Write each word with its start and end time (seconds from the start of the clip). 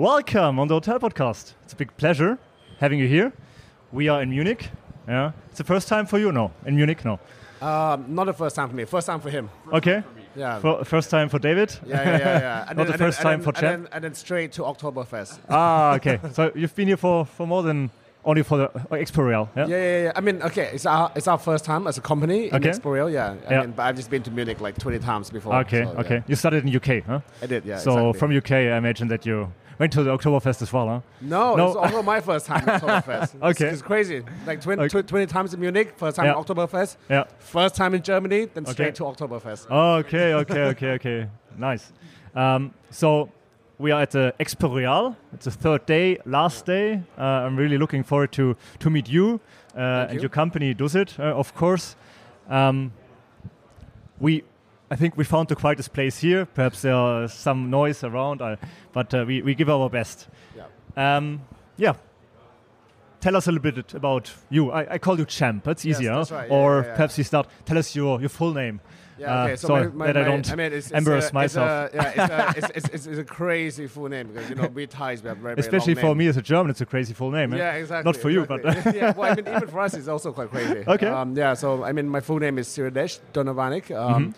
welcome 0.00 0.58
on 0.58 0.66
the 0.66 0.72
Hotel 0.72 0.98
Podcast. 0.98 1.52
It's 1.64 1.74
a 1.74 1.76
big 1.76 1.94
pleasure 1.98 2.38
having 2.78 2.98
you 2.98 3.06
here. 3.06 3.34
We 3.92 4.08
are 4.08 4.22
in 4.22 4.30
Munich. 4.30 4.70
Yeah, 5.06 5.32
it's 5.50 5.58
the 5.58 5.64
first 5.64 5.88
time 5.88 6.06
for 6.06 6.18
you, 6.18 6.32
no? 6.32 6.52
In 6.64 6.74
Munich, 6.74 7.04
no. 7.04 7.20
Um, 7.60 8.06
not 8.14 8.24
the 8.24 8.32
first 8.32 8.56
time 8.56 8.70
for 8.70 8.74
me. 8.74 8.86
First 8.86 9.06
time 9.08 9.20
for 9.20 9.28
him. 9.28 9.50
Okay. 9.70 10.02
Yeah. 10.34 10.58
For, 10.60 10.84
first 10.86 11.10
time 11.10 11.28
for 11.28 11.38
David. 11.38 11.78
yeah, 11.84 12.02
yeah, 12.02 12.18
yeah, 12.18 12.40
yeah. 12.40 12.66
And 12.68 12.78
Not 12.78 12.86
the 12.86 12.96
first 12.96 13.18
and 13.18 13.24
time 13.24 13.42
then, 13.42 13.52
for 13.54 13.64
and 13.66 13.88
and 13.92 14.04
then 14.04 14.14
straight 14.14 14.52
to 14.52 14.62
Oktoberfest. 14.62 15.38
ah, 15.50 15.96
okay. 15.96 16.18
So 16.32 16.50
you've 16.54 16.74
been 16.74 16.88
here 16.88 16.96
for, 16.96 17.26
for 17.26 17.46
more 17.46 17.62
than 17.62 17.90
only 18.24 18.42
for 18.42 18.56
the 18.56 18.70
uh, 18.70 18.96
Expo 18.96 19.26
Real. 19.26 19.50
Yeah. 19.54 19.66
Yeah, 19.66 19.76
yeah, 19.76 20.02
yeah. 20.04 20.12
I 20.16 20.20
mean, 20.22 20.42
okay, 20.42 20.70
it's 20.72 20.86
our 20.86 21.12
it's 21.14 21.28
our 21.28 21.38
first 21.38 21.66
time 21.66 21.86
as 21.86 21.98
a 21.98 22.00
company 22.00 22.48
in 22.48 22.54
Okay. 22.54 22.70
Expo 22.70 22.90
Real, 22.92 23.10
yeah. 23.10 23.36
I 23.46 23.52
Yeah. 23.52 23.60
mean, 23.60 23.72
but 23.72 23.82
I've 23.82 23.96
just 23.96 24.08
been 24.10 24.22
to 24.22 24.30
Munich 24.30 24.60
like 24.62 24.78
20 24.78 24.98
times 25.00 25.28
before. 25.30 25.54
Okay. 25.56 25.84
so, 25.84 25.92
yeah. 25.92 26.00
okay. 26.00 26.22
You 26.26 26.36
started 26.36 26.64
in 26.64 26.74
UK, 26.74 27.04
huh? 27.04 27.20
I 27.42 27.46
did, 27.46 27.66
yeah. 27.66 27.78
so 27.78 27.90
exactly. 28.10 28.18
from 28.18 28.36
UK, 28.36 28.52
I 28.72 28.76
imagine 28.78 29.08
that 29.08 29.26
you 29.26 29.52
went 29.80 29.92
to 29.94 30.02
the 30.04 30.10
Oktoberfest 30.16 30.60
as 30.62 30.72
well, 30.72 30.86
huh? 30.88 31.00
No, 31.22 31.56
No. 31.56 31.66
it's 31.68 31.76
also 31.76 32.02
my 32.02 32.20
first 32.20 32.44
time 32.46 32.68
at 32.68 32.82
Oktoberfest. 32.82 33.42
Okay. 33.42 33.68
It's, 33.68 33.80
crazy. 33.82 34.22
Like 34.46 34.60
20, 34.60 34.82
Okay. 34.82 35.02
20 35.02 35.26
times 35.26 35.54
in 35.54 35.60
Munich, 35.60 35.94
first 35.96 36.16
time 36.16 36.26
Yeah. 36.26 36.36
in 36.38 36.44
Oktoberfest, 36.44 36.96
Yeah. 37.08 37.24
first 37.38 37.74
time 37.74 37.94
in 37.94 38.02
Germany, 38.02 38.44
then 38.54 38.64
Okay. 38.64 38.72
straight 38.72 38.94
to 38.96 39.04
Oktoberfest. 39.04 39.70
Okay, 39.70 40.34
okay, 40.34 40.62
okay, 40.72 40.90
okay. 40.92 41.26
Nice. 41.58 41.92
Um, 42.34 42.72
so 42.90 43.30
we 43.78 43.90
are 43.90 44.02
at 44.02 44.10
the 44.10 44.34
Expo 44.38 44.72
Real. 44.74 45.16
It's 45.32 45.46
the 45.46 45.50
third 45.50 45.86
day, 45.86 46.18
last 46.26 46.66
day. 46.66 47.02
Uh, 47.18 47.22
I'm 47.46 47.56
really 47.56 47.78
looking 47.78 48.04
forward 48.04 48.32
to 48.32 48.54
to 48.78 48.90
meet 48.90 49.08
you 49.08 49.40
uh, 49.74 49.80
and 50.08 50.14
you. 50.14 50.20
your 50.20 50.28
company, 50.30 50.74
Dusit, 50.74 51.18
uh, 51.18 51.38
of 51.38 51.54
course. 51.54 51.96
Um, 52.50 52.92
we, 54.20 54.42
I 54.90 54.96
think 54.96 55.16
we 55.16 55.24
found 55.24 55.48
the 55.48 55.56
quietest 55.56 55.92
place 55.92 56.18
here. 56.18 56.46
Perhaps 56.46 56.82
there 56.82 56.94
are 56.94 57.28
some 57.28 57.70
noise 57.70 58.02
around, 58.02 58.42
uh, 58.42 58.56
but 58.92 59.14
uh, 59.14 59.24
we, 59.26 59.40
we 59.42 59.54
give 59.54 59.70
our 59.70 59.88
best. 59.88 60.28
Yeah. 60.56 61.16
Um, 61.16 61.42
yeah. 61.76 61.94
Tell 63.20 63.36
us 63.36 63.46
a 63.46 63.52
little 63.52 63.70
bit 63.70 63.94
about 63.94 64.32
you. 64.48 64.70
I, 64.72 64.94
I 64.94 64.98
call 64.98 65.18
you 65.18 65.26
Champ. 65.26 65.62
That's 65.64 65.84
Yes, 65.84 65.98
easier. 65.98 66.14
that's 66.14 66.30
right. 66.32 66.48
Yeah, 66.50 66.56
or 66.56 66.80
yeah, 66.80 66.86
yeah. 66.88 66.94
perhaps 66.96 67.18
you 67.18 67.24
start. 67.24 67.46
Tell 67.66 67.76
us 67.78 67.94
your, 67.94 68.18
your 68.18 68.30
full 68.30 68.52
name. 68.54 68.80
Yeah, 69.18 69.42
okay. 69.44 69.52
Uh, 69.52 69.56
So, 69.56 69.68
so 69.68 69.74
my, 69.74 69.86
my, 69.88 70.06
that 70.06 70.16
I 70.16 70.24
don't 70.24 70.50
I 70.50 70.54
mean, 70.56 70.72
it's, 70.72 70.86
it's 70.86 70.96
embarrass 70.96 71.30
a, 71.30 71.34
myself. 71.34 71.90
It's 71.92 71.94
a, 71.94 71.96
yeah, 72.16 72.52
it's 72.56 72.64
a, 72.66 72.68
it's, 72.76 72.88
it's, 72.88 73.06
it's, 73.06 73.18
a 73.18 73.24
crazy 73.24 73.86
full 73.86 74.08
name 74.08 74.28
because 74.28 74.48
you 74.48 74.56
know 74.56 74.68
we 74.68 74.86
Thais 74.86 75.22
we 75.22 75.28
have 75.28 75.36
very, 75.36 75.54
very 75.54 75.60
Especially 75.60 75.94
for 75.94 76.06
name. 76.06 76.16
me 76.18 76.26
as 76.28 76.38
a 76.38 76.42
German, 76.42 76.70
it's 76.70 76.80
a 76.80 76.86
crazy 76.86 77.12
full 77.12 77.30
name. 77.30 77.52
eh? 77.52 77.58
Yeah, 77.58 77.74
exactly. 77.74 78.08
Not 78.08 78.16
for 78.16 78.30
you, 78.30 78.46
but 78.46 78.64
yeah. 78.94 79.12
Well, 79.14 79.30
I 79.30 79.34
mean, 79.36 79.46
even 79.54 79.68
for 79.68 79.80
us, 79.80 79.92
it's 79.92 80.08
also 80.08 80.32
quite 80.32 80.50
crazy. 80.50 80.82
Okay. 80.88 81.06
Um, 81.06 81.36
yeah. 81.36 81.52
So 81.52 81.84
I 81.84 81.92
mean, 81.92 82.08
my 82.08 82.20
full 82.20 82.38
name 82.38 82.56
is 82.58 82.66
Siradej 82.68 83.20
Donavanik. 83.34 83.94
Um, 83.94 84.32
Mhm. 84.32 84.34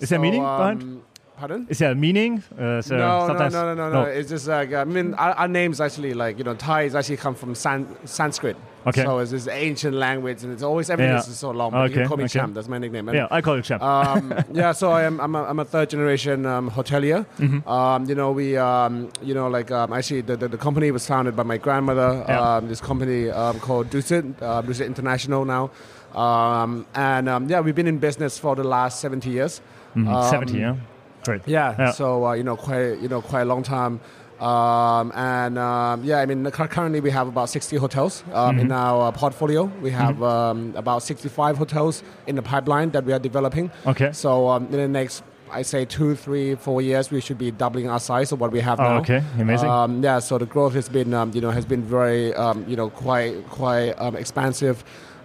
Is 0.00 0.08
there 0.10 0.18
meaning 0.18 0.42
behind? 0.42 0.82
um, 0.82 1.02
Pardon? 1.36 1.66
is 1.68 1.78
there 1.80 1.90
a 1.90 1.94
meaning? 1.96 2.44
Uh, 2.56 2.80
so 2.80 2.96
no, 2.96 3.26
no, 3.26 3.34
no, 3.48 3.48
no, 3.48 3.74
no, 3.74 3.90
no. 3.90 4.02
It's 4.04 4.28
just 4.30 4.46
like 4.46 4.72
I 4.72 4.84
mean, 4.84 5.14
our, 5.14 5.32
our 5.32 5.48
names 5.48 5.80
actually 5.80 6.14
like 6.14 6.38
you 6.38 6.44
know 6.44 6.54
Thais 6.54 6.94
actually 6.94 7.16
come 7.16 7.34
from 7.34 7.56
San, 7.56 7.88
Sanskrit. 8.04 8.56
Okay. 8.86 9.02
So 9.02 9.18
it's 9.18 9.32
this 9.32 9.48
ancient 9.48 9.96
language, 9.96 10.44
and 10.44 10.52
it's 10.52 10.62
always 10.62 10.90
everything 10.90 11.12
Yeah. 11.14 11.18
is 11.18 11.36
so 11.36 11.50
long. 11.50 11.72
But 11.72 11.78
you 11.78 11.84
Okay, 11.86 11.94
can 12.02 12.08
call 12.08 12.16
me 12.18 12.24
okay. 12.24 12.38
Champ. 12.38 12.54
That's 12.54 12.68
my 12.68 12.78
nickname. 12.78 13.08
And 13.08 13.16
Yeah, 13.16 13.28
I 13.32 13.40
call 13.40 13.56
you 13.56 13.62
Champ. 13.62 13.82
um, 13.82 14.32
yeah, 14.52 14.70
so 14.72 14.92
I 14.92 15.02
am, 15.04 15.18
I'm, 15.20 15.34
a, 15.34 15.42
I'm 15.44 15.58
a 15.58 15.64
third 15.64 15.88
generation 15.90 16.44
um, 16.46 16.70
hotelier. 16.70 17.24
Mm-hmm. 17.38 17.66
Um, 17.68 18.04
you 18.08 18.14
know, 18.14 18.30
we, 18.30 18.56
um, 18.58 19.08
you 19.22 19.32
know, 19.34 19.48
like 19.48 19.70
um, 19.72 19.92
actually 19.94 20.20
the, 20.20 20.36
the, 20.36 20.48
the 20.48 20.58
company 20.58 20.90
was 20.90 21.06
founded 21.06 21.34
by 21.34 21.42
my 21.44 21.56
grandmother. 21.56 22.24
Yeah. 22.28 22.56
Um, 22.56 22.68
this 22.68 22.80
company 22.82 23.30
um, 23.30 23.58
called 23.58 23.88
Dusit, 23.88 24.34
uh, 24.42 24.60
Dusit 24.62 24.86
International 24.86 25.46
now. 25.46 25.70
Um, 26.14 26.86
and 26.94 27.28
um, 27.28 27.48
yeah, 27.48 27.60
we've 27.60 27.74
been 27.74 27.88
in 27.88 27.98
business 27.98 28.38
for 28.38 28.54
the 28.54 28.64
last 28.64 29.00
70 29.00 29.30
years. 29.30 29.60
Mhm, 29.96 30.08
um, 30.08 30.30
70, 30.30 30.58
yeah? 30.58 30.76
Great. 31.24 31.42
Yeah, 31.46 31.74
Yeah. 31.78 31.90
so 31.92 32.26
uh, 32.26 32.32
you 32.34 32.42
know, 32.42 32.56
quite 32.56 32.98
you 33.00 33.08
know, 33.08 33.20
quite 33.20 33.42
a 33.42 33.44
long 33.46 33.62
time. 33.62 34.00
Um, 34.40 35.12
and 35.14 35.56
um, 35.58 36.02
yeah, 36.04 36.18
I 36.18 36.26
mean, 36.26 36.44
currently 36.50 37.00
we 37.00 37.10
have 37.10 37.28
about 37.28 37.48
60 37.48 37.76
hotels 37.76 38.24
um, 38.34 38.58
in 38.58 38.68
Mhm. 38.68 38.74
our 38.76 39.12
portfolio. 39.12 39.70
We 39.80 39.90
have 39.90 40.20
um, 40.22 40.74
about 40.76 41.02
65 41.02 41.56
hotels 41.56 42.02
in 42.26 42.34
the 42.36 42.42
pipeline 42.42 42.90
that 42.90 43.04
we 43.04 43.12
are 43.12 43.20
developing. 43.20 43.70
Okay. 43.86 44.10
So 44.12 44.48
um, 44.48 44.64
in 44.66 44.72
the 44.78 44.88
next, 44.88 45.22
I 45.52 45.62
say 45.62 45.84
two, 45.84 46.16
three, 46.16 46.56
four 46.56 46.82
years, 46.82 47.10
we 47.12 47.20
should 47.20 47.38
be 47.38 47.52
doubling 47.52 47.88
our 47.88 48.00
size 48.00 48.32
of 48.32 48.40
what 48.40 48.50
we 48.50 48.60
have 48.60 48.80
Oh, 48.80 48.82
now. 48.84 48.96
okay. 48.98 49.22
Amazing. 49.38 49.70
Um, 49.70 50.02
yeah, 50.02 50.18
so 50.18 50.36
the 50.36 50.46
growth 50.46 50.74
has 50.74 50.88
been, 50.88 51.14
um, 51.14 51.30
you 51.32 51.40
know, 51.40 51.50
has 51.52 51.64
been 51.64 51.82
very, 51.82 52.34
um, 52.34 52.64
you 52.66 52.74
know, 52.76 52.90
quite, 52.90 53.48
quite 53.50 53.92
um, 53.98 54.16
expansive. 54.16 54.82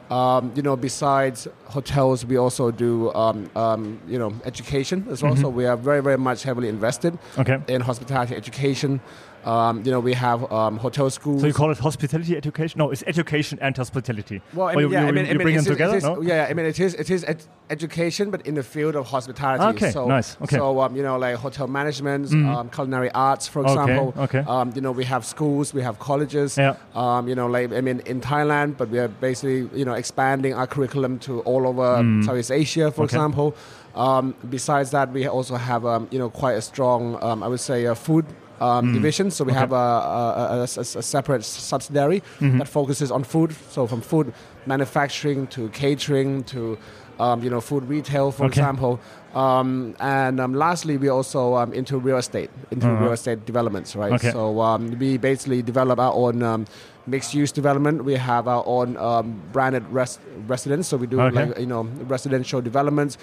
Um, 0.10 0.52
you 0.56 0.64
know, 0.64 0.76
besides 0.76 1.48
hotels, 1.66 2.26
we 2.26 2.38
also 2.38 2.72
do, 2.72 3.14
um, 3.14 3.50
um, 3.56 4.00
you 4.08 4.18
know, 4.18 4.34
education 4.44 5.06
as 5.12 5.22
well. 5.22 5.36
Mhm. 5.36 5.42
So 5.42 5.50
we 5.50 5.66
are 5.66 5.78
very, 5.78 6.02
very 6.02 6.18
much 6.18 6.44
heavily 6.44 6.68
invested 6.68 7.18
okay. 7.38 7.60
in 7.68 7.82
hospitality 7.82 8.36
education. 8.36 9.02
Um, 9.46 9.84
you 9.86 9.92
know, 9.92 10.00
we 10.00 10.14
have 10.14 10.52
um, 10.52 10.78
hotel 10.78 11.10
schools. 11.10 11.42
So 11.42 11.48
you 11.48 11.54
call 11.54 11.72
it 11.72 11.78
hospitality 11.80 12.36
education? 12.36 12.78
No, 12.78 12.92
it's 12.92 13.04
education 13.08 13.58
and 13.62 13.76
hospitality. 13.76 14.42
Well, 14.54 14.68
I 14.68 14.76
mean, 14.76 14.86
you, 14.88 14.92
yeah, 14.94 15.02
you, 15.02 15.08
I 15.08 15.12
mean, 15.12 15.26
you 15.26 15.32
I 15.32 15.34
mean, 15.36 15.44
bring 15.44 15.56
them 15.56 15.66
together, 15.66 15.98
is, 15.98 16.04
no? 16.04 16.22
Yeah, 16.22 16.48
I 16.50 16.54
mean, 16.54 16.66
it 16.66 16.80
is 16.80 16.94
it 16.96 17.10
is 17.10 17.24
ed- 17.24 17.44
education, 17.70 18.32
but 18.32 18.46
in 18.46 18.56
the 18.56 18.64
field 18.64 18.96
of 18.96 19.06
hospitality. 19.08 19.64
Okay, 19.78 19.92
so, 19.92 20.08
nice, 20.08 20.36
okay. 20.42 20.58
So 20.58 20.82
um, 20.82 20.96
you 20.96 21.04
know, 21.04 21.18
like 21.18 21.36
hotel 21.36 21.68
management, 21.68 22.32
um, 22.34 22.70
culinary 22.70 23.12
arts, 23.12 23.48
for 23.48 23.60
Okay, 23.62 23.72
example. 23.72 24.14
okay. 24.24 24.40
Um, 24.48 24.72
you 24.76 24.82
know, 24.82 24.92
we 24.92 25.06
have 25.06 25.24
schools, 25.26 25.74
we 25.74 25.82
have 25.82 26.00
colleges. 26.00 26.58
Yeah. 26.58 26.76
Um, 26.96 27.28
you 27.28 27.36
know, 27.36 27.48
like 27.48 27.72
I 27.72 27.82
mean, 27.82 28.02
in 28.06 28.22
Thailand, 28.22 28.78
but 28.78 28.90
we 28.90 29.00
are 29.00 29.08
basically 29.08 29.70
you 29.78 29.86
know 29.86 29.94
expanding 29.94 30.54
our 30.54 30.68
curriculum 30.68 31.20
to 31.20 31.40
all 31.42 31.68
over 31.68 31.80
Mm. 32.04 32.24
Southeast 32.26 32.52
Asia, 32.52 32.92
for 32.92 33.04
Okay. 33.04 33.16
example. 33.16 33.56
Um, 33.96 34.36
besides 34.50 34.92
that, 34.92 35.12
we 35.12 35.28
also 35.28 35.56
have 35.56 35.86
um, 35.86 36.08
you 36.12 36.20
know 36.20 36.30
quite 36.30 36.54
a 36.54 36.62
strong, 36.62 37.18
um, 37.24 37.42
I 37.44 37.48
would 37.48 37.60
say, 37.60 37.86
a 37.86 37.96
food. 37.96 38.26
Um, 38.62 38.88
Mm. 38.90 38.94
division, 38.94 39.32
so 39.32 39.46
we 39.46 39.52
Okay. 39.52 39.60
have 39.60 39.72
a, 39.72 39.76
a, 39.76 40.60
a, 40.60 40.64
a- 40.64 41.02
separate 41.16 41.44
subsidiary 41.46 42.22
Mhm. 42.42 42.58
that 42.60 42.68
focuses 42.68 43.10
on 43.12 43.24
food. 43.24 43.56
So 43.72 43.88
from 43.88 44.02
food 44.02 44.34
manufacturing 44.66 45.48
to 45.56 45.70
catering 45.70 46.44
to 46.46 46.78
um, 47.20 47.44
you 47.44 47.50
know 47.50 47.60
food 47.62 47.84
retail, 47.90 48.32
for 48.32 48.46
Okay. 48.46 48.60
example. 48.62 49.00
Um, 49.36 49.94
and 50.00 50.40
um, 50.40 50.54
lastly, 50.54 50.96
we 50.98 51.10
also 51.10 51.56
um, 51.56 51.74
into 51.74 51.98
real 52.00 52.18
estate, 52.18 52.50
into 52.72 52.88
Uh-huh. 52.88 53.04
real 53.04 53.14
estate 53.14 53.46
developments, 53.46 53.96
right? 53.96 54.14
Okay. 54.14 54.32
So 54.32 54.62
um, 54.62 54.82
we 55.00 55.18
basically 55.18 55.62
develop 55.62 56.00
our 56.00 56.14
own 56.14 56.42
um, 56.44 56.66
mixed-use 57.08 57.52
development. 57.52 58.04
We 58.06 58.16
have 58.16 58.48
our 58.48 58.64
own 58.66 58.96
um, 58.98 59.26
branded 59.52 59.84
res- 59.92 60.20
residence, 60.48 60.88
so 60.88 60.96
we 60.98 61.08
do 61.08 61.18
like 61.18 61.58
you 61.60 61.66
know 61.66 61.84
residential 62.08 62.62
developments. 62.62 63.18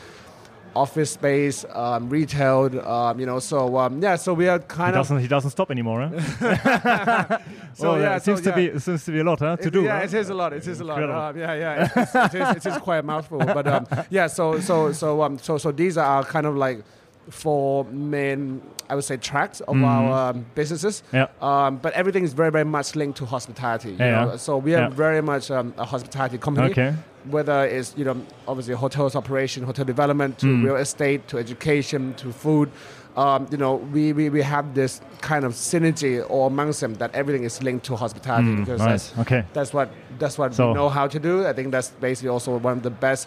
Office 0.77 1.11
space, 1.11 1.65
um, 1.73 2.09
retail, 2.11 2.61
um, 2.87 3.19
you 3.21 3.27
know. 3.27 3.39
So 3.41 3.77
um, 3.79 4.03
yeah, 4.03 4.17
so 4.17 4.35
we 4.35 4.47
are 4.49 4.59
He 4.59 4.65
kind 4.69 4.91
of 4.97 5.01
doesn't, 5.01 5.21
he 5.21 5.29
doesn't 5.29 5.51
stop 5.51 5.71
anymore, 5.71 6.01
huh? 6.09 7.39
so 7.75 7.93
Well, 7.93 8.01
yeah. 8.01 8.17
it 8.17 8.23
seems 8.23 8.43
so, 8.43 8.45
to 8.45 8.51
yeah. 8.51 8.57
be 8.71 8.77
it 8.77 8.81
seems 8.81 9.05
to 9.07 9.13
be 9.13 9.21
a 9.21 9.25
lot, 9.25 9.39
huh, 9.41 9.57
to 9.57 9.69
It- 9.69 9.73
do. 9.73 9.83
Yeah, 9.83 9.99
huh? 9.99 10.05
it 10.05 10.15
is 10.15 10.29
a 10.31 10.35
lot. 10.35 10.53
It 10.53 10.67
is 10.67 10.81
a 10.81 10.85
lot. 10.85 11.03
Um, 11.03 11.37
yeah, 11.39 11.55
yeah. 11.55 11.85
It's, 11.85 12.15
it's, 12.15 12.35
it, 12.35 12.41
is, 12.43 12.57
it 12.57 12.67
is 12.67 12.79
quite 12.79 12.99
a 12.99 13.03
mouthful. 13.03 13.39
But 13.39 13.67
um, 13.67 13.87
yeah, 14.11 14.27
so 14.29 14.61
so 14.61 14.93
so 14.93 15.23
um, 15.23 15.39
so 15.39 15.59
so 15.59 15.73
these 15.73 15.97
are 15.99 16.23
kind 16.25 16.47
of 16.47 16.57
like 16.57 16.85
four 17.31 17.85
main, 17.87 18.63
I 18.89 18.95
would 18.95 19.05
say, 19.05 19.17
tracks 19.17 19.61
of 19.61 19.75
Mhm. 19.77 19.85
our 19.87 20.31
um, 20.31 20.47
businesses. 20.55 21.03
Yeah. 21.13 21.27
Um, 21.43 21.77
but 21.83 21.93
everything 21.95 22.25
is 22.25 22.33
very 22.33 22.51
very 22.51 22.65
much 22.65 22.95
linked 22.97 23.19
to 23.19 23.27
hospitality. 23.27 23.91
you 23.91 23.97
Yeah, 23.99 24.25
know? 24.25 24.37
So 24.37 24.57
we 24.59 24.75
are 24.75 24.83
Yeah. 24.83 24.89
very 24.91 25.21
much 25.23 25.51
um, 25.51 25.75
a 25.79 25.85
hospitality 25.85 26.39
company. 26.39 26.71
Okay. 26.71 26.95
Whether 27.31 27.65
it's 27.65 27.95
you 27.97 28.05
know 28.05 28.17
obviously 28.47 28.75
hotels 28.75 29.17
operation, 29.17 29.65
hotel 29.65 29.85
development, 29.85 30.39
to 30.39 30.47
Mm. 30.47 30.65
real 30.65 30.77
estate, 30.77 31.27
to 31.29 31.39
education, 31.39 32.15
to 32.19 32.33
food. 32.33 32.71
Um, 33.17 33.47
you 33.51 33.57
know, 33.57 33.77
we, 33.95 34.13
we, 34.13 34.29
we 34.29 34.43
have 34.43 34.75
this 34.75 35.01
kind 35.23 35.45
of 35.47 35.53
synergy 35.55 36.23
or 36.29 36.47
amongst 36.49 36.83
them 36.83 36.93
that 36.97 37.11
everything 37.15 37.45
is 37.45 37.63
linked 37.63 37.87
to 37.87 37.97
hospitality 37.97 38.49
Mm, 38.51 38.59
because 38.61 38.79
that's 38.79 39.17
nice. 39.17 39.19
Okay. 39.23 39.43
that's 39.55 39.73
what 39.73 39.89
that's 40.19 40.37
what 40.39 40.55
So- 40.55 40.69
we 40.69 40.75
know 40.75 40.89
how 40.91 41.07
to 41.09 41.19
do. 41.19 41.47
I 41.47 41.53
think 41.55 41.73
that's 41.73 41.91
basically 42.01 42.29
also 42.29 42.59
one 42.59 42.75
of 42.77 42.83
the 42.83 42.91
best, 42.91 43.27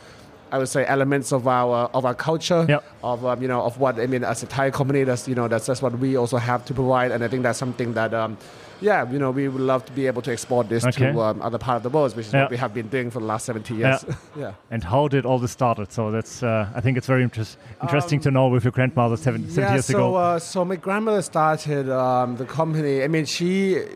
I 0.51 0.57
would 0.57 0.69
say, 0.69 0.85
elements 0.85 1.31
of 1.31 1.47
our 1.47 1.89
of 1.93 2.05
our 2.05 2.15
culture. 2.15 2.65
Yep. 2.68 2.83
Of 3.03 3.25
um, 3.25 3.41
you 3.41 3.47
know 3.47 3.62
of 3.62 3.79
what 3.79 4.00
I 4.00 4.07
mean 4.07 4.24
as 4.24 4.44
a 4.44 4.47
Thai 4.47 4.71
company. 4.71 5.03
That's 5.03 5.27
you 5.27 5.35
know 5.35 5.47
that's 5.47 5.65
that's 5.68 5.81
what 5.81 5.97
we 6.00 6.15
also 6.18 6.38
have 6.38 6.65
to 6.65 6.74
provide, 6.74 7.12
and 7.12 7.24
I 7.24 7.27
think 7.27 7.44
that's 7.44 7.59
something 7.59 7.94
that. 7.94 8.13
Um, 8.13 8.38
yeah, 8.81 9.12
you 9.12 9.19
know, 9.19 9.31
we 9.31 9.50
would 9.50 9.59
love 9.62 9.83
to 9.88 9.91
be 9.91 10.07
able 10.07 10.21
to 10.21 10.31
export 10.31 10.69
this 10.69 10.85
Okay. 10.85 11.12
to 11.12 11.19
um, 11.19 11.41
other 11.41 11.57
part 11.57 11.75
of 11.75 11.83
the 11.83 11.89
world, 11.89 12.15
which 12.15 12.27
is 12.27 12.33
Yeah. 12.33 12.44
what 12.44 12.51
we 12.51 12.56
have 12.56 12.74
been 12.74 12.88
doing 12.88 13.12
for 13.12 13.19
the 13.19 13.25
last 13.25 13.45
70 13.45 13.75
years. 13.75 14.06
Yeah. 14.38 14.53
And 14.71 14.85
how 14.85 15.09
did 15.09 15.25
all 15.25 15.38
this 15.38 15.51
started? 15.51 15.91
So 15.91 16.12
that's 16.12 16.44
uh, 16.44 16.69
I 16.74 16.79
think 16.79 16.97
it's 16.97 17.07
very 17.07 17.24
interest, 17.24 17.57
interesting 17.81 18.19
Um, 18.19 18.24
to 18.24 18.31
know 18.31 18.47
with 18.47 18.63
your 18.63 18.71
grandmother 18.71 19.18
seven, 19.18 19.50
70 19.50 19.74
years 19.74 19.85
so, 19.85 19.97
ago. 19.97 20.15
Uh, 20.15 20.39
so 20.39 20.63
my 20.63 20.77
grandmother 20.77 21.21
started 21.21 21.89
um, 21.89 22.38
the 22.38 22.45
company. 22.45 23.03
I 23.03 23.09
mean, 23.09 23.25
she, 23.25 23.51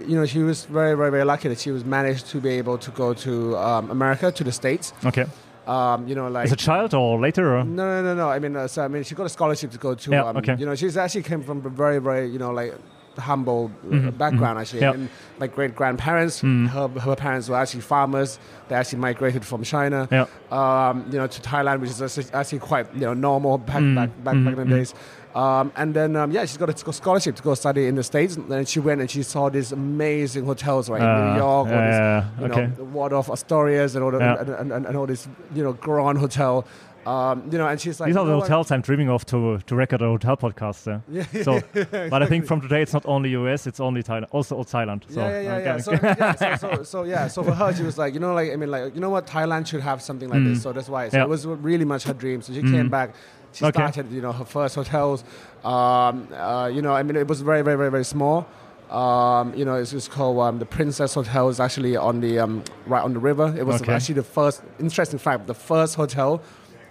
you 0.09 0.15
know, 0.17 0.25
she 0.25 0.39
was 0.43 0.65
very, 0.65 0.97
very, 0.97 1.11
very 1.11 1.23
lucky 1.23 1.47
that 1.47 1.59
she 1.59 1.71
was 1.71 1.85
managed 1.85 2.27
to 2.31 2.41
be 2.41 2.49
able 2.49 2.77
to 2.77 2.91
go 2.91 3.13
to 3.13 3.55
um, 3.57 3.89
America, 3.89 4.33
to 4.33 4.43
the 4.43 4.51
States. 4.51 4.91
okay. 5.05 5.25
Um, 5.67 6.07
you 6.07 6.15
know, 6.15 6.27
like 6.27 6.45
As 6.45 6.51
a 6.51 6.55
child 6.57 6.93
or 6.93 7.19
later? 7.19 7.55
Or? 7.57 7.63
No, 7.63 8.01
no, 8.01 8.01
no, 8.03 8.15
no. 8.15 8.29
I 8.29 8.39
mean, 8.39 8.55
uh, 8.55 8.67
so, 8.67 8.83
I 8.83 8.87
mean, 8.89 9.03
she 9.03 9.15
got 9.15 9.25
a 9.25 9.29
scholarship 9.29 9.71
to 9.71 9.77
go 9.77 9.95
to. 9.95 10.11
Yeah, 10.11 10.25
um, 10.25 10.37
okay. 10.37 10.55
You 10.57 10.65
know, 10.65 10.75
she's 10.75 10.97
actually 10.97 11.23
came 11.23 11.41
from 11.41 11.65
a 11.65 11.69
very, 11.69 11.99
very, 11.99 12.27
you 12.27 12.37
know, 12.39 12.51
like 12.51 12.73
humble 13.17 13.69
uh, 13.85 13.93
Mhm, 13.93 14.17
background 14.17 14.57
mhm. 14.57 14.61
actually. 14.61 14.81
Yeah. 14.81 14.93
And 14.93 15.07
my 15.39 15.45
great 15.47 15.75
grandparents, 15.75 16.41
Mm. 16.41 16.67
her, 16.69 16.87
her 16.99 17.15
parents 17.15 17.47
were 17.47 17.55
actually 17.55 17.81
farmers. 17.81 18.39
They 18.67 18.75
actually 18.75 18.99
migrated 18.99 19.45
from 19.45 19.63
China, 19.63 20.07
Yeah. 20.11 20.25
um, 20.51 21.05
you 21.11 21.17
know, 21.19 21.27
to 21.27 21.41
Thailand, 21.41 21.79
which 21.81 21.91
is 21.91 22.01
actually- 22.33 22.59
quite, 22.59 22.87
you 22.95 23.01
know, 23.01 23.13
normal 23.13 23.59
back 23.59 23.77
Mm, 23.83 23.95
back 23.95 24.09
back, 24.23 24.35
mhm, 24.35 24.45
back 24.45 24.53
in 24.53 24.59
the 24.59 24.65
mhm. 24.65 24.69
days. 24.77 24.93
Um, 25.35 25.71
and 25.75 25.93
then 25.95 26.15
um, 26.15 26.31
yeah, 26.31 26.45
she's 26.45 26.57
got 26.57 26.69
a 26.69 26.93
scholarship 26.93 27.35
to 27.37 27.43
go 27.43 27.55
study 27.55 27.87
in 27.87 27.95
the 27.95 28.03
states. 28.03 28.35
And 28.35 28.49
then 28.49 28.65
she 28.65 28.79
went 28.79 29.01
and 29.01 29.09
she 29.09 29.23
saw 29.23 29.49
these 29.49 29.71
amazing 29.71 30.45
hotels 30.45 30.89
right 30.89 31.01
in 31.01 31.07
Uh, 31.07 31.31
New 31.33 31.37
York, 31.39 31.67
all 31.67 31.73
yeah, 31.73 32.25
you 32.39 32.45
okay. 32.45 32.61
know, 32.67 32.71
the 32.75 32.83
Waldorf 32.83 33.29
Astoria 33.29 33.83
and 33.83 33.97
all 34.03 34.11
the, 34.11 34.19
Yeah. 34.19 34.39
and, 34.39 34.49
and, 34.49 34.71
and, 34.71 34.85
and 34.85 34.97
all 34.97 35.07
this 35.07 35.27
you 35.55 35.63
know 35.63 35.73
grand 35.73 36.17
hotel. 36.19 36.65
Um, 37.05 37.49
you 37.51 37.57
know, 37.57 37.67
and 37.67 37.81
she's 37.81 37.99
like, 37.99 38.07
These 38.07 38.15
are 38.15 38.23
the 38.23 38.31
know 38.31 38.37
what?" 38.37 38.47
hotels 38.47 38.71
I'm 38.71 38.79
dreaming 38.81 39.09
of 39.09 39.25
to 39.25 39.57
to 39.67 39.75
record 39.75 40.01
a 40.01 40.05
hotel 40.05 40.37
podcast. 40.37 40.85
Yeah. 40.87 41.23
Yeah, 41.33 41.43
So, 41.43 41.61
but 42.13 42.23
I 42.23 42.27
think 42.27 42.45
from 42.45 42.61
today 42.61 42.81
it's 42.83 42.93
not 42.93 43.05
only 43.05 43.29
US, 43.31 43.67
it's 43.67 43.81
only 43.81 44.03
Thailand, 44.03 44.27
also 44.31 44.55
Thailand. 44.63 45.01
So 45.09 45.19
yeah, 45.19 45.41
yeah, 45.41 45.41
yeah, 45.41 45.65
yeah. 45.65 45.77
So, 45.79 45.91
yeah 46.03 46.35
so, 46.35 46.55
so, 46.75 46.83
so, 46.83 47.03
yeah. 47.03 47.27
So 47.27 47.43
for 47.43 47.53
her, 47.55 47.73
she 47.73 47.83
was 47.83 47.97
like, 47.97 48.13
you 48.13 48.21
know, 48.21 48.33
like 48.33 48.53
I 48.53 48.55
mean, 48.55 48.71
like 48.71 48.95
you 48.95 49.01
know 49.01 49.09
what, 49.09 49.25
Thailand 49.27 49.67
should 49.67 49.81
have 49.81 49.99
something 50.01 50.29
like 50.29 50.43
this. 50.45 50.61
So 50.61 50.71
that's 50.71 50.87
why. 50.87 51.09
So 51.09 51.17
Mm. 51.17 51.19
Yeah. 51.19 51.23
it 51.25 51.29
was 51.29 51.45
really 51.45 51.85
much 51.85 52.03
her 52.05 52.13
dream. 52.13 52.41
So 52.41 52.53
she 52.53 52.61
came 52.61 52.87
back. 52.89 53.09
She 53.53 53.65
Okay. 53.65 53.71
started, 53.79 54.11
you 54.11 54.21
know, 54.21 54.31
her 54.31 54.45
first 54.45 54.75
hotels. 54.75 55.23
Um, 55.63 56.27
uh, 56.33 56.69
you 56.73 56.81
know, 56.81 56.93
I 56.93 57.03
mean, 57.03 57.15
it 57.15 57.27
was 57.27 57.41
very, 57.41 57.61
very, 57.61 57.77
very, 57.77 57.91
very 57.91 58.03
small. 58.05 58.45
Um, 58.89 59.53
you 59.55 59.63
know, 59.65 59.75
it's 59.75 59.91
just 59.91 60.11
called 60.11 60.39
um, 60.39 60.59
the 60.59 60.65
Princess 60.65 61.13
Hotel. 61.13 61.49
It's 61.49 61.59
actually 61.59 61.95
on 61.95 62.19
the 62.21 62.39
um, 62.39 62.63
right 62.85 63.03
on 63.03 63.13
the 63.13 63.19
river. 63.19 63.53
It 63.57 63.65
was 63.65 63.81
Okay. 63.81 63.93
actually 63.93 64.15
the 64.15 64.23
first. 64.23 64.61
Interesting 64.79 65.19
fact: 65.19 65.47
the 65.47 65.53
first 65.53 65.95
hotel 65.95 66.41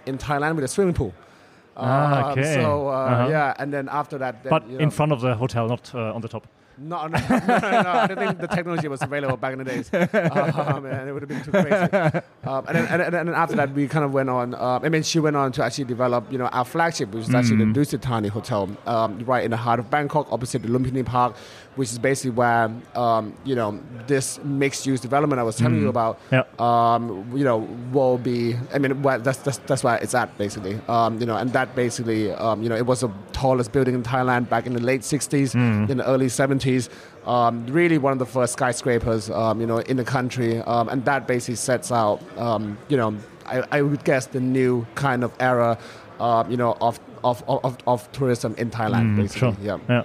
in 0.05 0.17
Thailand 0.17 0.55
with 0.55 0.65
a 0.65 0.67
swimming 0.67 0.95
pool. 0.95 1.13
Ah, 1.77 2.31
Um, 2.31 2.31
okay. 2.31 2.55
So 2.55 2.87
uh, 2.89 2.91
Uh-huh. 2.91 3.27
yeah, 3.29 3.53
and 3.59 3.71
then 3.71 3.87
after 3.89 4.17
that, 4.17 4.43
then, 4.43 4.49
but 4.49 4.63
in 4.67 4.77
know- 4.77 4.89
front 4.89 5.11
of 5.11 5.21
the 5.21 5.33
hotel, 5.35 5.67
not 5.67 5.91
uh, 5.95 6.13
on 6.15 6.21
the 6.21 6.27
top. 6.27 6.45
no, 6.77 7.07
no, 7.07 7.17
no, 7.19 7.37
no, 7.37 7.81
no, 7.81 7.89
I 7.91 8.07
don't 8.07 8.17
think 8.17 8.39
the 8.39 8.47
technology 8.47 8.87
was 8.87 9.01
available 9.01 9.37
back 9.37 9.53
in 9.53 9.59
the 9.59 9.65
days. 9.65 9.89
Um, 9.93 10.85
and 10.85 11.07
it 11.09 11.13
would 11.13 11.21
have 11.21 11.29
been 11.29 11.43
too 11.43 11.51
crazy. 11.51 12.21
Um, 12.45 12.65
and, 12.67 12.75
then, 12.75 12.87
and, 12.87 13.01
and 13.01 13.13
then 13.13 13.29
after 13.29 13.55
that, 13.55 13.71
we 13.73 13.87
kind 13.87 14.03
of 14.03 14.13
went 14.13 14.29
on. 14.29 14.53
Uh, 14.55 14.79
I 14.83 14.89
mean, 14.89 15.03
she 15.03 15.19
went 15.19 15.35
on 15.35 15.51
to 15.53 15.63
actually 15.63 15.85
develop, 15.85 16.31
you 16.31 16.37
know, 16.37 16.47
our 16.47 16.65
flagship, 16.65 17.11
which 17.13 17.27
is 17.29 17.35
actually 17.35 17.57
Mm. 17.57 17.73
the 17.73 17.79
Dusit 17.79 18.01
Thani 18.01 18.27
Hotel, 18.29 18.69
um, 18.87 19.19
right 19.25 19.43
in 19.43 19.51
the 19.51 19.57
heart 19.57 19.79
of 19.79 19.89
Bangkok, 19.89 20.27
opposite 20.31 20.63
the 20.63 20.67
Lumpini 20.67 21.05
Park, 21.05 21.35
which 21.75 21.91
is 21.91 21.97
basically 21.99 22.31
where, 22.31 22.69
um, 22.95 23.33
you 23.43 23.55
know, 23.55 23.79
this 24.07 24.39
mixed-use 24.43 24.99
development 24.99 25.39
I 25.39 25.43
was 25.43 25.55
telling 25.55 25.79
you 25.79 25.89
about, 25.89 26.19
um, 26.59 27.25
you 27.35 27.43
know, 27.43 27.57
will 27.91 28.17
be. 28.17 28.55
I 28.73 28.77
mean, 28.79 29.01
where, 29.01 29.17
that's, 29.17 29.39
that's 29.39 29.57
that's 29.59 29.83
where 29.83 29.97
it's 29.97 30.13
at 30.13 30.37
basically. 30.37 30.79
Um, 30.87 31.19
you 31.19 31.25
know, 31.25 31.35
and 31.37 31.51
that 31.53 31.75
basically, 31.75 32.31
um, 32.31 32.61
you 32.63 32.69
know, 32.69 32.75
it 32.75 32.85
was 32.85 33.01
the 33.01 33.09
tallest 33.31 33.71
building 33.71 33.95
in 33.95 34.03
Thailand 34.03 34.49
back 34.49 34.65
in 34.67 34.73
the 34.73 34.81
late 34.81 35.01
'60s, 35.01 35.55
in 35.89 35.97
the 35.97 36.07
early 36.07 36.27
'70s. 36.27 36.89
Um, 37.25 37.65
really, 37.67 37.97
one 37.97 38.11
of 38.13 38.19
the 38.19 38.25
first 38.25 38.53
skyscrapers, 38.53 39.29
um, 39.29 39.61
you 39.61 39.65
know, 39.67 39.77
in 39.79 39.97
the 39.97 40.03
country, 40.03 40.59
um, 40.59 40.89
and 40.89 41.05
that 41.05 41.25
basically 41.27 41.55
sets 41.55 41.91
out, 41.91 42.21
um, 42.37 42.77
you 42.89 42.97
know, 42.97 43.15
I, 43.45 43.63
I 43.71 43.81
would 43.81 44.03
guess 44.03 44.25
the 44.27 44.39
new 44.41 44.85
kind 44.95 45.23
of 45.23 45.31
era, 45.39 45.77
uh, 46.19 46.43
you 46.49 46.57
know, 46.57 46.77
of 46.81 46.99
of, 47.23 47.41
of, 47.47 47.77
of 47.87 48.11
tourism 48.11 48.53
in 48.57 48.69
Thailand, 48.69 49.13
Mm, 49.13 49.15
basically. 49.15 49.39
sure. 49.39 49.55
Yeah. 49.61 49.77
Yeah. 49.87 50.03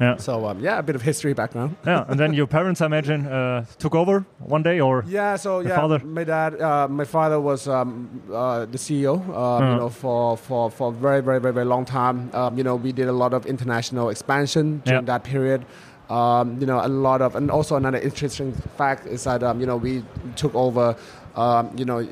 Yeah. 0.00 0.16
So 0.16 0.46
um, 0.46 0.60
yeah, 0.60 0.78
a 0.78 0.82
bit 0.82 0.94
of 0.96 1.02
history 1.02 1.32
background. 1.34 1.76
yeah. 1.86 2.04
And 2.08 2.18
then 2.20 2.32
your 2.32 2.46
parents, 2.46 2.80
I 2.80 2.86
imagine, 2.86 3.26
uh, 3.26 3.64
took 3.78 3.94
over 3.94 4.24
one 4.38 4.62
day, 4.62 4.80
or 4.80 5.04
Yeah, 5.08 5.36
so 5.36 5.60
yeah, 5.60 5.76
father? 5.76 5.98
my 6.04 6.24
dad, 6.24 6.60
uh, 6.60 6.86
my 6.88 7.04
father 7.04 7.40
was 7.40 7.66
um, 7.68 8.08
uh, 8.32 8.64
the 8.66 8.78
CEO, 8.78 9.14
um, 9.14 9.30
Uh-huh. 9.34 9.72
you 9.72 9.76
know, 9.80 9.88
for, 9.88 10.36
for, 10.36 10.70
for 10.70 10.88
a 10.90 10.92
very, 10.92 11.20
very, 11.20 11.40
very, 11.40 11.52
very 11.52 11.66
long 11.66 11.84
time. 11.84 12.30
Um, 12.32 12.56
you 12.56 12.64
know, 12.64 12.76
we 12.76 12.92
did 12.92 13.08
a 13.08 13.12
lot 13.12 13.32
of 13.34 13.44
international 13.46 14.08
expansion 14.10 14.82
during 14.84 15.02
Yeah. 15.06 15.12
that 15.18 15.24
period. 15.24 15.64
Um, 16.10 16.58
you 16.60 16.66
know, 16.66 16.80
a 16.80 16.88
lot 16.88 17.20
of, 17.20 17.36
and 17.36 17.50
also 17.50 17.76
another 17.76 17.98
interesting 17.98 18.52
fact 18.78 19.06
is 19.06 19.24
that, 19.24 19.42
um, 19.42 19.60
you 19.60 19.66
know, 19.66 19.76
we 19.76 20.02
took 20.36 20.54
over, 20.54 20.96
um, 21.36 21.70
you 21.76 21.84
know, 21.84 22.06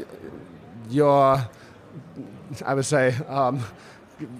your, 0.90 1.40
I 2.64 2.74
would 2.74 2.84
say, 2.84 3.14
um, 3.28 3.60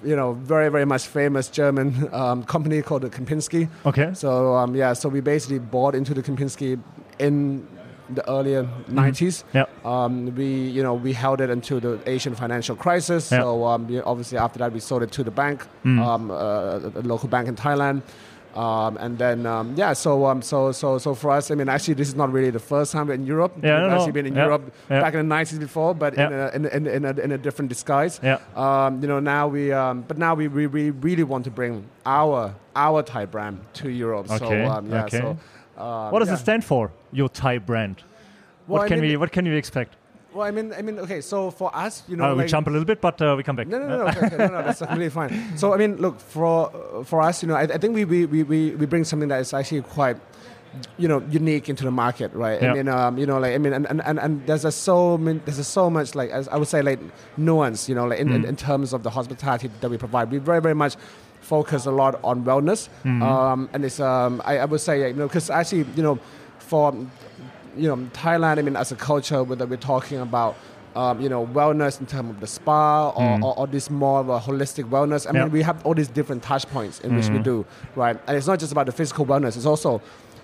you 0.04 0.16
know, 0.16 0.32
very, 0.32 0.70
very 0.70 0.84
much 0.86 1.06
famous 1.06 1.48
German 1.48 2.08
um, 2.12 2.42
company 2.44 2.82
called 2.82 3.02
the 3.02 3.10
Kempinski. 3.10 3.68
okay. 3.84 4.12
So 4.14 4.54
um, 4.54 4.74
yeah, 4.74 4.92
so 4.94 5.08
we 5.08 5.20
basically 5.20 5.58
bought 5.58 5.94
into 5.94 6.14
the 6.14 6.22
Kempinski 6.22 6.80
in 7.18 7.66
the 8.08 8.22
earlier 8.30 8.62
Mm-hmm. 8.64 8.98
90s. 8.98 9.44
Yeah. 9.52 9.64
Um, 9.84 10.34
we 10.36 10.46
you 10.46 10.82
know 10.82 10.94
we 10.94 11.12
held 11.12 11.40
it 11.40 11.50
until 11.50 11.80
the 11.80 11.98
Asian 12.06 12.34
financial 12.34 12.76
crisis. 12.76 13.30
Yeah. 13.32 13.40
So 13.42 13.64
um, 13.64 14.02
obviously 14.04 14.38
after 14.38 14.58
that 14.60 14.72
we 14.72 14.80
sold 14.80 15.02
it 15.02 15.10
to 15.12 15.24
the 15.24 15.30
bank, 15.30 15.66
Mm. 15.84 15.98
um, 16.00 16.30
uh, 16.30 17.00
a 17.00 17.02
local 17.02 17.28
bank 17.28 17.48
in 17.48 17.56
Thailand. 17.56 18.02
Um, 18.56 18.96
and 18.98 19.18
then 19.18 19.44
um, 19.44 19.74
yeah, 19.76 19.92
so 19.92 20.24
um, 20.24 20.40
so 20.40 20.72
so 20.72 20.96
so 20.98 21.14
for 21.14 21.30
us, 21.30 21.50
I 21.50 21.54
mean, 21.56 21.68
actually, 21.68 21.94
this 21.94 22.08
is 22.08 22.14
not 22.14 22.32
really 22.32 22.48
the 22.50 22.58
first 22.58 22.90
time 22.92 23.06
we're 23.08 23.14
in 23.14 23.26
Europe. 23.26 23.52
Yeah, 23.62 23.82
We've 23.82 23.90
no, 23.90 23.96
actually 23.96 24.12
been 24.12 24.26
in 24.26 24.34
Yeah. 24.34 24.44
Europe 24.44 24.72
Yeah. 24.90 25.00
back 25.02 25.12
in 25.14 25.28
the 25.28 25.34
90s 25.34 25.58
before, 25.60 25.94
but 25.94 26.14
in, 26.14 26.32
a, 26.32 26.50
in, 26.54 26.64
in, 26.66 26.86
in, 26.86 27.04
a, 27.04 27.10
in 27.26 27.32
a 27.32 27.38
different 27.38 27.68
disguise. 27.68 28.18
Yeah. 28.22 28.38
Um, 28.56 29.02
you 29.02 29.08
know, 29.08 29.20
now 29.20 29.46
we, 29.48 29.72
um, 29.72 30.04
but 30.08 30.16
now 30.16 30.34
we, 30.34 30.48
we, 30.48 30.66
we 30.66 30.90
really 30.90 31.22
want 31.24 31.44
to 31.44 31.50
bring 31.50 31.84
our 32.06 32.54
our 32.74 33.02
Thai 33.02 33.26
brand 33.26 33.60
to 33.74 33.90
Europe. 33.90 34.30
Okay, 34.30 34.38
So 34.38 34.70
um, 34.72 34.90
yeah, 34.90 35.04
okay. 35.04 35.18
so 35.20 35.36
um, 35.82 36.10
What 36.12 36.20
does 36.20 36.30
it 36.30 36.38
stand 36.38 36.64
for? 36.64 36.90
Your 37.12 37.28
Thai 37.28 37.58
brand. 37.58 38.02
Well, 38.68 38.78
what 38.78 38.84
I 38.86 38.88
can 38.88 39.00
mean- 39.00 39.10
we 39.10 39.16
What 39.18 39.32
can 39.32 39.44
we 39.44 39.54
expect? 39.56 39.96
Well, 40.36 40.46
I 40.46 40.50
mean, 40.50 40.72
I 40.78 40.82
mean, 40.82 40.98
okay. 40.98 41.20
So 41.22 41.50
for 41.50 41.74
us, 41.74 42.02
you 42.08 42.16
know, 42.16 42.24
Uh, 42.24 42.32
we 42.34 42.42
like- 42.42 42.48
jump 42.48 42.66
a 42.66 42.70
little 42.70 42.84
bit, 42.84 43.00
but 43.00 43.16
uh, 43.22 43.34
we 43.38 43.42
come 43.42 43.56
back. 43.56 43.68
No, 43.68 43.78
no, 43.78 43.86
no, 43.88 43.96
no, 44.02 44.06
okay, 44.08 44.26
okay, 44.26 44.36
no, 44.36 44.48
no, 44.48 44.62
that's 44.62 44.80
completely 44.80 45.08
fine. 45.08 45.30
So 45.56 45.72
I 45.72 45.78
mean, 45.78 45.96
look 45.96 46.20
for 46.20 46.56
for 47.10 47.22
us, 47.28 47.42
you 47.42 47.48
know, 47.48 47.56
I, 47.56 47.62
I 47.62 47.78
think 47.78 47.94
we, 47.94 48.04
we, 48.04 48.26
we, 48.42 48.60
we 48.80 48.86
bring 48.86 49.04
something 49.04 49.30
that 49.32 49.40
is 49.40 49.54
actually 49.54 49.80
quite, 49.96 50.18
you 50.98 51.08
know, 51.08 51.22
unique 51.30 51.70
into 51.72 51.84
the 51.84 51.90
market, 52.04 52.30
right? 52.34 52.60
Yeah. 52.60 52.72
I 52.72 52.74
mean, 52.76 52.88
um, 52.88 53.16
you 53.16 53.24
know, 53.24 53.38
like 53.44 53.54
I 53.54 53.58
mean, 53.64 53.72
and, 53.72 53.86
and, 53.88 54.02
and, 54.04 54.18
and 54.24 54.32
there's 54.46 54.66
a 54.66 54.72
so 54.72 55.16
many, 55.16 55.40
there's 55.46 55.58
a 55.58 55.64
so 55.64 55.88
much 55.88 56.14
like 56.14 56.28
as 56.38 56.48
I 56.48 56.56
would 56.60 56.68
say 56.68 56.82
like 56.82 57.00
nuance, 57.38 57.88
you 57.88 57.94
know, 57.96 58.06
like 58.10 58.20
in, 58.20 58.28
in, 58.36 58.42
Mm. 58.42 58.48
in 58.52 58.56
terms 58.56 58.92
of 58.92 59.00
the 59.06 59.10
hospitality 59.18 59.70
that 59.80 59.90
we 59.90 59.96
provide. 59.96 60.30
We 60.30 60.36
very 60.38 60.60
very 60.60 60.74
much 60.84 60.96
focus 61.40 61.86
a 61.86 61.94
lot 62.02 62.20
on 62.30 62.44
wellness, 62.44 62.88
Mm-hmm. 63.04 63.22
um, 63.22 63.68
and 63.72 63.84
it's 63.88 64.00
um, 64.00 64.42
I, 64.44 64.58
I 64.58 64.64
would 64.66 64.80
say 64.84 64.94
you 65.08 65.14
know 65.16 65.28
because 65.28 65.48
actually 65.48 65.86
you 65.96 66.02
know 66.02 66.18
for 66.58 66.92
you 67.76 67.88
know 67.88 67.96
Thailand, 68.12 68.58
I 68.58 68.62
mean 68.62 68.76
as 68.76 68.92
a 68.92 68.96
culture, 68.96 69.42
whether 69.42 69.66
we're 69.66 69.76
talking 69.76 70.18
about 70.20 70.56
um, 70.94 71.20
you 71.20 71.28
know 71.28 71.46
wellness 71.46 72.00
in 72.00 72.06
terms 72.06 72.30
of 72.30 72.40
the 72.40 72.46
spa 72.46 73.10
or, 73.10 73.38
Mm. 73.38 73.42
or, 73.44 73.58
or 73.58 73.66
this 73.66 73.90
more 73.90 74.20
of 74.20 74.28
a 74.30 74.38
holistic 74.40 74.88
wellness. 74.88 75.26
I 75.28 75.32
mean, 75.32 75.50
we 75.50 75.62
have 75.62 75.84
all 75.84 75.94
these 75.94 76.08
different 76.08 76.42
touch 76.42 76.66
points 76.68 77.00
in 77.00 77.14
which 77.16 77.28
we 77.28 77.38
Mhm. 77.38 77.42
do, 77.44 77.66
right? 77.96 78.16
And 78.26 78.36
it's 78.36 78.46
not 78.46 78.58
just 78.58 78.72
about 78.72 78.86
the 78.86 78.92
physical 78.92 79.26
wellness; 79.26 79.56
it's 79.56 79.66
also, 79.66 80.00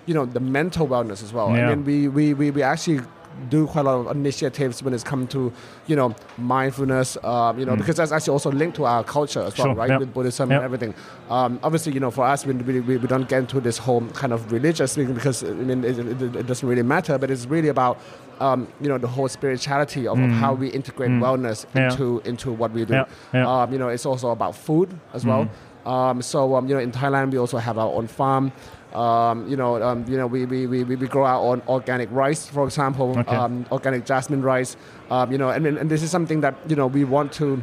you 0.07 0.15
know, 0.15 0.27
the 0.27 0.41
mental 0.41 0.87
wellness 0.87 1.23
as 1.23 1.33
well. 1.33 1.49
I 1.49 1.63
mean, 1.69 1.85
we, 1.85 2.09
we, 2.09 2.35
we, 2.35 2.51
we 2.51 2.63
actually 2.63 3.01
do 3.49 3.67
quite 3.67 3.83
a 3.87 3.91
lot 3.91 4.07
of 4.07 4.17
initiatives 4.17 4.83
when 4.83 4.95
it's 4.95 5.05
come 5.05 5.27
to, 5.29 5.53
you 5.87 5.97
know, 5.97 6.15
mindfulness, 6.39 7.17
um, 7.25 7.59
you 7.59 7.65
know, 7.67 7.77
because 7.77 7.97
that's 7.97 8.13
actually 8.13 8.33
also 8.33 8.51
linked 8.53 8.77
to 8.77 8.85
our 8.85 9.03
culture 9.05 9.41
as 9.41 9.57
well, 9.59 9.69
Mm. 9.69 9.71
Sure, 9.71 9.75
right? 9.75 9.91
yeah. 9.91 9.99
With 9.99 10.13
Buddhism 10.15 10.51
Yeah. 10.51 10.57
and 10.57 10.65
everything. 10.65 10.95
Um, 11.31 11.59
obviously, 11.63 11.93
you 11.93 12.01
know, 12.01 12.11
for 12.11 12.25
us, 12.25 12.45
we, 12.47 12.53
we, 12.55 12.81
we 12.81 13.07
don't 13.07 13.29
get 13.29 13.39
into 13.41 13.61
this 13.61 13.79
whole 13.79 14.03
kind 14.09 14.33
of 14.33 14.51
religious 14.53 14.95
thing 14.95 15.13
because, 15.15 15.43
I 15.45 15.51
mean, 15.53 15.85
it, 15.85 15.99
it, 15.99 16.23
it 16.37 16.47
doesn't 16.47 16.69
really 16.69 16.83
matter, 16.83 17.19
but 17.19 17.31
it's 17.31 17.47
really 17.47 17.69
about, 17.69 17.99
um, 18.41 18.67
you 18.81 18.89
know, 18.89 18.99
the 18.99 19.09
whole 19.09 19.29
spirituality 19.29 20.07
of, 20.07 20.19
of 20.19 20.31
how 20.31 20.53
we 20.55 20.69
integrate 20.69 21.11
Mm. 21.11 21.21
wellness 21.21 21.67
Yeah. 21.75 21.91
into, 21.91 22.21
into 22.25 22.53
what 22.53 22.71
we 22.73 22.85
do. 22.85 22.95
Yeah, 22.95 23.05
yeah. 23.35 23.49
Um, 23.63 23.73
you 23.73 23.79
know, 23.79 23.89
it's 23.89 24.07
also 24.07 24.31
about 24.31 24.55
food 24.57 24.89
as 25.15 25.25
well. 25.25 25.49
Um, 25.85 26.23
so, 26.23 26.55
um, 26.57 26.69
you 26.69 26.75
know, 26.75 26.81
in 26.81 26.93
Thailand, 26.93 27.33
we 27.33 27.39
also 27.39 27.59
have 27.59 27.77
our 27.77 27.93
own 27.93 28.07
farm. 28.07 28.53
Um, 28.95 29.49
you 29.49 29.57
know, 29.57 29.83
um, 29.83 30.05
you 30.07 30.17
know, 30.17 30.27
we, 30.27 30.45
we, 30.45 30.67
we, 30.67 30.85
we 30.85 31.07
grow 31.09 31.25
our 31.25 31.41
own 31.41 31.63
organic 31.67 32.11
rice, 32.13 32.47
for 32.47 32.65
example, 32.65 33.19
Okay. 33.19 33.35
um, 33.35 33.65
organic 33.73 34.05
jasmine 34.05 34.43
rice. 34.43 34.77
Um, 35.11 35.33
you 35.33 35.39
know, 35.39 35.49
and, 35.51 35.67
and 35.67 35.91
this 35.91 36.03
is 36.03 36.11
something 36.11 36.41
that 36.43 36.55
you 36.69 36.77
know 36.77 36.87
we 36.87 37.05
want 37.05 37.33
to. 37.35 37.63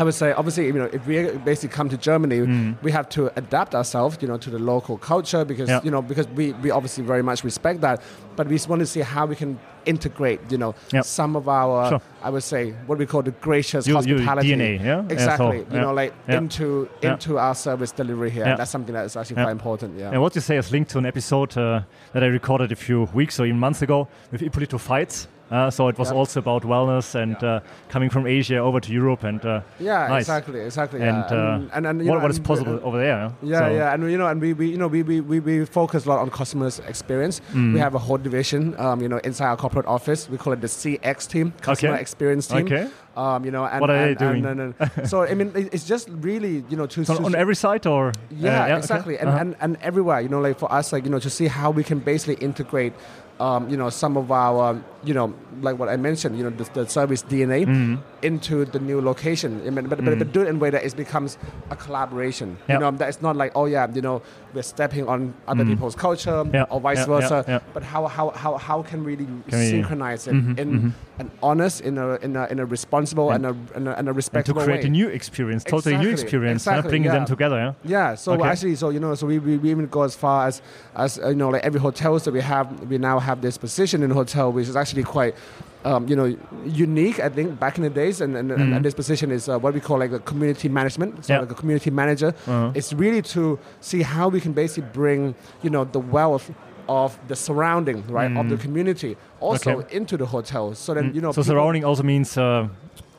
I 0.00 0.02
would 0.02 0.14
say, 0.14 0.32
obviously, 0.32 0.64
you 0.66 0.72
know, 0.72 0.88
if 0.98 1.06
we 1.06 1.16
basically 1.44 1.74
come 1.76 1.90
to 1.90 1.98
Germany, 1.98 2.74
we 2.82 2.90
have 2.90 3.06
to 3.10 3.30
adapt 3.38 3.74
ourselves, 3.74 4.16
you 4.22 4.28
know, 4.28 4.38
to 4.38 4.48
the 4.48 4.58
local 4.58 4.96
culture 4.96 5.44
because, 5.44 5.68
Yeah. 5.68 5.80
you 5.84 5.90
know, 5.90 6.00
because 6.00 6.26
we, 6.28 6.52
we 6.62 6.70
obviously 6.70 7.04
very 7.04 7.22
much 7.22 7.44
respect 7.44 7.82
that, 7.82 8.00
but 8.34 8.48
we 8.48 8.54
just 8.54 8.66
want 8.70 8.80
to 8.80 8.86
see 8.86 9.00
how 9.00 9.26
we 9.26 9.36
can 9.36 9.58
integrate, 9.84 10.40
you 10.50 10.56
know, 10.56 10.74
Yep. 10.92 11.04
some 11.04 11.36
of 11.36 11.48
our, 11.50 11.90
Sure. 11.90 12.00
I 12.22 12.30
would 12.30 12.42
say, 12.42 12.70
what 12.86 12.96
we 12.98 13.04
call 13.04 13.20
the 13.22 13.32
gracious 13.42 13.86
You- 13.86 13.92
you 13.92 13.96
hospitality. 14.16 14.48
DNA, 14.48 14.76
yeah? 14.76 14.84
Yeah, 15.02 15.02
Exactly. 15.16 15.46
so, 15.46 15.52
you 15.52 15.66
yeah. 15.70 15.80
know, 15.82 15.92
like 15.92 16.14
Yeah. 16.28 16.38
into 16.38 16.88
Yeah. 17.02 17.12
into 17.12 17.38
our 17.38 17.54
service 17.54 17.92
delivery 17.92 18.30
here. 18.30 18.44
Yeah. 18.44 18.50
And 18.52 18.58
that's 18.60 18.70
something 18.70 18.94
that 18.94 19.04
is 19.04 19.16
actually 19.18 19.36
Yeah. 19.36 19.44
quite 19.44 19.52
important. 19.52 19.98
Yeah. 19.98 20.12
And 20.12 20.22
what 20.22 20.34
you 20.34 20.40
say 20.40 20.56
is 20.56 20.72
linked 20.72 20.90
to 20.92 20.98
an 20.98 21.04
episode 21.04 21.52
uh, 21.58 21.82
that 22.14 22.22
I 22.22 22.26
recorded 22.28 22.72
a 22.72 22.76
few 22.76 23.06
weeks 23.12 23.38
or 23.38 23.44
even 23.44 23.58
months 23.58 23.82
ago 23.82 24.08
with 24.32 24.40
Ippolito 24.42 24.78
Fights. 24.78 25.28
Uh, 25.50 25.68
so 25.70 25.88
it 25.88 25.98
was 25.98 26.10
Yeah. 26.10 26.16
also 26.18 26.38
about 26.40 26.62
wellness 26.62 27.14
and 27.14 27.36
uh, 27.42 27.60
coming 27.88 28.08
from 28.10 28.26
Asia 28.26 28.58
over 28.58 28.78
to 28.80 28.92
Europe 28.92 29.24
and 29.24 29.44
uh, 29.44 29.60
Yeah, 29.80 30.06
Nice. 30.08 30.22
exactly, 30.22 30.60
exactly. 30.60 31.00
and, 31.02 31.24
yeah. 31.30 31.36
uh, 31.36 31.54
and, 31.56 31.70
and, 31.72 31.86
and, 31.86 32.00
you 32.04 32.10
what, 32.10 32.16
know, 32.18 32.22
what 32.22 32.30
is 32.30 32.36
and- 32.36 32.46
possible 32.46 32.78
over 32.84 32.98
there. 32.98 33.32
Yeah, 33.42 33.58
So- 33.58 33.74
yeah, 33.74 33.92
and 33.94 34.10
you 34.10 34.16
know, 34.18 34.28
and 34.28 34.40
we, 34.40 34.52
we 34.52 34.66
you 34.70 34.78
know 34.78 34.86
we, 34.86 35.02
we, 35.02 35.20
we, 35.20 35.40
we 35.40 35.64
focus 35.64 36.06
a 36.06 36.08
lot 36.08 36.20
on 36.20 36.30
customers' 36.30 36.78
experience. 36.86 37.40
Mm. 37.52 37.74
We 37.74 37.80
have 37.80 37.94
a 37.96 37.98
whole 37.98 38.18
division, 38.18 38.78
um, 38.78 39.00
you 39.02 39.08
know, 39.08 39.18
inside 39.24 39.46
our 39.48 39.56
corporate 39.56 39.86
office. 39.86 40.28
We 40.30 40.36
call 40.38 40.52
it 40.52 40.60
the 40.60 40.68
CX 40.68 41.26
team, 41.28 41.52
customer 41.62 41.94
Okay. 41.94 42.00
experience 42.02 42.46
team. 42.46 42.66
Okay. 42.66 42.86
Um, 43.16 43.44
you 43.44 43.50
know, 43.50 43.64
and, 43.66 43.80
What 43.80 43.90
are 43.90 44.06
they 44.06 44.14
doing? 44.14 44.46
And, 44.46 44.60
and, 44.60 44.74
and 44.96 45.08
so 45.12 45.22
I 45.24 45.34
mean, 45.34 45.50
it's 45.54 45.84
just 45.84 46.08
really 46.20 46.62
you 46.70 46.76
know 46.76 46.86
to, 46.86 47.04
So 47.04 47.24
on 47.24 47.34
every 47.34 47.56
site 47.56 47.86
or 47.86 48.12
yeah, 48.30 48.60
Uh, 48.60 48.64
okay. 48.66 48.76
exactly, 48.78 49.18
and, 49.18 49.28
Uh-huh. 49.28 49.40
and 49.42 49.56
and 49.60 49.76
everywhere, 49.82 50.20
you 50.20 50.28
know, 50.28 50.40
like 50.40 50.58
for 50.62 50.70
us, 50.72 50.92
like 50.92 51.02
you 51.04 51.10
know, 51.10 51.18
to 51.18 51.30
see 51.30 51.48
how 51.48 51.72
we 51.72 51.82
can 51.82 51.98
basically 51.98 52.38
integrate, 52.48 52.92
um, 53.40 53.68
you 53.68 53.76
know, 53.76 53.90
some 53.90 54.16
of 54.16 54.30
our, 54.30 54.78
you 55.02 55.14
know, 55.14 55.32
like 55.62 55.78
what 55.78 55.88
I 55.88 55.96
mentioned, 55.96 56.36
you 56.36 56.44
know, 56.44 56.50
the, 56.50 56.64
the 56.74 56.88
service 56.88 57.22
DNA 57.22 57.60
Mm-hmm. 57.66 57.96
into 58.22 58.64
the 58.66 58.78
new 58.78 59.00
location. 59.00 59.62
I 59.66 59.70
mean, 59.70 59.86
but, 59.86 60.04
but, 60.04 60.18
but 60.18 60.32
do 60.32 60.42
it 60.42 60.48
in 60.48 60.56
a 60.56 60.58
way 60.58 60.70
that 60.70 60.84
it 60.84 60.94
becomes 60.96 61.38
a 61.70 61.76
collaboration. 61.76 62.58
Yeah. 62.68 62.74
You 62.74 62.80
know, 62.80 62.90
that 62.92 63.08
it's 63.08 63.22
not 63.22 63.34
like, 63.36 63.52
oh 63.54 63.64
yeah, 63.66 63.88
you 63.92 64.02
know, 64.02 64.22
we're 64.54 64.62
stepping 64.62 65.08
on 65.08 65.32
other 65.48 65.64
people's 65.64 65.94
culture. 65.94 66.44
Yeah, 66.52 66.64
or 66.64 66.80
vice 66.80 66.98
yeah, 66.98 67.02
yeah, 67.06 67.20
versa. 67.20 67.44
yeah. 67.48 67.58
But 67.72 67.82
how 67.82 68.06
how 68.06 68.30
how 68.30 68.56
how 68.56 68.82
can 68.82 69.04
we 69.04 69.12
really 69.14 69.26
Can 69.48 69.58
we- 69.58 69.70
synchronize 69.70 70.26
it 70.26 70.34
Mhm, 70.34 70.58
in 70.58 70.68
mhm. 70.80 70.92
an 71.20 71.30
honest, 71.42 71.80
in 71.82 71.96
a 71.98 72.14
in 72.16 72.36
a, 72.36 72.46
in 72.48 72.58
a 72.58 72.64
responsible 72.66 73.30
And- 73.30 73.46
and, 73.46 73.56
a 73.74 73.76
in 73.76 73.86
a, 73.88 73.98
in 74.00 74.08
a 74.08 74.12
And 74.12 74.44
to 74.44 74.52
create 74.54 74.82
way. 74.82 74.86
a 74.86 74.88
new 74.90 75.08
experience, 75.08 75.62
totally 75.64 75.96
new 75.96 76.10
Exactly, 76.10 76.22
experience, 76.24 76.64
huh? 76.64 76.70
exactly, 76.72 76.90
bringing 76.90 77.12
them 77.12 77.24
together. 77.26 77.56
Yeah. 77.56 77.72
Yeah, 78.10 78.14
so 78.16 78.32
Okay. 78.32 78.48
actually, 78.48 78.74
so 78.76 78.90
you 78.90 79.00
know, 79.00 79.14
so 79.14 79.26
we, 79.26 79.38
we, 79.38 79.56
we 79.56 79.70
even 79.70 79.86
go 79.86 80.02
as 80.02 80.14
far 80.16 80.48
as 80.48 80.60
as 80.96 81.16
you 81.16 81.34
know, 81.34 81.48
like 81.50 81.62
every 81.64 81.80
hotels 81.80 82.24
that 82.24 82.34
we 82.34 82.40
have, 82.40 82.66
we 82.90 82.98
now 82.98 83.18
have 83.18 83.40
this 83.40 83.56
position 83.56 84.02
in 84.02 84.10
hotel, 84.10 84.50
which 84.52 84.68
is 84.68 84.76
actually 84.76 84.89
quite. 85.02 85.34
Um, 85.82 86.06
you 86.08 86.14
know, 86.14 86.36
unique. 86.66 87.18
I 87.20 87.30
think 87.30 87.58
back 87.58 87.78
in 87.78 87.84
the 87.84 87.88
days, 88.02 88.20
and 88.20 88.36
and, 88.36 88.50
Mhm. 88.50 88.76
and 88.76 88.84
this 88.84 88.92
position 88.94 89.30
is 89.30 89.48
uh, 89.48 89.58
what 89.58 89.72
we 89.72 89.80
call 89.80 89.98
like 89.98 90.12
a 90.12 90.18
community 90.18 90.68
management. 90.68 91.24
So 91.24 91.32
Yeah. 91.32 91.40
like 91.40 91.50
a 91.50 91.54
community 91.54 91.90
manager. 91.90 92.34
Uh-huh. 92.46 92.70
It's 92.74 92.92
really 92.92 93.22
to 93.34 93.58
see 93.80 94.02
how 94.02 94.28
we 94.28 94.40
can 94.40 94.52
basically 94.52 94.90
bring 94.92 95.34
you 95.64 95.70
know 95.70 95.84
the 95.96 95.98
wealth 96.16 96.50
of 96.88 97.18
the 97.28 97.36
surrounding 97.36 97.98
right 98.16 98.36
of 98.36 98.48
the 98.50 98.56
community 98.56 99.16
also 99.40 99.70
Mm. 99.70 99.78
Okay. 99.78 99.96
into 99.96 100.16
the 100.18 100.26
hotel. 100.26 100.74
So 100.74 100.92
then 100.92 101.04
Mm. 101.04 101.14
you 101.14 101.20
know. 101.22 101.32
so 101.32 101.42
surrounding 101.42 101.84
also 101.84 102.02
means 102.02 102.36
uh, 102.36 102.68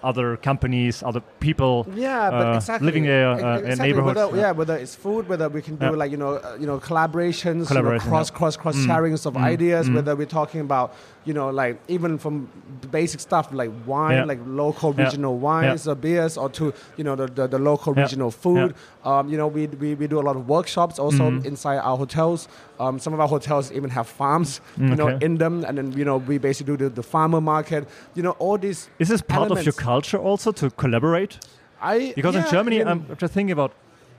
other 0.03 0.37
companies, 0.37 1.03
other 1.03 1.21
people. 1.39 1.85
Yeah, 1.95 2.29
but 2.31 2.47
uh, 2.47 2.55
exactly. 2.57 2.85
living 2.85 3.03
there, 3.03 3.31
Ex- 3.31 3.43
uh, 3.43 3.47
in 3.47 3.57
exactly. 3.65 3.85
neighborhoods, 3.87 4.15
Whether, 4.17 4.35
yeah. 4.37 4.41
yeah. 4.43 4.51
whether 4.51 4.75
it's 4.77 4.95
food, 4.95 5.27
whether 5.29 5.47
we 5.49 5.61
can 5.61 5.75
do 5.75 5.85
Yeah. 5.85 5.91
like 6.01 6.11
you 6.11 6.17
know, 6.17 6.33
uh, 6.35 6.57
you 6.59 6.65
know, 6.65 6.79
collaborations, 6.79 7.69
you 7.69 7.81
know, 7.81 7.99
cross, 7.99 8.29
yeah. 8.31 8.37
cross, 8.37 8.57
cross 8.57 8.75
Mm. 8.77 8.87
sharings 8.87 9.25
of 9.25 9.33
Mm. 9.35 9.43
ideas. 9.43 9.89
Mm. 9.89 9.95
Whether 9.95 10.15
we're 10.15 10.25
talking 10.41 10.61
about, 10.61 10.93
you 11.25 11.33
know, 11.33 11.49
like 11.49 11.79
even 11.87 12.17
from 12.17 12.47
basic 12.91 13.19
stuff 13.19 13.49
like 13.51 13.71
wine, 13.85 14.27
like 14.27 14.39
local 14.45 14.93
regional 14.93 15.37
wines 15.37 15.87
or 15.87 15.95
beers, 15.95 16.37
or 16.37 16.49
to 16.49 16.73
you 16.97 17.03
know 17.03 17.15
the 17.15 17.27
the, 17.27 17.47
the 17.47 17.59
local 17.59 17.93
regional 17.93 18.31
food. 18.31 18.73
Um, 19.03 19.29
you 19.29 19.37
know, 19.37 19.47
we, 19.47 19.65
we 19.67 19.95
we 19.95 20.07
do 20.07 20.19
a 20.19 20.25
lot 20.29 20.35
of 20.35 20.47
workshops 20.47 20.99
also 20.99 21.23
Mhm. 21.31 21.45
inside 21.45 21.77
our 21.77 21.97
hotels. 21.97 22.47
Um, 22.79 22.99
some 22.99 23.13
of 23.15 23.19
our 23.19 23.27
hotels 23.27 23.71
even 23.71 23.89
have 23.89 24.07
farms, 24.07 24.61
you 24.77 24.95
know, 24.95 25.07
in 25.21 25.37
them, 25.37 25.63
and 25.65 25.77
then 25.77 25.91
you 25.93 26.05
know 26.05 26.17
we 26.17 26.37
basically 26.37 26.77
do 26.77 26.83
the, 26.89 26.89
the 26.95 27.03
farmer 27.03 27.41
market. 27.41 27.87
You 28.15 28.21
know, 28.23 28.35
all 28.39 28.57
these. 28.59 28.89
Is 28.99 29.07
this 29.09 29.21
part 29.21 29.51
of 29.51 29.63
your 29.63 29.73
culture 29.73 30.19
also 30.19 30.51
to 30.51 30.69
collaborate? 30.69 31.39
I 31.81 32.13
Because 32.15 32.35
in 32.35 32.45
Germany, 32.51 32.81
I 32.81 32.83
mean- 32.83 33.05
I'm 33.09 33.17
just 33.17 33.33
thinking 33.33 33.53
about 33.53 33.71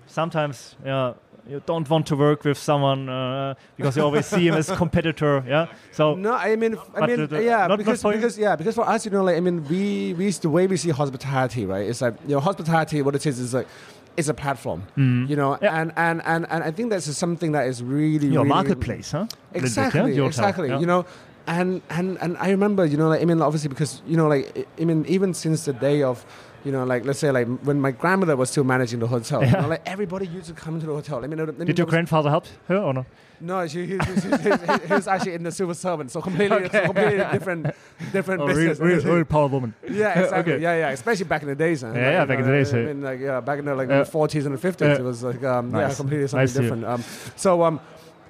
sometimes 0.07 0.75
yeah, 0.85 1.13
you 1.49 1.63
don't 1.67 1.89
want 1.89 2.07
to 2.07 2.17
work 2.17 2.45
with 2.45 2.59
someone 2.59 3.09
uh, 3.09 3.55
because 3.77 3.97
you 3.97 4.03
always 4.05 4.27
see 4.27 4.49
him 4.49 4.55
as 4.55 4.71
competitor. 4.83 5.45
Yeah. 5.47 5.67
So 5.93 6.15
No, 6.17 6.33
I 6.35 6.57
mean, 6.57 6.77
I 6.97 7.07
mean, 7.07 7.17
the- 7.21 7.27
the- 7.29 7.43
yeah, 7.45 7.59
not- 7.67 7.69
not 7.69 7.79
because 7.79 8.03
for 8.03 8.13
because 8.13 8.37
yeah, 8.39 8.57
because 8.57 8.75
for 8.75 8.89
us, 8.89 9.05
you 9.07 9.13
know, 9.13 9.23
like 9.25 9.37
I 9.37 9.41
mean, 9.41 9.65
we 9.69 10.15
we 10.19 10.31
the 10.31 10.51
way 10.51 10.67
we 10.67 10.77
see 10.77 10.91
hospitality, 10.91 11.67
right? 11.67 11.87
It's 11.89 12.01
like 12.03 12.15
you 12.27 12.35
know, 12.35 12.41
hospitality. 12.41 13.01
What 13.03 13.15
it 13.15 13.27
is 13.27 13.39
is 13.39 13.55
like. 13.55 13.69
It's 14.17 14.29
a 14.29 14.35
platform, 14.35 14.83
you 14.97 15.37
know, 15.37 15.53
Mm. 15.57 15.63
Yeah. 15.63 15.81
and, 15.81 15.93
and, 15.97 16.21
and, 16.25 16.47
and 16.51 16.65
I 16.65 16.71
think 16.71 16.91
that's 16.91 17.07
something 17.17 17.53
that 17.53 17.67
is 17.67 17.83
really, 17.83 18.29
your 18.29 18.43
really 18.45 18.49
marketplace, 18.49 19.13
huh? 19.13 19.27
Exactly, 19.55 20.13
yeah? 20.15 20.27
Exactly. 20.27 20.69
yeah. 20.69 20.81
You 20.81 20.87
know, 20.87 21.07
and 21.47 21.81
and 21.91 22.19
and 22.21 22.37
I 22.39 22.51
remember, 22.51 22.85
you 22.85 22.97
know, 22.97 23.09
like 23.09 23.23
I 23.23 23.25
mean, 23.25 23.41
obviously 23.43 23.69
because 23.69 24.03
you 24.07 24.17
know, 24.17 24.29
like 24.29 24.45
I- 24.57 24.83
I 24.83 24.85
mean, 24.85 25.05
even 25.09 25.35
since 25.35 25.65
the 25.65 25.73
day 25.73 26.03
of, 26.03 26.25
you 26.65 26.73
know, 26.73 26.85
like 26.85 27.05
let's 27.05 27.19
say 27.19 27.31
like 27.31 27.47
when 27.63 27.81
my 27.81 27.91
grandmother 27.91 28.37
was 28.37 28.51
still 28.51 28.65
managing 28.65 29.01
the 29.01 29.07
hotel, 29.07 29.45
you 29.45 29.51
know, 29.53 29.69
like 29.69 29.83
everybody 29.87 30.27
used 30.27 30.47
to 30.47 30.53
come 30.55 30.81
to 30.81 30.87
the 30.87 30.93
hotel. 30.93 31.25
I 31.25 31.27
mean, 31.27 31.41
I 31.41 31.45
mean, 31.47 31.67
Did 31.67 31.79
your 31.79 31.87
grandfather 31.87 32.31
help 32.31 32.47
her 32.69 32.77
or 32.79 32.95
no? 32.95 33.07
no, 33.41 33.67
she, 33.67 33.85
he, 33.87 33.99
he, 33.99 34.21
he, 34.21 34.87
he, 34.87 34.95
was 34.95 35.09
actually 35.09 35.35
in 35.35 35.43
the 35.43 35.51
civil 35.51 35.75
servant, 35.75 36.13
so 36.13 36.21
completely, 36.23 36.59
it's 36.59 36.75
a 36.75 36.83
completely 36.83 37.25
different, 37.33 37.67
different 38.13 38.41
Oh, 38.43 38.47
business. 38.47 38.79
real, 38.79 39.01
real 39.03 39.25
power 39.25 39.49
woman. 39.49 39.75
yeah, 39.91 40.21
exactly. 40.21 40.53
Okay. 40.55 40.63
Yeah, 40.63 40.77
yeah. 40.77 40.91
Especially 40.91 41.25
back 41.25 41.43
in 41.43 41.49
the 41.49 41.57
days. 41.57 41.81
huh? 41.83 41.89
Yeah, 41.93 42.01
yeah, 42.11 42.21
you 42.21 42.27
back 42.29 42.39
in 42.39 42.45
the 42.47 42.53
days, 42.53 42.73
I 42.73 42.83
mean, 42.85 43.03
like, 43.03 43.19
yeah, 43.19 43.41
back 43.41 43.59
in 43.59 43.65
the 43.65 43.75
like 43.75 43.89
Yeah. 43.89 44.05
the 44.05 44.11
40s 44.11 44.47
and 44.47 44.57
the 44.57 44.69
50s, 44.69 44.81
Yeah. 44.81 44.95
it 44.95 45.03
was 45.03 45.25
like, 45.25 45.43
um, 45.43 45.75
yeah, 45.75 45.93
completely 45.93 46.29
something 46.29 46.43
Nice 46.45 46.53
different. 46.55 46.85
Um, 46.85 47.03
so, 47.35 47.65
um, 47.65 47.81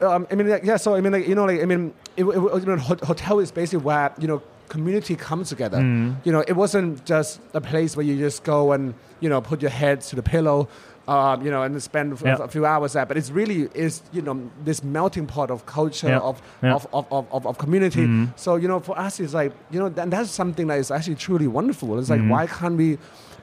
um, 0.00 0.26
I 0.30 0.34
mean, 0.34 0.48
like, 0.48 0.64
yeah. 0.64 0.78
So, 0.78 0.94
I 0.94 1.00
mean, 1.02 1.12
like, 1.12 1.28
you 1.28 1.34
know, 1.34 1.44
like, 1.44 1.60
I 1.60 1.66
mean, 1.66 1.92
it, 2.16 2.24
it, 2.24 2.34
you 2.34 2.66
know, 2.66 2.76
hot- 2.76 3.04
hotel 3.04 3.38
is 3.38 3.52
basically 3.52 3.84
where 3.84 4.12
you 4.18 4.26
know 4.28 4.42
community 4.76 5.14
comes 5.28 5.46
together. 5.54 5.78
Mm. 5.78 6.16
You 6.26 6.32
know, 6.34 6.42
it 6.52 6.56
wasn't 6.64 7.04
just 7.12 7.40
a 7.54 7.60
place 7.60 7.90
where 7.96 8.06
you 8.10 8.16
just 8.28 8.42
go 8.44 8.58
and 8.74 8.94
you 9.22 9.28
know 9.32 9.40
put 9.50 9.58
your 9.64 9.74
head 9.82 9.96
to 10.08 10.16
the 10.16 10.22
pillow. 10.34 10.58
Um, 11.14 11.36
you 11.44 11.50
know, 11.50 11.62
and 11.66 11.82
spend 11.82 12.08
Yeah. 12.24 12.36
a 12.48 12.50
few 12.54 12.64
hours 12.72 12.92
there, 12.92 13.04
but 13.10 13.16
it's 13.20 13.32
really 13.40 13.58
is 13.86 14.02
you 14.16 14.22
know 14.26 14.36
this 14.68 14.78
melting 14.96 15.26
pot 15.34 15.48
of 15.50 15.58
culture 15.66 16.08
Yeah. 16.14 16.28
of, 16.28 16.36
Yeah. 16.62 16.76
of, 16.76 16.86
of, 16.92 17.26
of, 17.36 17.42
of, 17.50 17.54
community. 17.64 18.04
Mhm. 18.06 18.28
So 18.44 18.50
you 18.62 18.68
know, 18.70 18.78
for 18.88 18.94
us, 19.06 19.18
it's 19.18 19.34
like 19.40 19.50
you 19.72 19.80
know, 19.80 19.88
and 20.02 20.12
that's 20.14 20.30
something 20.30 20.68
that 20.70 20.78
is 20.78 20.90
actually 20.96 21.16
truly 21.26 21.48
wonderful. 21.58 21.88
It's 21.98 22.08
like 22.14 22.20
Mhm. 22.22 22.28
why 22.34 22.46
can't 22.46 22.76
we 22.84 22.98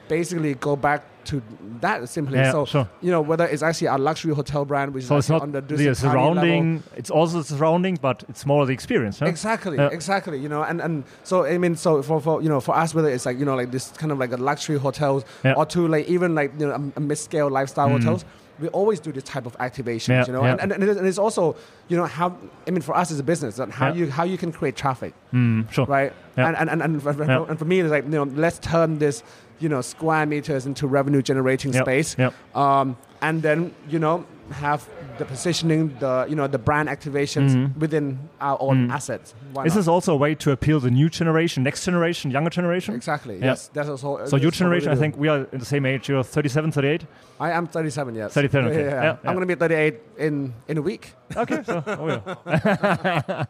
basically 0.08 0.54
go 0.68 0.74
back 0.74 1.00
to 1.30 1.42
that 1.80 2.08
simply? 2.08 2.38
Yeah, 2.38 2.52
so 2.52 2.64
sure. 2.64 2.88
you 3.00 3.10
know, 3.10 3.20
whether 3.20 3.46
it's 3.46 3.62
actually 3.62 3.88
a 3.88 3.98
luxury 3.98 4.34
hotel 4.34 4.64
brand, 4.64 4.92
which 4.94 5.04
So 5.04 5.16
is 5.16 5.28
not 5.28 5.42
on 5.42 5.52
the, 5.52 5.62
Thani 5.62 5.78
level. 5.78 5.94
surrounding. 5.94 6.82
It's 6.96 7.10
also 7.10 7.38
the 7.38 7.44
surrounding, 7.44 7.98
but 8.00 8.24
it's 8.28 8.44
more 8.46 8.66
the 8.66 8.72
experience. 8.72 9.18
Huh? 9.20 9.26
Exactly, 9.26 9.76
Yeah. 9.76 9.88
exactly. 9.98 10.38
You 10.38 10.48
know, 10.48 10.62
and, 10.62 10.80
and 10.80 11.04
so 11.24 11.44
I 11.44 11.58
mean, 11.58 11.74
so 11.76 12.02
for, 12.02 12.20
for 12.20 12.42
you 12.42 12.48
know, 12.48 12.60
for 12.60 12.74
us, 12.76 12.94
whether 12.94 13.08
it's 13.08 13.26
like 13.26 13.38
you 13.38 13.44
know, 13.44 13.56
like 13.56 13.70
this 13.70 13.88
kind 14.00 14.12
of 14.12 14.18
like 14.18 14.32
a 14.32 14.36
luxury 14.36 14.78
hotels, 14.78 15.24
Yeah. 15.44 15.54
or 15.58 15.66
to 15.66 15.88
like 15.88 16.06
even 16.08 16.34
like 16.34 16.52
you 16.60 16.66
know 16.66 16.72
a, 16.74 16.82
a 16.98 17.00
mid-scale 17.00 17.48
lifestyle 17.50 17.88
Mm. 17.88 17.98
hotels, 18.02 18.24
we 18.60 18.68
always 18.68 19.00
do 19.00 19.10
this 19.12 19.24
type 19.24 19.46
of 19.46 19.56
activations. 19.58 20.08
Yeah, 20.08 20.26
You 20.26 20.32
know, 20.34 20.42
yeah. 20.44 20.52
and, 20.52 20.60
and, 20.60 20.72
and, 20.72 20.82
it 20.82 20.88
is- 20.90 20.96
and 20.98 21.06
it's 21.06 21.18
also 21.18 21.56
you 21.88 21.96
know 21.96 22.06
how 22.06 22.36
I 22.66 22.70
mean 22.70 22.82
for 22.82 22.96
us 22.96 23.10
as 23.10 23.18
a 23.18 23.22
business, 23.22 23.58
how 23.58 23.88
Yeah. 23.88 23.94
you 23.94 24.10
how 24.10 24.24
you 24.24 24.38
can 24.38 24.52
create 24.52 24.76
traffic, 24.76 25.12
Mm, 25.32 25.70
sure. 25.72 25.86
right? 25.86 26.12
And, 26.36 26.56
and 26.56 26.68
and 26.70 26.82
and 26.82 27.02
for, 27.02 27.10
and 27.50 27.58
for 27.58 27.64
me, 27.64 27.80
it's 27.80 27.90
like 27.90 28.04
you 28.04 28.10
know, 28.10 28.24
let's 28.24 28.58
turn 28.58 28.98
this 28.98 29.22
you 29.58 29.68
know 29.68 29.80
square 29.82 30.24
meters 30.26 30.64
into 30.66 30.86
revenue 30.86 31.22
generating 31.22 31.72
space, 31.72 32.16
um, 32.54 32.96
and 33.22 33.42
then 33.42 33.74
you 33.88 33.98
know 33.98 34.24
have 34.52 34.88
the 35.18 35.24
positioning, 35.24 35.94
the 36.00 36.26
you 36.28 36.34
know 36.36 36.46
the 36.46 36.58
brand 36.58 36.88
activations 36.88 37.50
Mhm. 37.54 37.76
within 37.78 38.18
our 38.40 38.56
own 38.60 38.88
Mm. 38.88 38.92
assets. 38.92 39.34
Why 39.52 39.64
Is 39.64 39.74
not? 39.74 39.80
this 39.80 39.88
also 39.88 40.14
a 40.14 40.16
way 40.16 40.34
to 40.36 40.50
appeal 40.52 40.80
the 40.80 40.90
new 40.90 41.08
generation, 41.08 41.62
next 41.62 41.84
generation, 41.84 42.30
younger 42.30 42.50
generation? 42.50 42.94
Exactly. 42.94 43.36
Yeah. 43.38 43.46
Yes. 43.46 43.68
That's 43.72 43.88
also. 43.88 44.24
So 44.26 44.36
your 44.36 44.50
generation, 44.50 44.90
I 44.92 44.96
think 44.96 45.16
we 45.18 45.28
are 45.28 45.46
in 45.52 45.58
the 45.58 45.64
same 45.64 45.84
age. 45.86 46.08
You're 46.08 46.22
37, 46.24 46.72
38. 46.72 47.06
I 47.38 47.50
am 47.52 47.66
37. 47.66 48.14
Yes. 48.14 48.32
37, 48.32 48.70
okay. 48.70 48.80
Yeah, 48.84 48.90
yeah, 48.90 49.02
Yeah. 49.04 49.16
I'm 49.30 49.34
gonna 49.34 49.46
be 49.46 49.54
38 49.54 50.00
in 50.18 50.52
in 50.68 50.78
a 50.78 50.82
week. 50.82 51.14
Okay, 51.36 51.62
so 51.64 51.82
oh 51.86 52.06
yeah. 52.08 53.44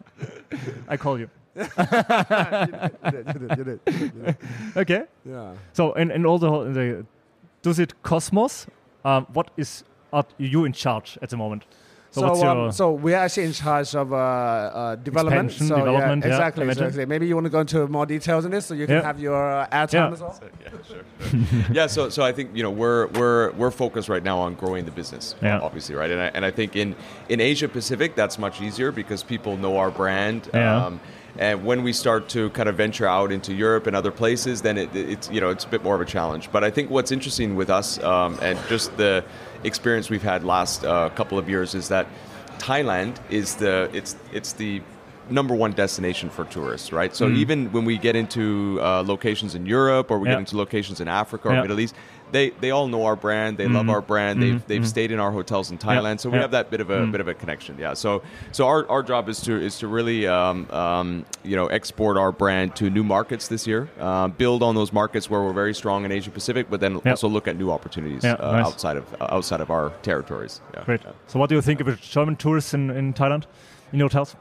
I 0.89 0.97
call 0.97 1.19
you. 1.19 1.29
Okay. 4.77 5.05
Yeah. 5.25 5.53
So 5.73 5.93
and 5.93 6.11
in 6.13 6.27
all 6.27 6.39
the, 6.39 6.49
whole- 6.51 6.65
the 6.65 7.05
Dusit 7.63 7.93
Cosmos, 8.03 8.67
um, 9.05 9.27
what 9.33 9.51
is 9.57 9.85
are 10.13 10.25
you 10.39 10.65
in 10.65 10.73
charge 10.73 11.19
at 11.23 11.31
the 11.31 11.37
moment? 11.37 11.65
So, 12.13 12.23
So, 12.23 12.27
what's 12.29 12.43
your 12.43 12.51
um, 12.51 12.73
so 12.73 12.91
we're 12.91 13.15
actually 13.17 13.45
in 13.45 13.53
charge 13.53 13.95
of 13.95 14.13
uh, 14.13 14.17
uh, 14.17 14.97
development. 14.97 15.53
So 15.53 15.77
development, 15.77 16.25
yeah, 16.25 16.31
yeah, 16.31 16.35
exactly, 16.35 16.65
imagine. 16.65 16.85
exactly. 16.87 17.07
Maybe 17.07 17.29
you 17.29 17.37
want 17.37 17.45
to 17.45 17.51
go 17.51 17.61
into 17.61 17.87
more 17.87 18.05
details 18.05 18.45
on 18.45 18.51
this, 18.51 18.67
so 18.67 18.75
you 18.75 18.87
can 18.87 18.97
Yeah. 18.97 19.03
have 19.03 19.21
your 19.21 19.37
uh, 19.61 19.69
airtime 19.69 19.93
Yeah. 19.93 20.13
as 20.15 20.21
well. 20.21 20.41
yeah, 20.43 20.69
sure. 20.89 21.05
sure. 21.31 21.73
yeah, 21.73 21.87
so 21.87 22.09
so 22.09 22.25
I 22.25 22.33
think 22.33 22.51
you 22.53 22.65
know 22.65 22.71
we're 22.71 23.07
we're 23.19 23.53
we're 23.53 23.71
focused 23.71 24.09
right 24.09 24.25
now 24.25 24.39
on 24.41 24.55
growing 24.55 24.87
the 24.87 24.91
business, 24.91 25.37
Yeah. 25.41 25.61
obviously, 25.61 25.95
right? 25.95 26.11
And 26.11 26.21
I, 26.21 26.31
and 26.35 26.45
I 26.45 26.51
think 26.51 26.75
in 26.75 26.97
in 27.29 27.41
Asia 27.41 27.69
Pacific 27.69 28.17
that's 28.17 28.41
much 28.41 28.61
easier 28.61 28.91
because 28.91 29.23
people 29.23 29.57
know 29.57 29.77
our 29.77 29.93
brand. 29.93 30.51
Yeah. 30.53 30.87
Um, 30.87 31.01
and 31.39 31.65
when 31.65 31.85
we 31.85 31.93
start 31.93 32.29
to 32.31 32.51
kind 32.51 32.69
of 32.69 32.75
venture 32.77 33.07
out 33.07 33.31
into 33.31 33.53
Europe 33.55 33.87
and 33.87 33.95
other 33.95 34.11
places, 34.11 34.63
then 34.63 34.77
it, 34.79 34.89
it's 34.97 35.31
you 35.31 35.41
know 35.41 35.51
it's 35.51 35.65
a 35.65 35.69
bit 35.69 35.85
more 35.85 35.95
of 35.95 36.01
a 36.01 36.05
challenge. 36.17 36.51
But 36.51 36.65
I 36.65 36.71
think 36.71 36.91
what's 36.91 37.13
interesting 37.13 37.55
with 37.55 37.71
us 37.71 38.03
um, 38.03 38.37
and 38.43 38.59
just 38.69 38.97
the 38.97 39.23
experience 39.65 40.11
we've 40.11 40.23
had 40.23 40.45
last 40.45 40.85
uh, 40.85 41.11
couple 41.11 41.39
of 41.39 41.49
years 41.49 41.75
is 41.75 41.89
that 41.89 42.07
Thailand 42.59 43.17
is 43.31 43.57
the 43.57 43.91
it's 43.93 44.17
it's 44.33 44.53
the 44.55 44.83
number 45.31 45.55
one 45.55 45.73
destination 45.73 46.29
for 46.31 46.45
tourists, 46.47 46.93
right? 46.93 47.15
So 47.15 47.29
even 47.29 47.71
when 47.73 47.85
we 47.85 47.99
get 47.99 48.17
into 48.17 48.79
uh, 48.83 49.03
locations 49.07 49.55
in 49.55 49.67
Europe 49.67 50.11
or 50.11 50.19
we 50.19 50.29
Yeah. 50.29 50.35
get 50.35 50.41
into 50.41 50.57
locations 50.57 51.01
in 51.01 51.09
Africa 51.09 51.49
or 51.49 51.55
Yeah. 51.55 51.63
Middle 51.63 51.81
East, 51.81 51.95
they 52.33 52.51
they 52.61 52.71
all 52.71 52.87
know 52.87 53.05
our 53.07 53.17
brand, 53.17 53.59
they 53.59 53.67
love 53.67 53.89
our 53.89 54.01
brand, 54.01 54.41
they've 54.43 54.65
they've 54.69 54.87
stayed 54.87 55.11
in 55.11 55.19
our 55.19 55.33
hotels 55.33 55.71
in 55.73 55.79
Thailand, 55.79 56.21
so 56.21 56.31
we 56.31 56.37
Yeah. 56.37 56.43
have 56.43 56.53
that 56.53 56.71
bit 56.71 56.81
of 56.81 56.89
a 56.91 57.05
bit 57.07 57.21
of 57.21 57.27
a 57.29 57.35
connection, 57.35 57.75
yeah. 57.79 57.95
So 57.95 58.23
so 58.53 58.67
our, 58.69 58.89
our 58.89 59.03
job 59.03 59.29
is 59.29 59.41
to 59.43 59.53
is 59.61 59.79
to 59.81 59.89
really 59.89 60.27
um, 60.29 60.67
um, 60.71 61.25
you 61.43 61.57
know 61.57 61.67
export 61.67 62.17
our 62.17 62.31
brand 62.33 62.77
to 62.77 62.89
new 62.89 63.03
markets 63.03 63.49
this 63.49 63.67
year, 63.67 63.89
uh, 63.99 64.29
build 64.29 64.63
on 64.63 64.75
those 64.77 64.93
markets 64.93 65.29
where 65.31 65.43
we're 65.43 65.53
very 65.65 65.75
strong 65.75 66.05
in 66.05 66.13
Asia 66.13 66.31
Pacific, 66.31 66.67
but 66.71 66.81
then 66.81 67.01
Yeah. 67.05 67.11
also 67.13 67.29
look 67.29 67.49
at 67.49 67.57
new 67.57 67.71
opportunities 67.73 68.25
uh, 68.25 68.37
nice. 68.37 68.67
outside 68.67 68.97
of 68.97 69.05
uh, 69.21 69.27
outside 69.37 69.61
of 69.61 69.71
our 69.71 69.91
territories. 70.03 70.61
Yeah. 70.75 70.85
great? 70.85 71.01
Yeah. 71.05 71.13
So 71.27 71.39
what 71.41 71.49
do 71.49 71.57
you 71.57 71.63
think 71.63 71.81
of 71.81 72.01
German 72.01 72.37
tourists 72.37 72.75
in, 72.75 72.91
in 72.91 73.13
Thailand, 73.13 73.45
in 73.93 74.01
hotels? 74.01 74.37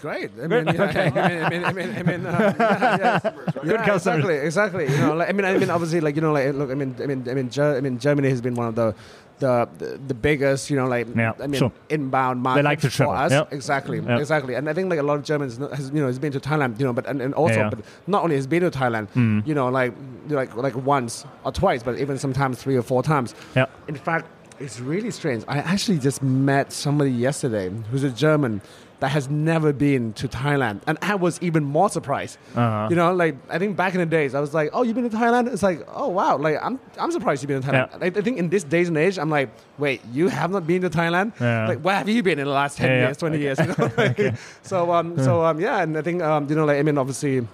Great. 0.00 0.30
I 0.42 0.46
mean, 0.46 0.66
yeah, 0.66 0.82
Okay. 0.84 1.06
I 1.14 1.28
mean, 1.28 1.42
I 1.42 1.48
mean, 1.50 1.64
I 1.64 1.72
mean, 1.72 1.90
I 1.96 2.02
mean, 2.02 2.26
uh, 2.26 2.54
yeah, 2.58 2.96
yeah. 2.98 3.18
Good 3.62 3.66
Yeah, 3.66 3.84
customers. 3.86 4.24
Exactly, 4.24 4.34
exactly. 4.36 4.84
You 4.90 4.96
know, 4.98 5.14
like, 5.14 5.28
I 5.28 5.32
mean, 5.32 5.44
I 5.44 5.56
mean, 5.58 5.70
obviously, 5.70 6.00
like 6.00 6.16
you 6.16 6.22
know, 6.22 6.32
like 6.32 6.54
look, 6.54 6.70
I 6.70 6.74
mean, 6.74 6.94
I 7.02 7.06
mean, 7.06 7.28
I 7.28 7.34
mean, 7.34 7.50
Ger- 7.50 7.76
I 7.76 7.80
mean, 7.80 7.98
Germany 7.98 8.28
has 8.30 8.40
been 8.40 8.54
one 8.54 8.68
of 8.68 8.74
the. 8.74 8.94
The, 9.38 9.68
the, 9.76 10.00
the 10.08 10.14
biggest, 10.14 10.70
you 10.70 10.76
know, 10.78 10.86
like 10.86 11.06
Yeah, 11.14 11.34
I 11.38 11.46
mean, 11.46 11.58
sure. 11.58 11.70
inbound 11.90 12.40
market 12.40 12.64
like 12.64 12.80
to 12.80 12.90
for 12.90 13.14
us. 13.14 13.30
yeah. 13.30 13.44
Exactly, 13.50 13.98
Yeah. 14.00 14.16
exactly. 14.18 14.54
And 14.54 14.66
I 14.66 14.72
think 14.72 14.88
like 14.88 14.98
a 14.98 15.02
lot 15.02 15.18
of 15.18 15.24
Germans 15.24 15.58
has 15.58 15.90
you 15.90 16.00
know 16.00 16.06
has 16.06 16.18
been 16.18 16.32
to 16.32 16.40
Thailand, 16.40 16.78
you 16.80 16.86
know, 16.86 16.94
but 16.94 17.04
and, 17.06 17.20
and 17.20 17.34
also, 17.34 17.56
Yeah, 17.60 17.68
but 17.68 17.80
not 18.06 18.24
only 18.24 18.36
has 18.36 18.46
been 18.46 18.62
to 18.62 18.70
Thailand, 18.70 19.08
Mm. 19.14 19.46
you 19.46 19.54
know, 19.54 19.68
like 19.68 19.92
like 20.30 20.56
like 20.56 20.74
once 20.74 21.26
or 21.44 21.52
twice, 21.52 21.82
but 21.82 21.98
even 21.98 22.16
sometimes 22.16 22.62
three 22.62 22.76
or 22.76 22.82
four 22.82 23.02
times. 23.02 23.34
Yeah. 23.54 23.66
In 23.88 23.96
fact, 23.96 24.24
it's 24.58 24.80
really 24.80 25.10
strange. 25.10 25.44
I 25.48 25.58
actually 25.58 25.98
just 25.98 26.22
met 26.22 26.72
somebody 26.72 27.10
yesterday 27.10 27.70
who's 27.90 28.04
a 28.04 28.10
German 28.10 28.62
that 29.00 29.08
has 29.10 29.28
never 29.28 29.72
been 29.74 30.12
to 30.14 30.26
Thailand, 30.26 30.80
and 30.86 30.96
I 31.02 31.16
was 31.16 31.38
even 31.42 31.64
more 31.64 31.90
surprised. 31.90 32.38
Uh-huh. 32.54 32.86
You 32.90 32.96
know, 32.96 33.12
like 33.12 33.36
I 33.50 33.58
think 33.58 33.76
back 33.76 33.92
in 33.94 34.00
the 34.00 34.06
days, 34.06 34.34
I 34.34 34.40
was 34.40 34.54
like, 34.54 34.70
"Oh, 34.72 34.82
you've 34.82 34.94
been 34.94 35.08
to 35.10 35.14
Thailand?" 35.16 35.52
It's 35.52 35.62
like, 35.62 35.86
"Oh, 35.88 36.08
wow!" 36.08 36.38
Like 36.38 36.56
I'm, 36.62 36.80
I'm 36.98 37.10
surprised 37.12 37.42
you've 37.42 37.48
been 37.48 37.60
to 37.60 37.68
Thailand. 37.68 37.90
Yeah. 37.92 37.98
I, 38.00 38.06
I 38.06 38.22
think 38.22 38.38
in 38.38 38.48
this 38.48 38.64
days 38.64 38.88
and 38.88 38.96
age, 38.96 39.18
I'm 39.18 39.28
like, 39.28 39.50
"Wait, 39.76 40.00
you 40.12 40.28
have 40.28 40.50
not 40.50 40.66
been 40.66 40.80
to 40.82 40.88
Thailand? 40.90 41.38
Yeah. 41.40 41.68
Like, 41.68 41.80
where 41.80 41.96
have 41.96 42.08
you 42.08 42.22
been 42.22 42.38
in 42.38 42.46
the 42.46 42.52
last 42.52 42.78
ten 42.78 42.88
Yeah, 42.90 42.96
yeah. 42.96 43.04
years, 43.08 43.16
twenty 43.18 43.38
years?" 43.38 43.58
You 43.58 43.66
know? 43.66 43.90
like, 43.98 44.34
So, 44.62 44.92
um, 44.92 45.18
so 45.22 45.44
um, 45.44 45.60
yeah, 45.60 45.82
and 45.82 45.98
I 45.98 46.02
think 46.02 46.22
um, 46.22 46.48
you 46.48 46.56
know, 46.56 46.64
like 46.64 46.78
I 46.78 46.82
mean, 46.82 46.96
obviously, 46.96 47.46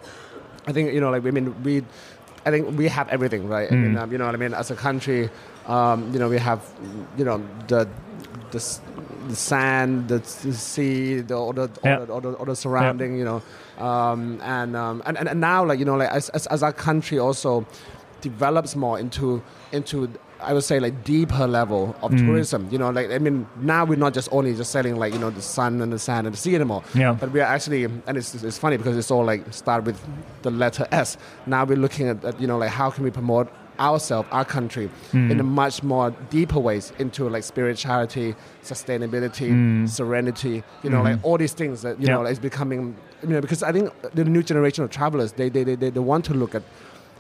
I 0.69 0.73
think 0.73 0.93
you 0.95 1.01
know, 1.01 1.11
like 1.11 1.27
I 1.27 1.31
mean, 1.33 1.61
we, 1.65 1.83
I 2.47 2.51
think 2.51 2.79
we 2.79 2.87
have 2.87 3.09
everything, 3.09 3.49
right? 3.49 3.67
I 3.71 3.75
mean, 3.75 3.95
Mm. 3.95 4.01
um, 4.03 4.13
you 4.13 4.19
know 4.19 4.27
what 4.27 4.35
I 4.35 4.39
mean. 4.39 4.55
As 4.55 4.71
a 4.71 4.77
country, 4.77 5.29
um, 5.67 6.13
you 6.13 6.19
know, 6.21 6.29
we 6.29 6.39
have, 6.39 6.61
you 7.19 7.25
know, 7.25 7.43
the, 7.69 7.89
the, 8.53 8.81
the 9.29 9.37
sand, 9.37 10.09
the, 10.09 10.19
the 10.19 10.53
sea, 10.55 11.21
the 11.21 11.35
all 11.35 11.53
the, 11.53 11.63
all, 11.63 11.69
Yeah. 11.85 11.99
the, 12.05 12.13
all, 12.13 12.21
the, 12.21 12.33
all 12.35 12.45
the 12.47 12.57
surrounding, 12.57 13.17
you 13.19 13.25
know, 13.25 13.43
um, 13.85 14.41
and, 14.43 14.77
um, 14.77 15.03
and 15.07 15.19
and 15.19 15.29
and 15.29 15.41
now, 15.41 15.65
like 15.65 15.79
you 15.79 15.85
know, 15.85 15.97
like 15.97 16.11
as, 16.11 16.29
as, 16.31 16.47
as 16.49 16.63
our 16.63 16.73
country 16.73 17.19
also 17.19 17.67
develops 18.21 18.77
more 18.77 18.99
into 18.99 19.43
into 19.73 20.09
I 20.41 20.53
would 20.55 20.65
say 20.65 20.81
like 20.81 21.05
deeper 21.05 21.47
level 21.47 21.95
of 22.03 22.11
Mm. 22.11 22.27
tourism. 22.27 22.69
You 22.71 22.79
know, 22.79 22.91
like 22.91 23.11
I 23.11 23.19
mean, 23.19 23.47
now 23.61 23.85
we're 23.85 23.97
not 24.07 24.13
just 24.13 24.29
only 24.33 24.55
just 24.55 24.71
selling 24.73 24.97
like 24.97 25.13
you 25.13 25.19
know 25.21 25.31
the 25.31 25.43
sun 25.43 25.81
and 25.83 25.93
the 25.93 25.99
sand 25.99 26.27
and 26.27 26.35
the 26.35 26.39
sea 26.39 26.55
anymore. 26.55 26.83
Yeah. 26.95 27.13
But 27.19 27.31
we 27.33 27.41
are 27.41 27.45
actually, 27.55 27.85
and 27.85 28.17
it's, 28.17 28.35
it's 28.43 28.59
funny 28.59 28.77
because 28.77 28.97
it's 28.97 29.11
all 29.11 29.25
like 29.25 29.43
start 29.53 29.85
with 29.85 29.99
the 30.43 30.51
letter 30.51 30.87
S. 30.93 31.17
Now 31.47 31.65
we're 31.65 31.77
looking 31.79 32.09
at, 32.09 32.25
at 32.25 32.41
you 32.41 32.47
know 32.49 32.59
like 32.59 32.71
how 32.71 32.91
can 32.91 33.05
we 33.05 33.11
promote 33.11 33.49
ourselves, 33.89 34.29
our 34.31 34.45
country, 34.57 34.87
Mm. 35.13 35.31
in 35.33 35.41
a 35.41 35.43
much 35.63 35.77
more 35.93 36.09
deeper 36.37 36.61
ways 36.69 36.93
into 37.05 37.29
like 37.35 37.45
spirituality, 37.53 38.29
sustainability, 38.63 39.51
Mm. 39.51 39.89
serenity. 39.89 40.57
You 40.85 40.91
know, 40.91 41.03
like 41.09 41.19
all 41.27 41.37
these 41.45 41.53
things 41.61 41.83
that 41.83 41.95
you 42.01 42.07
Yeah. 42.07 42.15
know 42.15 42.23
like, 42.23 42.33
is 42.33 42.39
becoming. 42.51 42.83
You 43.23 43.29
know, 43.35 43.41
because 43.47 43.63
I 43.63 43.73
think 43.77 43.87
the 44.15 44.25
new 44.25 44.43
generation 44.43 44.85
of 44.85 44.91
travelers, 44.91 45.31
they 45.33 45.49
they, 45.49 45.65
they, 45.69 45.77
they, 45.83 45.91
they 45.91 46.01
want 46.13 46.25
to 46.31 46.35
look 46.35 46.55
at. 46.55 46.63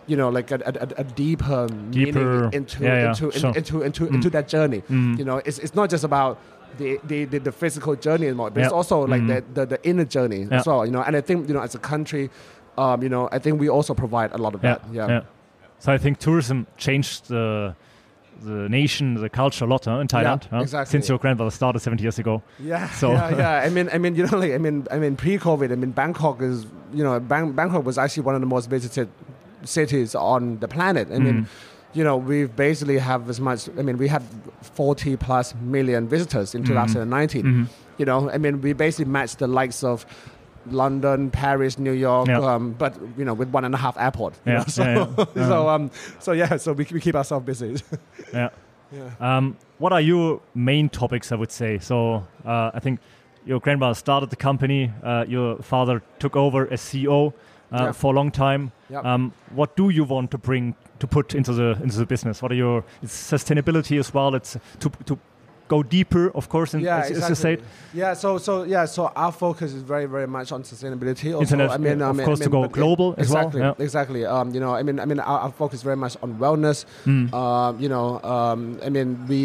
You 0.08 0.16
know, 0.16 0.30
like 0.38 0.50
a, 0.50 0.56
a, 0.70 1.00
a- 1.02 1.04
deeper, 1.04 1.68
Deeper, 1.90 2.18
meaning 2.18 2.52
into 2.58 2.82
yeah, 2.82 2.94
yeah, 3.02 3.08
into, 3.10 3.24
in- 3.30 3.40
sure. 3.42 3.54
into 3.60 3.74
into 3.88 4.02
into 4.16 4.28
that 4.36 4.46
journey. 4.54 4.80
Mm. 4.90 5.16
You 5.18 5.24
know, 5.28 5.36
it's, 5.48 5.58
it's 5.64 5.76
not 5.76 5.90
just 5.94 6.02
about 6.10 6.32
the, 6.78 6.98
the, 7.10 7.24
the, 7.32 7.38
the 7.38 7.52
physical 7.52 7.94
journey 7.94 8.26
anymore, 8.26 8.50
but 8.50 8.64
it's 8.64 8.72
also 8.72 8.96
like 9.06 9.22
Mm. 9.22 9.28
the, 9.32 9.38
the, 9.60 9.64
the 9.72 9.78
inner 9.90 10.04
journey 10.16 10.40
Yeah. 10.42 10.58
as 10.58 10.66
well. 10.66 10.84
You 10.86 10.90
know, 10.94 11.02
and 11.06 11.14
I 11.16 11.20
think 11.20 11.46
you 11.48 11.54
know 11.54 11.60
as 11.68 11.76
a 11.76 11.78
country, 11.92 12.24
um, 12.76 13.00
you 13.04 13.08
know, 13.14 13.28
I 13.30 13.38
think 13.38 13.60
we 13.60 13.68
also 13.76 13.94
provide 13.94 14.30
a 14.32 14.38
lot 14.44 14.52
of 14.56 14.60
yeah, 14.64 14.74
that. 14.74 14.82
Yeah. 14.92 15.20
So 15.82 15.92
I 15.92 15.98
think 15.98 16.18
tourism 16.18 16.66
changed 16.76 17.28
the 17.28 17.74
the 18.50 18.68
nation, 18.68 19.14
the 19.14 19.28
culture 19.28 19.64
a 19.64 19.68
lot 19.68 19.84
huh, 19.84 19.98
in 20.00 20.08
Thailand. 20.08 20.42
huh? 20.50 20.60
exactly. 20.62 20.90
Since 20.92 21.08
your 21.08 21.18
grandfather 21.18 21.50
started 21.50 21.78
70 21.80 22.02
years 22.02 22.18
ago. 22.18 22.42
Yeah, 22.58 22.88
So- 22.90 23.12
yeah, 23.12 23.36
yeah. 23.36 23.62
I 23.66 23.68
mean, 23.68 23.88
I 23.94 23.98
mean, 23.98 24.16
you 24.16 24.26
know, 24.26 24.36
like 24.38 24.52
I 24.52 24.58
mean, 24.58 24.86
I 24.90 24.98
mean, 24.98 25.14
pre-COVID, 25.16 25.70
I 25.70 25.76
mean, 25.76 25.90
Bangkok 25.92 26.40
is, 26.42 26.66
you 26.92 27.04
know, 27.04 27.20
Bang- 27.20 27.52
Bangkok 27.52 27.84
was 27.84 27.98
actually 27.98 28.24
one 28.24 28.34
of 28.34 28.40
the 28.40 28.46
most 28.56 28.66
visited 28.70 29.08
cities 29.64 30.14
on 30.16 30.58
the 30.58 30.66
planet. 30.68 31.06
I 31.16 31.18
mean, 31.18 31.34
Mm. 31.42 31.46
you 31.98 32.04
know, 32.04 32.16
we 32.16 32.46
basically 32.46 32.98
have 32.98 33.28
as 33.30 33.38
much. 33.40 33.68
I 33.78 33.82
mean, 33.82 33.96
we 33.98 34.08
had 34.08 34.22
40 34.76 35.16
plus 35.16 35.54
million 35.76 36.08
visitors 36.08 36.54
in 36.56 36.62
Mhm. 36.62 36.68
2019. 36.68 37.44
Mhm. 37.44 37.66
You 37.98 38.06
know, 38.06 38.30
I 38.30 38.38
mean, 38.38 38.60
we 38.60 38.72
basically 38.72 39.10
matched 39.18 39.38
the 39.38 39.46
likes 39.46 39.84
of 39.84 40.04
London, 40.66 41.30
Paris, 41.30 41.78
New 41.78 41.92
York, 41.92 42.28
Yeah. 42.28 42.40
um, 42.40 42.72
but 42.72 42.94
you 43.16 43.24
know, 43.24 43.34
with 43.34 43.48
one 43.50 43.64
and 43.64 43.74
a 43.74 43.78
half 43.78 43.96
airport. 43.98 44.34
Yeah, 44.46 44.58
know, 44.58 44.64
so, 44.68 44.82
yeah, 44.84 45.24
yeah. 45.36 45.48
so, 45.48 45.68
um, 45.68 45.90
so 46.20 46.32
yeah, 46.32 46.56
so 46.56 46.72
we, 46.72 46.86
we 46.92 47.00
keep 47.00 47.14
ourselves 47.14 47.46
busy. 47.46 47.76
Yeah. 48.32 48.48
yeah. 48.92 49.10
Um, 49.20 49.56
what 49.78 49.92
are 49.92 50.00
your 50.00 50.40
main 50.54 50.88
topics, 50.88 51.32
I 51.32 51.34
would 51.36 51.50
say? 51.52 51.78
So 51.78 52.26
uh, 52.44 52.70
I 52.74 52.80
think 52.80 53.00
your 53.44 53.60
grandmother 53.60 53.94
started 53.94 54.30
the 54.30 54.36
company, 54.36 54.90
uh, 55.02 55.24
your 55.28 55.56
father 55.62 56.02
took 56.18 56.36
over 56.36 56.72
as 56.72 56.80
CEO 56.80 57.32
uh, 57.72 57.92
for 57.92 58.12
a 58.12 58.16
long 58.16 58.30
time. 58.30 58.72
Um, 58.94 59.32
what 59.54 59.76
do 59.76 59.88
you 59.90 60.04
want 60.04 60.30
to 60.30 60.38
bring 60.38 60.74
to 60.98 61.06
put 61.06 61.34
into 61.34 61.52
the 61.52 61.76
into 61.82 61.96
the 61.98 62.06
business? 62.06 62.42
What 62.42 62.52
are 62.52 62.54
your 62.54 62.84
it's 63.02 63.32
sustainability 63.32 63.98
as 63.98 64.14
well? 64.14 64.34
It's 64.34 64.56
to 64.80 64.90
to 65.06 65.18
go 65.72 65.82
deeper, 65.82 66.24
of 66.40 66.44
course, 66.54 66.70
in, 66.74 66.80
yeah, 66.80 66.98
as, 66.98 67.10
as 67.18 67.28
you 67.30 67.34
said. 67.46 67.58
Yeah, 67.94 68.12
so 68.22 68.38
so 68.46 68.52
yeah, 68.74 68.84
so 68.96 69.00
our 69.24 69.32
focus 69.44 69.72
is 69.78 69.82
very 69.92 70.06
very 70.14 70.28
much 70.36 70.48
on 70.56 70.60
sustainability. 70.72 71.28
Also, 71.32 71.42
Internet, 71.42 71.70
I 71.70 71.78
mean, 71.78 71.98
yeah, 71.98 72.10
of 72.10 72.16
mean, 72.16 72.26
course, 72.26 72.40
I 72.42 72.44
to 72.44 72.50
go 72.50 72.68
global 72.68 73.08
as 73.18 73.30
well, 73.30 73.46
exactly, 73.46 73.60
yeah. 73.60 73.86
Exactly. 73.86 74.22
Um, 74.34 74.46
you 74.54 74.60
know, 74.64 74.72
I 74.80 74.82
mean, 74.86 74.98
I 75.00 75.06
mean, 75.10 75.20
our, 75.20 75.38
our 75.44 75.52
focus 75.62 75.82
very 75.90 75.96
much 76.04 76.14
on 76.24 76.38
wellness. 76.44 76.78
Mm. 77.06 77.32
Um, 77.42 77.80
you 77.82 77.88
know, 77.94 78.20
um, 78.34 78.60
I 78.86 78.88
mean, 78.96 79.08
we 79.30 79.42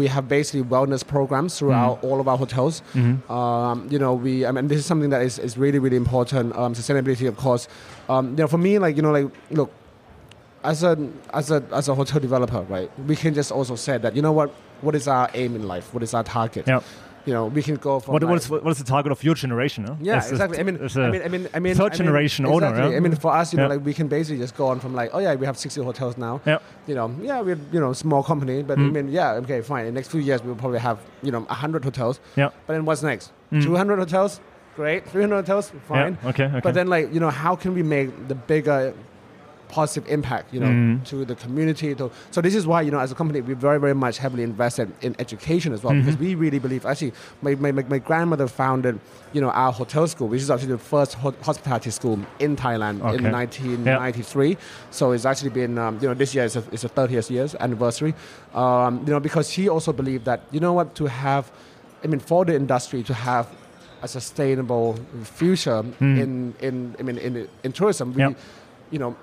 we 0.00 0.06
have 0.14 0.24
basically 0.28 0.64
wellness 0.74 1.02
programs 1.14 1.58
throughout 1.58 1.96
all 2.06 2.18
of 2.22 2.26
our 2.28 2.38
hotels. 2.42 2.82
Mhm. 2.94 3.14
Um, 3.38 3.76
you 3.92 3.98
know, 4.02 4.12
we 4.24 4.32
I 4.48 4.50
mean, 4.54 4.68
this 4.68 4.78
is 4.78 4.86
something 4.86 5.10
that 5.14 5.22
is, 5.28 5.38
is 5.38 5.56
really 5.64 5.78
really 5.84 6.00
important. 6.04 6.46
Um, 6.60 6.74
sustainability, 6.74 7.26
of 7.28 7.36
course. 7.36 7.68
Um, 8.08 8.24
you 8.30 8.42
know, 8.42 8.48
for 8.48 8.58
me, 8.58 8.78
like 8.78 8.96
you 8.96 9.02
know, 9.02 9.12
like 9.18 9.28
look, 9.50 9.70
as 10.64 10.82
a 10.82 10.92
as 11.32 11.50
a 11.50 11.58
as 11.72 11.88
a 11.88 11.94
hotel 11.94 12.20
developer, 12.20 12.62
right? 12.74 12.90
We 13.10 13.16
can 13.16 13.34
just 13.34 13.50
also 13.52 13.76
say 13.76 13.98
that 13.98 14.14
you 14.16 14.22
know 14.22 14.32
what 14.32 14.50
what 14.82 14.94
is 14.94 15.08
our 15.08 15.30
aim 15.34 15.54
in 15.56 15.66
life? 15.66 15.92
What 15.94 16.02
is 16.02 16.12
our 16.14 16.24
target? 16.24 16.66
Yeah. 16.66 16.80
You 17.24 17.32
know, 17.32 17.46
we 17.46 17.62
can 17.62 17.76
go 17.76 18.00
from 18.00 18.14
What, 18.14 18.22
like, 18.24 18.30
what, 18.30 18.38
is, 18.42 18.50
what 18.50 18.66
is 18.72 18.78
the 18.78 18.84
target 18.84 19.12
of 19.12 19.22
your 19.22 19.36
generation? 19.36 19.84
Huh? 19.84 19.94
yeah, 20.00 20.16
As 20.16 20.32
exactly. 20.32 20.58
I 20.58 20.64
mean, 20.64 20.76
I 20.82 20.86
a- 21.06 21.10
mean, 21.12 21.22
I 21.22 21.28
mean, 21.28 21.48
I 21.54 21.58
mean, 21.60 21.74
third 21.76 21.84
I 21.84 21.88
mean, 21.90 21.98
generation 21.98 22.46
owner, 22.46 22.74
yeah? 22.90 22.96
I 22.96 23.00
mean, 23.00 23.14
for 23.14 23.30
us, 23.32 23.52
you 23.52 23.58
know, 23.60 23.68
like 23.68 23.84
we 23.84 23.94
can 23.94 24.08
basically 24.08 24.38
just 24.38 24.56
go 24.56 24.66
on 24.66 24.80
from 24.80 24.92
like, 24.92 25.10
oh 25.12 25.20
yeah, 25.20 25.36
we 25.36 25.46
have 25.46 25.56
60 25.56 25.82
hotels 25.84 26.18
now. 26.18 26.40
Yeah. 26.44 26.58
You 26.88 26.96
know, 26.96 27.14
yeah, 27.22 27.40
we're 27.40 27.60
you 27.70 27.78
know 27.78 27.92
small 27.92 28.24
company, 28.24 28.64
but 28.64 28.76
I 28.76 28.82
Mm. 28.82 28.92
mean, 28.92 29.08
yeah, 29.08 29.34
okay, 29.34 29.60
fine. 29.62 29.86
In 29.86 29.94
the 29.94 29.98
next 30.00 30.08
few 30.10 30.20
years, 30.20 30.42
we'll 30.42 30.56
probably 30.56 30.80
have 30.80 30.98
you 31.22 31.30
know 31.30 31.42
100 31.42 31.84
hotels. 31.84 32.18
Yeah. 32.34 32.48
But 32.66 32.72
then 32.72 32.84
what's 32.86 33.04
next? 33.04 33.30
Mm. 33.52 33.62
200 33.62 33.98
hotels, 34.00 34.40
great. 34.74 35.08
300 35.08 35.36
hotels, 35.36 35.70
fine. 35.86 36.18
Yeah. 36.24 36.28
Okay. 36.30 36.44
Okay. 36.46 36.60
But 36.60 36.74
then, 36.74 36.88
like, 36.88 37.14
you 37.14 37.20
know, 37.20 37.30
how 37.30 37.54
can 37.54 37.72
we 37.74 37.84
make 37.84 38.10
the 38.26 38.34
bigger 38.34 38.94
positive 39.72 40.04
impact, 40.16 40.46
you 40.54 40.60
know, 40.60 40.72
Mm. 40.72 41.02
to 41.10 41.16
the 41.30 41.34
community? 41.44 41.88
To, 42.00 42.10
so 42.30 42.38
this 42.46 42.54
is 42.54 42.64
why, 42.70 42.80
you 42.86 42.90
know, 42.94 43.00
as 43.06 43.10
a 43.10 43.14
company, 43.20 43.40
we 43.40 43.54
very, 43.54 43.80
very 43.86 43.94
much 44.04 44.16
heavily 44.24 44.42
invested 44.52 44.88
in 45.06 45.16
education 45.24 45.70
as 45.76 45.80
well, 45.82 45.94
because 46.00 46.16
Mhm. 46.16 46.20
we 46.26 46.34
really 46.44 46.58
believe, 46.66 46.84
actually, 46.90 47.12
my, 47.44 47.52
my, 47.64 47.72
my, 47.72 47.98
grandmother 48.08 48.46
founded, 48.48 48.94
you 49.32 49.40
know, 49.40 49.50
our 49.62 49.72
hotel 49.80 50.06
school, 50.06 50.28
which 50.32 50.42
is 50.42 50.50
actually 50.50 50.72
the 50.78 50.84
first 50.94 51.12
ho- 51.22 51.34
hospitality 51.48 51.90
school 51.98 52.18
in 52.38 52.54
Thailand 52.64 52.96
in 53.16 53.20
Okay. 53.26 53.30
1993. 53.30 54.56
So 54.90 55.12
it's 55.12 55.24
actually 55.24 55.50
been, 55.50 55.78
um, 55.78 55.98
you 56.02 56.08
know, 56.08 56.14
this 56.22 56.34
year 56.34 56.44
is 56.44 56.56
a, 56.56 56.62
is 56.70 56.84
a 56.84 56.88
30th 56.88 57.30
years 57.30 57.54
anniversary, 57.66 58.12
um, 58.54 58.92
you 59.06 59.12
know, 59.14 59.20
because 59.20 59.46
she 59.54 59.68
also 59.74 59.90
believed 59.92 60.24
that, 60.26 60.40
you 60.54 60.60
know 60.60 60.74
what, 60.78 60.94
to 60.96 61.06
have, 61.06 61.50
I 62.04 62.06
mean, 62.08 62.20
for 62.20 62.44
the 62.44 62.54
industry 62.54 63.02
to 63.04 63.14
have 63.14 63.46
a 64.02 64.08
sustainable 64.08 64.98
future 65.24 65.82
Mm. 66.00 66.18
in, 66.22 66.54
in, 66.66 66.74
I 67.00 67.02
mean, 67.02 67.18
in, 67.18 67.48
in 67.64 67.72
tourism, 67.72 68.12
we, 68.14 68.20
Yeah. 68.22 68.32
you 68.90 68.98
know, 68.98 69.14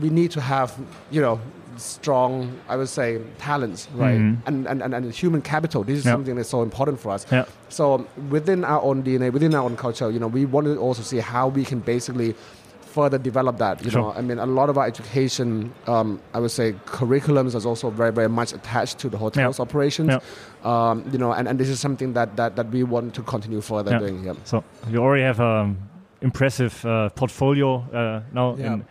we 0.00 0.10
need 0.10 0.30
to 0.32 0.40
have, 0.40 0.74
you 1.10 1.20
know, 1.20 1.40
strong, 1.76 2.58
I 2.68 2.76
would 2.76 2.88
say, 2.88 3.20
talents, 3.38 3.88
right? 3.94 4.18
Mhm. 4.18 4.38
And, 4.46 4.66
and, 4.66 4.82
and, 4.82 4.94
and 4.94 5.12
human 5.12 5.42
capital. 5.42 5.84
This 5.84 5.98
is 6.00 6.04
Yeah. 6.04 6.12
something 6.12 6.34
that's 6.36 6.48
so 6.48 6.62
important 6.62 6.98
for 7.00 7.10
us. 7.12 7.24
Yeah. 7.30 7.44
So 7.68 8.06
within 8.30 8.64
our 8.64 8.82
own 8.82 9.02
DNA, 9.02 9.30
within 9.32 9.54
our 9.54 9.62
own 9.64 9.76
culture, 9.76 10.10
you 10.10 10.18
know, 10.18 10.26
we 10.26 10.44
want 10.44 10.66
to 10.66 10.76
also 10.76 11.02
see 11.02 11.18
how 11.18 11.48
we 11.48 11.64
can 11.64 11.78
basically 11.80 12.34
further 12.82 13.18
develop 13.18 13.58
that. 13.58 13.84
You 13.84 13.90
Sure. 13.90 14.02
know, 14.02 14.12
I 14.16 14.22
mean, 14.22 14.38
a 14.40 14.46
lot 14.46 14.68
of 14.70 14.76
our 14.78 14.86
education, 14.86 15.72
um, 15.86 16.20
I 16.34 16.40
would 16.40 16.50
say, 16.50 16.72
curriculums 16.86 17.54
is 17.54 17.64
also 17.64 17.90
very, 17.90 18.10
very 18.12 18.28
much 18.28 18.52
attached 18.52 18.98
to 19.00 19.08
the 19.08 19.18
hotels 19.18 19.60
operations. 19.60 20.10
Yeah. 20.10 20.20
Um, 20.64 21.04
you 21.12 21.18
know, 21.18 21.32
and, 21.32 21.46
and 21.46 21.60
this 21.60 21.68
is 21.68 21.78
something 21.78 22.14
that, 22.14 22.34
that, 22.36 22.56
that 22.56 22.70
we 22.70 22.82
want 22.82 23.14
to 23.14 23.22
continue 23.22 23.60
further 23.60 23.98
doing. 24.00 24.24
Yeah. 24.24 24.32
So 24.44 24.64
you 24.90 24.98
already 24.98 25.22
have 25.22 25.38
an 25.38 25.76
impressive 26.22 26.84
uh, 26.84 27.10
portfolio 27.10 27.76
uh, 27.92 28.22
now 28.32 28.54
in 28.54 28.84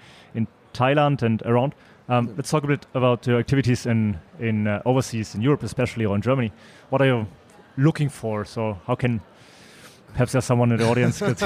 Thailand 0.77 1.23
and 1.23 1.41
around. 1.43 1.73
Um, 2.09 2.33
let's 2.37 2.49
talk 2.49 2.63
a 2.63 2.67
bit 2.67 2.85
about 2.93 3.27
your 3.27 3.39
activities 3.39 3.85
in 3.85 4.19
in 4.39 4.67
uh, 4.67 4.81
overseas, 4.85 5.35
in 5.35 5.41
Europe 5.41 5.63
especially, 5.63 6.05
or 6.05 6.15
in 6.15 6.21
Germany. 6.21 6.51
What 6.89 7.01
are 7.01 7.07
you 7.07 7.27
looking 7.77 8.09
for? 8.09 8.45
So 8.45 8.77
how 8.87 8.95
can 8.95 9.21
perhaps 10.13 10.31
there's 10.31 10.45
someone 10.45 10.71
in 10.71 10.79
the 10.79 10.89
audience 10.89 11.21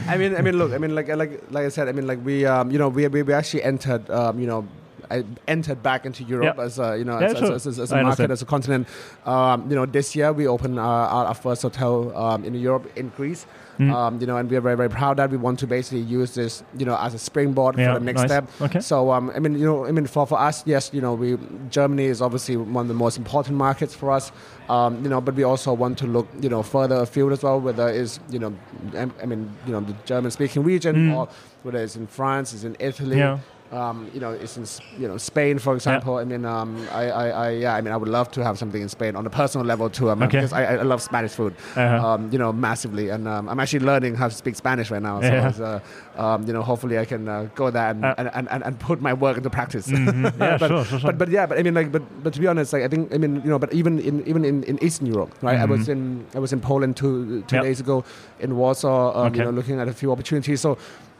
I 0.08 0.16
mean, 0.18 0.34
I 0.36 0.42
mean, 0.42 0.58
look, 0.58 0.72
I 0.72 0.78
mean, 0.78 0.94
like, 0.94 1.08
like, 1.08 1.42
like 1.50 1.66
I 1.66 1.68
said, 1.68 1.88
I 1.88 1.92
mean, 1.92 2.06
like 2.06 2.24
we, 2.24 2.44
um, 2.46 2.70
you 2.70 2.78
know, 2.78 2.88
we, 2.88 3.06
we, 3.08 3.22
we 3.22 3.32
actually 3.32 3.62
entered, 3.62 4.10
um, 4.10 4.40
you 4.40 4.46
know, 4.46 4.66
I 5.10 5.24
entered 5.46 5.82
back 5.82 6.06
into 6.06 6.24
Europe 6.24 6.56
Yeah. 6.58 6.64
as 6.64 6.78
a 6.78 6.96
you 6.98 7.04
know 7.04 7.18
Yeah, 7.20 7.26
as, 7.26 7.38
sure. 7.38 7.52
as, 7.54 7.66
as, 7.66 7.78
as 7.78 7.92
I 7.92 8.00
a 8.00 8.02
market 8.02 8.22
understand. 8.24 8.32
as 8.32 8.42
a 8.42 8.46
continent. 8.46 8.88
Um, 9.24 9.68
you 9.70 9.76
know, 9.76 9.86
this 9.86 10.14
year 10.16 10.32
we 10.32 10.46
opened 10.46 10.78
our, 10.78 11.26
our, 11.26 11.34
first 11.34 11.62
hotel 11.62 12.16
um, 12.16 12.44
in 12.44 12.54
Europe 12.54 12.90
in 12.96 13.08
Greece. 13.16 13.46
Mm. 13.78 13.92
Um, 13.92 14.20
you 14.22 14.26
know, 14.26 14.38
and 14.38 14.50
we 14.50 14.56
are 14.56 14.62
very 14.62 14.74
very 14.76 14.88
proud 14.88 15.18
that 15.18 15.30
we 15.30 15.36
want 15.36 15.58
to 15.58 15.66
basically 15.66 16.00
use 16.00 16.34
this 16.34 16.62
you 16.78 16.86
know 16.86 16.96
as 16.96 17.12
a 17.12 17.18
springboard 17.18 17.76
Yeah, 17.76 17.92
for 17.92 17.98
the 17.98 18.04
next 18.06 18.22
nice. 18.22 18.30
step. 18.30 18.44
Okay. 18.60 18.80
So 18.80 19.12
um, 19.12 19.30
I 19.36 19.38
mean, 19.38 19.58
you 19.58 19.66
know, 19.66 19.84
I 19.86 19.92
mean, 19.92 20.06
for, 20.06 20.26
for 20.26 20.38
us, 20.38 20.62
yes, 20.66 20.90
you 20.94 21.02
know, 21.02 21.12
we 21.12 21.36
Germany 21.68 22.06
is 22.06 22.22
obviously 22.22 22.56
one 22.56 22.84
of 22.84 22.88
the 22.88 22.94
most 22.94 23.18
important 23.18 23.56
markets 23.58 23.94
for 23.94 24.10
us. 24.10 24.32
Um, 24.70 25.02
you 25.04 25.10
know, 25.10 25.20
but 25.20 25.34
we 25.34 25.44
also 25.44 25.72
want 25.74 25.98
to 25.98 26.06
look, 26.06 26.26
you 26.40 26.48
know, 26.48 26.62
further 26.62 26.96
afield 26.96 27.32
as 27.32 27.42
well. 27.42 27.60
Whether 27.60 27.88
it's, 27.88 28.18
you 28.30 28.38
know, 28.38 28.52
I, 28.94 29.08
I 29.22 29.26
mean, 29.26 29.54
you 29.66 29.72
know, 29.72 29.80
the 29.80 29.94
German-speaking 30.06 30.64
region, 30.64 30.96
Mm. 30.96 31.14
or 31.16 31.28
whether 31.62 31.78
it's 31.78 31.94
in 31.96 32.06
France, 32.06 32.52
it's 32.54 32.64
in 32.64 32.76
Italy. 32.80 33.18
Yeah. 33.18 33.38
Um, 33.72 34.08
you 34.14 34.20
know, 34.20 34.30
it's 34.30 34.56
in 34.56 34.64
you 35.00 35.08
know 35.08 35.16
Spain, 35.16 35.58
for 35.58 35.74
example. 35.74 36.16
I 36.18 36.24
mean, 36.24 36.44
um, 36.44 36.86
I, 36.92 37.10
I, 37.10 37.28
I, 37.28 37.50
yeah, 37.50 37.74
I 37.74 37.80
mean, 37.80 37.92
I 37.92 37.96
would 37.96 38.08
love 38.08 38.30
to 38.32 38.44
have 38.44 38.56
something 38.58 38.80
in 38.80 38.88
Spain 38.88 39.16
on 39.16 39.26
a 39.26 39.30
personal 39.30 39.66
level 39.66 39.90
too. 39.90 40.08
Um, 40.10 40.22
Okay. 40.22 40.38
because 40.38 40.52
I, 40.52 40.76
I 40.76 40.82
love 40.82 41.02
Spanish 41.02 41.32
food, 41.32 41.52
Uh-huh. 41.74 42.06
um, 42.06 42.30
you 42.32 42.38
know, 42.38 42.52
massively, 42.52 43.08
and 43.08 43.26
um, 43.26 43.48
I'm 43.48 43.58
actually 43.58 43.80
learning 43.84 44.14
how 44.14 44.28
to 44.28 44.34
speak 44.34 44.54
Spanish 44.54 44.90
right 44.92 45.02
now. 45.02 45.20
So, 45.20 45.26
Yeah. 45.34 45.80
uh, 46.16 46.22
um, 46.22 46.46
you 46.46 46.52
know, 46.52 46.62
hopefully 46.62 46.96
I 46.98 47.04
can 47.04 47.26
uh, 47.28 47.48
go 47.56 47.70
there 47.70 47.90
and, 47.90 48.04
Uh. 48.04 48.14
and, 48.18 48.48
and, 48.50 48.62
and, 48.62 48.78
put 48.78 49.00
my 49.00 49.12
work 49.12 49.36
into 49.36 49.50
practice. 49.50 49.88
Mhm. 49.88 50.32
Yeah, 50.38 50.58
but, 50.58 50.68
sure, 50.68 50.84
sure, 50.84 50.98
sure. 51.00 51.08
but 51.10 51.18
but 51.18 51.28
yeah, 51.28 51.46
but 51.46 51.58
I 51.58 51.62
mean 51.62 51.74
like 51.74 51.90
but 51.90 52.02
but 52.22 52.32
to 52.34 52.40
be 52.40 52.46
honest, 52.46 52.72
like 52.72 52.84
I 52.84 52.88
think 52.88 53.12
I 53.12 53.18
mean 53.18 53.36
you 53.44 53.50
know, 53.50 53.58
but 53.58 53.72
even 53.74 53.98
in 53.98 54.22
even 54.28 54.44
in, 54.44 54.62
in 54.64 54.78
Eastern 54.82 55.06
Europe, 55.06 55.34
right? 55.42 55.58
I 55.58 55.64
was 55.64 55.86
Mhm. 55.88 55.92
in 55.92 56.00
I 56.36 56.38
was 56.38 56.52
in 56.52 56.60
Poland 56.60 56.96
two 56.96 57.42
two 57.48 57.56
Yep. 57.56 57.64
days 57.64 57.80
ago 57.80 58.04
in 58.38 58.54
Warsaw, 58.56 59.10
um, 59.18 59.26
Okay. 59.26 59.38
you 59.38 59.44
know, 59.44 59.50
looking 59.50 59.80
at 59.80 59.88
a 59.88 59.92
few 59.92 60.12
opportunities. 60.12 60.60
So. 60.60 60.78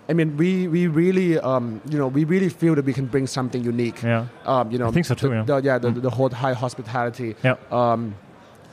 I 0.09 0.13
mean, 0.13 0.37
we, 0.37 0.69
we 0.69 0.87
really, 0.87 1.39
um, 1.41 1.81
you 1.91 1.99
know, 1.99 2.07
we 2.07 2.25
really 2.25 2.49
feel 2.49 2.75
that 2.77 2.85
we 2.85 2.93
can 2.93 3.07
bring 3.07 3.27
something 3.27 3.63
unique. 3.65 4.03
yeah. 4.03 4.27
Um, 4.45 4.71
you 4.71 4.79
know, 4.79 4.87
I 4.89 4.93
think 4.93 5.07
so 5.07 5.15
too, 5.15 5.29
The, 5.31 5.35
yeah. 5.35 5.43
the, 5.45 5.57
yeah, 5.63 5.79
the, 5.79 5.89
Mm. 5.91 6.03
the 6.03 6.11
whole 6.11 6.31
high 6.31 6.53
hospitality. 6.53 7.35
Yeah. 7.43 7.57
Um, 7.73 8.15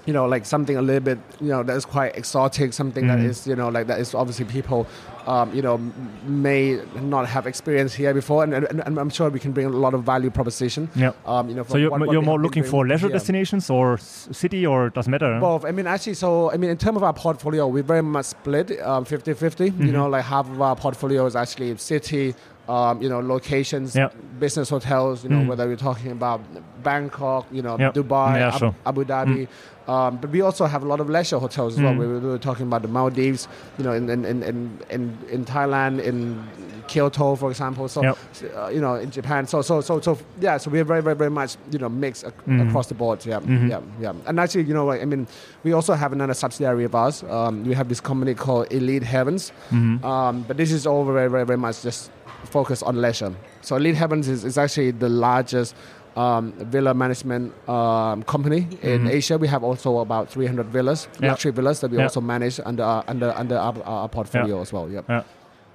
you 0.06 0.14
know, 0.14 0.26
like 0.26 0.46
something 0.46 0.76
a 0.76 0.82
little 0.82 1.00
bit, 1.02 1.18
you 1.40 1.48
know, 1.48 1.64
that 1.64 1.76
is 1.78 1.86
quite 1.86 2.18
exotic. 2.18 2.74
Something 2.74 3.08
that 3.08 3.20
Mhm. 3.20 3.26
is, 3.30 3.48
you 3.48 3.56
know, 3.56 3.70
like 3.70 3.88
that 3.88 4.00
is 4.00 4.14
obviously 4.14 4.44
people, 4.46 4.86
um, 5.28 5.54
you 5.56 5.62
know, 5.62 5.78
may 6.26 6.80
not 7.02 7.26
have 7.28 7.48
experienced 7.48 7.96
here 7.96 8.14
before, 8.14 8.44
and, 8.44 8.54
and, 8.54 8.82
and 8.86 9.00
I'm 9.00 9.10
sure 9.10 9.30
we 9.30 9.40
can 9.40 9.52
bring 9.54 9.66
a 9.66 9.70
lot 9.70 9.94
of 9.94 10.04
value 10.04 10.30
proposition. 10.30 10.90
Yeah. 10.96 11.12
Um, 11.26 11.48
you 11.50 11.56
know, 11.56 11.64
So 11.64 11.78
you're, 11.78 11.90
what- 11.90 12.02
what 12.02 12.12
you're 12.12 12.22
we 12.22 12.26
more 12.26 12.40
looking 12.40 12.64
for 12.64 12.86
leisure 12.86 13.08
here. 13.08 13.14
destinations 13.14 13.70
or 13.70 13.98
city 13.98 14.66
or 14.66 14.90
doesn't 14.90 15.12
matter? 15.12 15.38
Both. 15.40 15.64
I 15.66 15.72
mean, 15.72 15.88
actually, 15.88 16.16
so 16.16 16.52
I 16.52 16.58
mean, 16.58 16.70
in 16.70 16.78
terms 16.78 16.98
of 16.98 17.04
our 17.04 17.14
portfolio, 17.14 17.68
we're 17.68 17.84
very 17.84 18.02
much 18.04 18.26
split, 18.26 18.72
um, 18.82 19.06
50-50. 19.06 19.72
Mhm. 19.72 19.86
You 19.86 19.92
know, 19.94 20.08
like 20.08 20.26
half 20.26 20.50
of 20.50 20.62
our 20.62 20.76
portfolio 20.76 21.26
is 21.26 21.36
actually 21.36 21.78
city, 21.78 22.36
um, 22.68 23.02
you 23.02 23.10
know, 23.10 23.20
locations, 23.20 23.96
Yeah. 23.96 24.10
business 24.40 24.70
hotels. 24.70 25.24
You 25.24 25.30
know, 25.30 25.38
Mm. 25.44 25.48
whether 25.48 25.68
we're 25.68 25.76
talking 25.76 26.12
about 26.12 26.42
Bangkok, 26.84 27.46
you 27.52 27.62
know, 27.62 27.78
Yeah. 27.80 27.92
Dubai, 27.92 28.36
Yeah, 28.40 28.48
Ab- 28.54 28.60
sure. 28.60 28.70
Mm. 28.72 28.76
Abu 28.86 29.06
Dhabi. 29.06 29.48
Um, 29.86 30.18
but 30.22 30.30
we 30.32 30.40
also 30.40 30.66
have 30.66 30.82
a 30.84 30.88
lot 30.88 31.02
of 31.02 31.10
leisure 31.10 31.38
hotels 31.40 31.74
as 31.76 31.82
well. 31.82 31.94
Mm. 31.94 31.98
We, 32.00 32.08
we 32.08 32.20
were 32.30 32.38
talking 32.38 32.68
about 32.68 32.84
the 32.84 32.88
Maldives, 32.88 33.48
you 33.78 33.84
know, 33.84 33.92
in 33.92 34.10
in, 34.10 34.24
in, 34.26 34.80
in, 34.90 35.18
in 35.30 35.44
Thailand, 35.46 36.02
in 36.02 36.42
Kyoto, 36.88 37.36
for 37.36 37.50
example. 37.50 37.90
So, 37.90 38.02
Yep. 38.02 38.18
uh, 38.56 38.68
you 38.68 38.80
know, 38.80 38.96
in 38.96 39.12
Japan. 39.12 39.46
So, 39.48 39.62
so, 39.62 39.82
so, 39.82 40.00
so, 40.00 40.18
yeah. 40.40 40.56
So 40.58 40.72
we're 40.72 40.86
very, 40.86 41.02
very, 41.02 41.16
very 41.16 41.30
much, 41.30 41.58
you 41.72 41.80
know, 41.80 41.90
mixed 41.90 42.24
ac- 42.24 42.34
Mhm. 42.48 42.70
across 42.70 42.88
the 42.88 42.94
board. 42.94 43.26
Yeah, 43.26 43.40
Mhm. 43.40 43.70
yeah, 43.70 43.80
yeah. 44.00 44.14
And 44.26 44.40
actually, 44.40 44.64
you 44.64 44.74
know, 44.74 44.90
I 44.92 45.04
mean, 45.06 45.28
we 45.66 45.74
also 45.74 45.94
have 45.96 46.14
another 46.14 46.34
subsidiary 46.34 46.86
of 46.86 46.96
ours. 46.96 47.24
Um, 47.30 47.66
we 47.66 47.74
have 47.74 47.90
this 47.90 48.00
company 48.00 48.34
called 48.36 48.68
Elite 48.72 49.04
Havens. 49.04 49.52
Mhm. 49.72 50.04
Um, 50.04 50.46
but 50.48 50.56
this 50.56 50.72
is 50.72 50.88
all 50.88 51.04
very, 51.04 51.30
very, 51.30 51.46
very 51.46 51.58
much 51.58 51.82
just 51.84 52.10
focused 52.58 52.84
on 52.90 52.96
leisure. 53.06 53.32
So 53.62 53.76
Elite 53.76 53.96
Havens 54.04 54.28
is, 54.28 54.44
is 54.50 54.58
actually 54.58 54.92
the 54.92 55.10
largest 55.10 55.76
um, 56.16 56.54
villa 56.74 56.94
management 56.94 57.46
um, 57.68 58.24
company 58.34 58.62
in 58.82 59.00
Mhm. 59.06 59.18
Asia. 59.18 59.36
We 59.44 59.48
have 59.56 59.64
also 59.70 59.90
about 60.06 60.30
300 60.30 60.68
villas, 60.76 61.08
Yeah. 61.20 61.30
luxury 61.32 61.52
villas 61.58 61.80
that 61.80 61.90
we 61.92 61.98
Yeah. 61.98 62.04
also 62.08 62.22
manage 62.22 62.60
under 62.70 62.84
our, 62.84 63.04
under 63.12 63.30
under 63.42 63.58
our, 63.58 63.74
our 63.86 64.10
portfolio 64.10 64.62
as 64.62 64.72
well. 64.74 64.88
Yeah. 64.92 65.24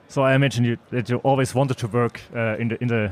So 0.08 0.22
I 0.22 0.34
imagine 0.34 0.64
you, 0.68 0.76
that 0.90 1.08
you 1.10 1.20
always 1.24 1.54
wanted 1.54 1.76
to 1.78 1.86
work 1.88 2.20
uh, 2.34 2.60
in 2.62 2.68
the 2.68 2.76
in 2.82 2.88
the 2.88 3.02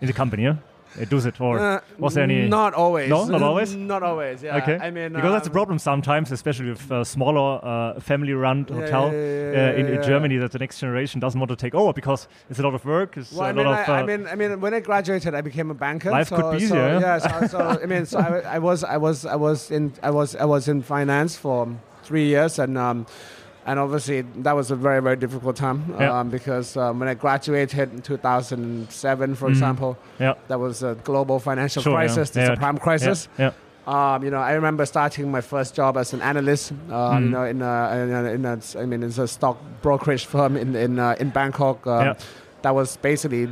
in 0.00 0.06
the 0.08 0.12
company, 0.12 0.42
yeah? 0.42 0.56
It 0.98 1.10
does 1.10 1.26
it 1.26 1.40
or 1.40 1.58
Uh, 1.58 1.80
was 1.98 2.14
there 2.14 2.24
any- 2.24 2.48
Not 2.48 2.74
always. 2.74 3.08
No? 3.08 3.24
Not 3.24 3.42
always? 3.42 3.74
not 3.94 4.02
always. 4.02 4.42
Yeah. 4.42 4.56
okay? 4.58 4.78
I 4.80 4.90
mean, 4.90 5.12
because 5.12 5.32
that's 5.32 5.46
a 5.46 5.50
um, 5.50 5.54
problem 5.54 5.78
sometimes, 5.78 6.30
especially 6.32 6.70
with 6.70 6.90
uh, 6.90 7.02
smaller 7.04 7.60
uh, 7.62 8.00
family-run 8.00 8.66
Yeah, 8.68 8.76
hotel 8.76 9.12
yeah, 9.12 9.18
yeah, 9.18 9.52
yeah, 9.52 9.68
uh, 9.70 9.80
in, 9.80 9.86
in 9.86 9.94
yeah. 9.94 10.02
Germany 10.02 10.36
that 10.38 10.52
the 10.52 10.58
next 10.58 10.78
generation 10.78 11.20
doesn't 11.20 11.38
want 11.40 11.50
to 11.50 11.56
take 11.56 11.74
over 11.74 11.92
because 11.92 12.28
it's 12.48 12.58
a 12.58 12.62
lot 12.62 12.74
of 12.74 12.84
work. 12.84 13.16
It's 13.16 13.32
Well, 13.32 13.46
a 13.46 13.48
I 13.48 13.52
mean, 13.52 13.66
lot 13.66 13.74
I, 13.74 13.82
of. 13.82 13.88
Uh, 13.88 13.92
I 13.92 14.02
mean, 14.06 14.26
I 14.26 14.34
mean, 14.34 14.60
when 14.60 14.74
I 14.74 14.80
graduated, 14.80 15.34
I 15.34 15.40
became 15.40 15.70
a 15.70 15.74
banker. 15.74 16.10
Life 16.10 16.28
so, 16.28 16.36
could 16.36 16.58
be 16.58 16.66
so, 16.66 16.74
easier, 16.74 17.00
yeah? 17.00 17.00
Yeah. 17.00 17.18
So, 17.18 17.46
so 17.46 17.58
I 17.82 17.86
mean, 17.86 18.06
so 18.06 18.18
I, 18.18 18.56
I 18.56 18.58
was, 18.58 18.84
I 18.84 18.96
was, 18.96 19.26
I 19.26 19.36
was 19.36 19.70
in, 19.70 19.92
I 20.02 20.10
was, 20.10 20.36
I 20.36 20.44
was 20.44 20.68
in 20.68 20.82
finance 20.82 21.36
for 21.36 21.68
three 22.04 22.26
years, 22.26 22.58
and 22.58 22.78
um, 22.78 23.06
and 23.66 23.78
obviously 23.78 24.22
that 24.42 24.54
was 24.54 24.70
a 24.70 24.76
very, 24.76 25.00
very 25.02 25.16
difficult 25.16 25.56
time 25.56 25.78
Yeah. 25.98 26.20
um, 26.20 26.28
because 26.30 26.76
um, 26.76 26.98
when 27.00 27.08
I 27.08 27.14
graduated 27.14 27.92
in 27.94 28.00
2007, 28.02 29.34
for 29.34 29.46
Mhm. 29.46 29.50
example, 29.50 29.96
yeah, 30.18 30.34
that 30.48 30.58
was 30.60 30.82
a 30.82 30.94
global 31.04 31.38
financial 31.38 31.82
Sure, 31.82 31.92
yeah. 31.92 31.98
crisis, 31.98 32.30
the 32.30 32.40
Yeah. 32.40 32.54
subprime 32.54 32.80
crisis. 32.80 33.28
Um, 33.86 34.24
you 34.24 34.30
know, 34.30 34.38
I 34.38 34.52
remember 34.52 34.86
starting 34.86 35.30
my 35.30 35.42
first 35.42 35.74
job 35.74 35.98
as 35.98 36.14
an 36.14 36.22
analyst. 36.22 36.72
Uh, 36.72 37.18
You 37.20 37.26
Mm. 37.26 37.30
know, 37.30 37.44
in 37.44 37.60
a, 37.60 37.74
in 38.02 38.10
a, 38.12 38.30
in 38.36 38.44
a, 38.46 38.56
I 38.82 38.86
mean, 38.86 39.02
it's 39.02 39.18
a 39.18 39.28
stock 39.28 39.56
brokerage 39.82 40.24
firm 40.24 40.56
in 40.56 40.74
in 40.74 40.98
uh, 40.98 41.16
in 41.20 41.28
Bangkok. 41.30 41.86
Um. 41.86 42.14
That 42.62 42.74
was 42.74 42.96
basically 43.02 43.48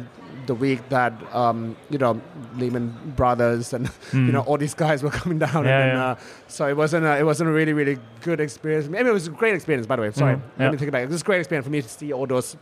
the 0.46 0.54
week 0.54 0.88
that 0.88 1.12
um, 1.34 1.76
you 1.90 1.98
know 1.98 2.20
Lehman 2.56 2.94
Brothers 3.16 3.72
and 3.72 3.86
Mm. 4.12 4.26
you 4.26 4.32
know 4.32 4.40
all 4.40 4.58
these 4.58 4.74
guys 4.74 5.02
were 5.02 5.10
coming 5.10 5.38
down. 5.38 5.64
Yeah, 5.64 5.78
and, 5.78 5.90
then, 5.90 5.96
yeah. 5.96 6.04
Uh, 6.10 6.14
so 6.48 6.68
it 6.68 6.76
wasn't 6.76 7.04
a, 7.06 7.18
it 7.18 7.24
wasn't 7.24 7.48
a 7.50 7.52
really 7.52 7.72
really 7.72 7.98
good 8.22 8.40
experience. 8.40 8.88
Maybe 8.88 9.08
it 9.08 9.12
was 9.12 9.26
a 9.28 9.30
great 9.30 9.54
experience, 9.54 9.86
by 9.86 9.96
the 9.96 10.02
way. 10.02 10.10
Sorry, 10.12 10.34
Mhm. 10.36 10.40
let 10.58 10.64
Yeah. 10.64 10.70
me 10.72 10.76
take 10.78 10.88
it 10.88 10.92
back. 10.92 11.02
It 11.04 11.10
was 11.10 11.20
a 11.22 11.24
great 11.24 11.38
experience 11.40 11.64
for 11.66 11.72
me 11.72 11.82
to 11.82 11.88
see 11.88 12.12
all 12.12 12.26
those 12.26 12.56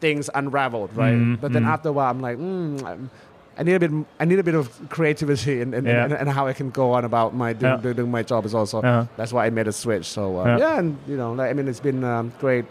things 0.00 0.30
unraveled, 0.34 0.90
right? 0.96 1.14
Mhm, 1.16 1.40
But 1.40 1.52
then 1.52 1.64
mhm. 1.64 1.68
after 1.74 1.88
a 1.88 1.92
while, 1.92 2.10
I'm 2.10 2.20
like, 2.20 2.38
mm, 2.38 2.84
I'm- 2.84 3.10
I 3.58 3.64
need 3.64 3.74
a 3.74 3.80
bit. 3.80 3.90
I 4.20 4.24
need 4.24 4.38
a 4.38 4.44
bit 4.44 4.54
of 4.54 4.70
creativity 4.88 5.60
and 5.60 5.74
and, 5.74 5.84
Yeah. 5.84 6.04
and, 6.20 6.28
how 6.30 6.46
I 6.46 6.52
can 6.52 6.70
go 6.70 6.92
on 6.92 7.04
about 7.04 7.34
my 7.34 7.52
doing, 7.52 7.80
Yeah. 7.82 7.92
doing 7.92 8.10
my 8.18 8.22
job 8.22 8.44
is 8.46 8.54
also. 8.54 8.78
uh-huh. 8.78 9.06
That's 9.16 9.32
why 9.32 9.46
I 9.46 9.50
made 9.50 9.66
a 9.66 9.72
switch. 9.72 10.06
So 10.06 10.38
uh, 10.38 10.44
Yeah. 10.44 10.58
yeah. 10.58 10.78
and 10.78 10.96
you 11.08 11.16
know, 11.16 11.32
like, 11.32 11.50
I 11.50 11.54
mean, 11.54 11.66
it's 11.66 11.80
been 11.80 12.04
um, 12.04 12.30
great, 12.38 12.66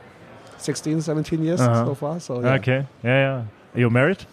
16, 0.57 1.01
17 1.01 1.43
years 1.43 1.59
Uh-huh. 1.59 1.85
so 1.87 1.93
far. 1.93 2.19
So 2.21 2.39
yeah. 2.39 2.53
okay, 2.53 2.85
yeah, 3.03 3.17
yeah. 3.25 3.41
Are 3.75 3.79
you 3.79 3.89
married? 3.89 4.25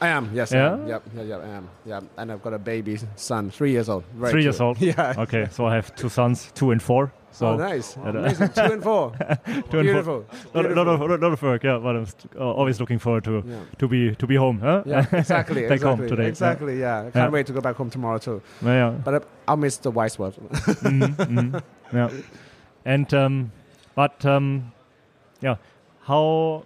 I 0.00 0.08
am. 0.08 0.30
Yes. 0.34 0.52
Yeah? 0.52 0.72
Am. 0.72 0.88
Yep. 0.88 1.02
Yeah. 1.16 1.22
Yeah. 1.22 1.36
I 1.36 1.48
am. 1.48 1.68
Yeah. 1.84 2.00
And 2.16 2.32
I've 2.32 2.42
got 2.42 2.54
a 2.54 2.58
baby 2.58 2.98
son, 3.16 3.50
three 3.50 3.70
years 3.72 3.88
old. 3.88 4.04
Very 4.14 4.32
Three 4.32 4.42
years 4.42 4.60
old? 4.60 4.80
Yeah. 4.80 5.14
Okay, 5.18 5.48
so 5.50 5.66
I 5.66 5.74
have 5.74 5.94
two 5.94 6.08
sons, 6.08 6.50
two 6.54 6.70
and 6.70 6.82
four. 6.82 7.12
So 7.32 7.46
oh, 7.46 7.56
nice. 7.56 7.96
Yeah, 7.96 8.08
Amazing. 8.10 8.48
Two 8.48 8.60
and 8.62 8.82
four. 8.82 9.12
two 9.46 9.52
and 9.52 9.64
four. 9.70 9.82
Beautiful. 9.82 10.26
Lot, 10.54 10.74
lot 10.74 10.88
of 10.88 11.00
lot 11.00 11.32
of 11.32 11.42
work, 11.42 11.62
yeah. 11.62 11.78
But 11.78 11.96
I'm 11.96 12.06
uh, 12.36 12.52
always 12.52 12.80
looking 12.80 12.98
forward 12.98 13.24
to 13.24 13.42
Yeah. 13.46 13.60
to 13.78 13.88
be 13.88 14.14
to 14.16 14.26
be 14.26 14.34
home, 14.36 14.58
huh? 14.60 14.82
Yeah, 14.84 15.06
exactly. 15.12 15.62
Back 15.68 15.72
exactly, 15.72 15.88
home 15.88 16.08
today. 16.08 16.22
yeah. 16.24 16.28
Exactly, 16.28 16.80
yeah. 16.80 16.98
I 16.98 17.02
can't 17.02 17.14
Yeah. 17.14 17.28
wait 17.28 17.46
to 17.46 17.52
go 17.52 17.60
back 17.60 17.76
home 17.76 17.90
tomorrow 17.90 18.18
too. 18.18 18.42
Yeah, 18.62 18.74
yeah. 18.74 18.90
But 19.04 19.28
I'll 19.46 19.56
miss 19.56 19.76
the 19.78 19.90
wise 19.92 20.18
words. 20.18 20.36
Mhm, 20.38 21.14
mhm. 21.16 21.62
yeah. 21.92 22.10
And 22.84 23.14
um, 23.14 23.52
but 23.94 24.24
um, 24.26 24.72
yeah, 25.40 25.56
how 26.02 26.64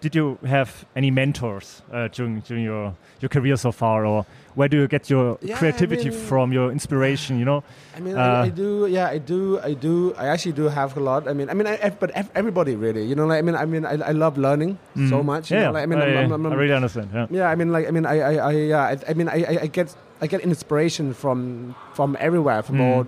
did 0.00 0.14
you 0.14 0.38
have 0.46 0.84
any 0.94 1.10
mentors 1.10 1.82
uh, 1.92 2.08
during 2.08 2.40
during 2.40 2.64
your 2.64 2.94
your 3.20 3.28
career 3.30 3.56
so 3.56 3.72
far, 3.72 4.04
or 4.04 4.26
where 4.54 4.68
do 4.68 4.76
you 4.76 4.86
get 4.88 5.08
your 5.10 5.38
Yeah, 5.40 5.54
I 5.54 5.58
creativity 5.58 6.10
mean- 6.10 6.18
from, 6.28 6.52
your 6.52 6.70
inspiration? 6.70 7.38
You 7.38 7.44
know, 7.46 7.62
I 7.96 8.00
mean, 8.00 8.16
Uh, 8.16 8.20
I, 8.20 8.42
I 8.46 8.48
do. 8.50 8.86
Yeah, 8.86 9.08
I 9.08 9.18
do. 9.18 9.58
I 9.60 9.72
do. 9.74 10.14
I 10.18 10.26
actually 10.28 10.52
do 10.52 10.68
have 10.68 10.96
a 10.96 11.00
lot. 11.00 11.26
I 11.28 11.32
mean, 11.32 11.48
I 11.48 11.54
mean, 11.54 11.66
I, 11.66 11.78
I- 11.82 11.90
but 11.90 12.10
everybody 12.34 12.76
really. 12.76 13.04
You 13.08 13.14
know, 13.14 13.26
like, 13.26 13.38
I 13.38 13.42
mean, 13.42 13.54
I 13.56 13.64
mean, 13.64 13.84
I, 13.86 13.94
I 14.10 14.12
love 14.12 14.36
learning 14.36 14.78
so 14.94 15.00
Mhm. 15.20 15.24
much. 15.24 15.50
You 15.50 15.56
Yeah, 15.56 15.64
know, 15.66 15.72
like, 15.72 15.82
I 15.82 15.86
mean, 15.86 15.98
uh, 16.00 16.04
I'm, 16.04 16.12
yeah, 16.12 16.34
I'm, 16.34 16.46
I'm, 16.46 16.52
I 16.52 16.56
really 16.56 16.74
understand. 16.76 17.08
Yeah, 17.14 17.26
yeah. 17.30 17.48
I 17.52 17.54
mean, 17.56 17.72
like, 17.72 17.88
I 17.88 17.90
mean, 17.90 18.04
I, 18.06 18.16
I, 18.20 18.32
I 18.36 18.52
yeah. 18.52 18.82
I, 18.92 18.94
I 19.10 19.14
mean, 19.14 19.28
I, 19.28 19.38
I- 19.48 19.60
I 19.62 19.66
get, 19.68 19.88
I 20.20 20.26
get 20.26 20.40
inspiration 20.40 21.14
from, 21.14 21.74
from 21.94 22.16
everywhere, 22.20 22.62
from 22.62 22.76
Mm. 22.78 22.84
all 22.84 23.04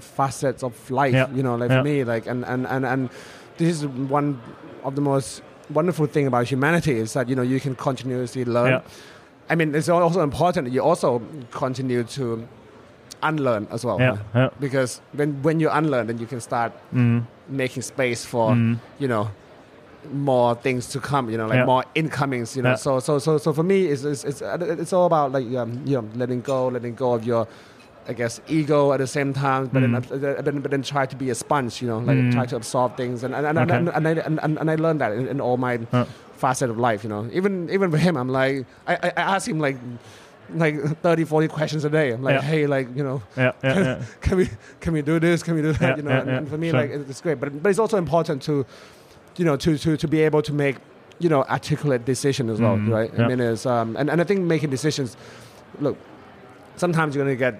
facets 0.00 0.62
of 0.62 0.72
life. 0.90 1.14
Yeah. 1.14 1.28
You 1.32 1.42
know, 1.42 1.56
like 1.56 1.70
Yeah. 1.70 1.80
for 1.80 1.84
me, 1.84 2.04
like, 2.04 2.26
and, 2.26 2.44
and, 2.44 2.66
and, 2.66 2.84
and 2.84 3.08
this 3.56 3.68
is 3.80 3.86
one 3.86 4.40
of 4.84 4.94
the 4.94 5.00
most 5.00 5.42
wonderful 5.70 6.06
thing 6.06 6.26
about 6.26 6.46
humanity 6.46 6.92
is 6.98 7.12
that 7.14 7.28
you 7.28 7.34
know 7.36 7.42
you 7.42 7.60
can 7.60 7.74
continuously 7.74 8.44
learn. 8.44 8.70
Yeah. 8.72 8.80
I 9.48 9.54
mean, 9.54 9.74
it's 9.74 9.88
also 9.88 10.22
important 10.22 10.66
that 10.66 10.72
you 10.72 10.82
also 10.82 11.22
continue 11.52 12.02
to 12.04 12.46
unlearn 13.22 13.66
as 13.70 13.84
well. 13.84 13.98
yeah, 14.00 14.18
yeah. 14.34 14.48
Because 14.60 15.00
when, 15.12 15.40
when 15.42 15.60
you 15.60 15.70
unlearn, 15.70 16.06
then 16.08 16.18
you 16.18 16.26
can 16.26 16.40
start 16.40 16.72
Mm, 16.92 17.24
making 17.48 17.82
space 17.82 18.24
for, 18.24 18.52
mm, 18.54 18.78
you 18.98 19.08
know, 19.08 19.30
more 20.12 20.54
things 20.56 20.88
to 20.88 21.00
come, 21.00 21.30
you 21.30 21.36
know, 21.38 21.46
like 21.46 21.58
Yeah. 21.58 21.64
more 21.64 21.84
incomings, 21.94 22.56
you 22.56 22.62
know. 22.62 22.74
So, 22.76 23.00
so, 23.00 23.18
so, 23.18 23.38
so 23.38 23.52
for 23.52 23.62
me, 23.62 23.86
it's, 23.86 24.04
it's, 24.04 24.24
it's, 24.24 24.42
it's 24.42 24.92
all 24.92 25.06
about 25.06 25.32
like, 25.32 25.46
um, 25.56 25.80
you 25.84 25.96
know, 26.00 26.08
letting 26.14 26.40
go, 26.42 26.68
letting 26.68 26.94
go 26.94 27.12
of 27.14 27.24
your, 27.24 27.46
I 28.08 28.12
guess, 28.12 28.40
ego 28.48 28.92
at 28.92 28.98
the 28.98 29.06
same 29.06 29.32
time, 29.32 29.66
but, 29.66 29.82
Mm. 29.82 29.82
then, 29.82 29.94
uh, 29.94 30.34
but, 30.36 30.44
then, 30.44 30.60
but 30.60 30.70
then 30.70 30.82
try 30.82 31.06
to 31.06 31.16
be 31.16 31.30
a 31.30 31.34
sponge, 31.34 31.82
you 31.82 31.88
know, 31.88 31.98
like 31.98 32.16
Mm. 32.18 32.32
try 32.32 32.46
to 32.46 32.56
absorb 32.56 32.96
things. 32.96 33.24
And, 33.24 33.34
and, 33.34 33.46
and, 33.46 33.58
Okay. 33.58 33.76
and, 33.76 33.88
and, 33.88 34.06
I, 34.08 34.10
and, 34.44 34.58
and, 34.60 34.70
I 34.70 34.74
learned 34.76 35.00
that 35.00 35.12
in, 35.12 35.26
in 35.28 35.40
all 35.40 35.56
my 35.56 35.78
Uh. 35.92 36.04
facet 36.36 36.68
of 36.70 36.78
life, 36.78 37.02
you 37.02 37.10
know. 37.10 37.28
Even, 37.32 37.68
even 37.70 37.90
for 37.90 37.98
him, 37.98 38.16
I'm 38.16 38.28
like, 38.28 38.66
I, 38.86 38.94
I 38.94 39.08
I 39.16 39.22
asked 39.34 39.48
him 39.48 39.58
like, 39.58 39.76
like 40.54 40.76
30, 41.02 41.24
40 41.24 41.48
questions 41.48 41.84
a 41.84 41.90
day. 41.90 42.12
I'm 42.12 42.22
like, 42.22 42.34
Yeah. 42.36 42.42
hey, 42.52 42.66
like 42.68 42.88
you 42.94 43.02
know, 43.02 43.22
Yeah, 43.36 43.52
yeah, 43.64 43.78
yeah. 43.78 44.02
can 44.20 44.36
we 44.38 44.48
can 44.80 44.92
we 44.92 45.02
do 45.02 45.18
this? 45.18 45.42
Can 45.42 45.54
we 45.56 45.62
do 45.62 45.72
that? 45.72 45.96
You 45.96 46.02
know, 46.04 46.12
and, 46.20 46.30
and 46.30 46.48
for 46.48 46.58
me, 46.58 46.70
sure. 46.70 46.80
like 46.80 46.90
it's 47.10 47.20
great. 47.20 47.40
But 47.40 47.48
but 47.62 47.70
it's 47.70 47.80
also 47.80 47.96
important 47.98 48.42
to, 48.42 48.64
you 49.38 49.44
know, 49.44 49.56
to 49.56 49.76
to 49.84 49.96
to 49.96 50.06
be 50.08 50.20
able 50.28 50.42
to 50.42 50.52
make, 50.52 50.76
you 51.18 51.28
know, 51.28 51.42
articulate 51.56 52.04
decision 52.04 52.48
as 52.50 52.60
well, 52.60 52.76
Mhm, 52.76 52.92
right? 52.96 53.10
I 53.18 53.26
mean, 53.26 53.40
it's 53.40 53.66
um, 53.66 53.96
and 53.98 54.08
and 54.10 54.20
I 54.20 54.24
think 54.24 54.40
making 54.42 54.70
decisions, 54.70 55.16
look, 55.80 55.96
sometimes 56.76 57.14
you're 57.16 57.24
gonna 57.24 57.34
get 57.36 57.54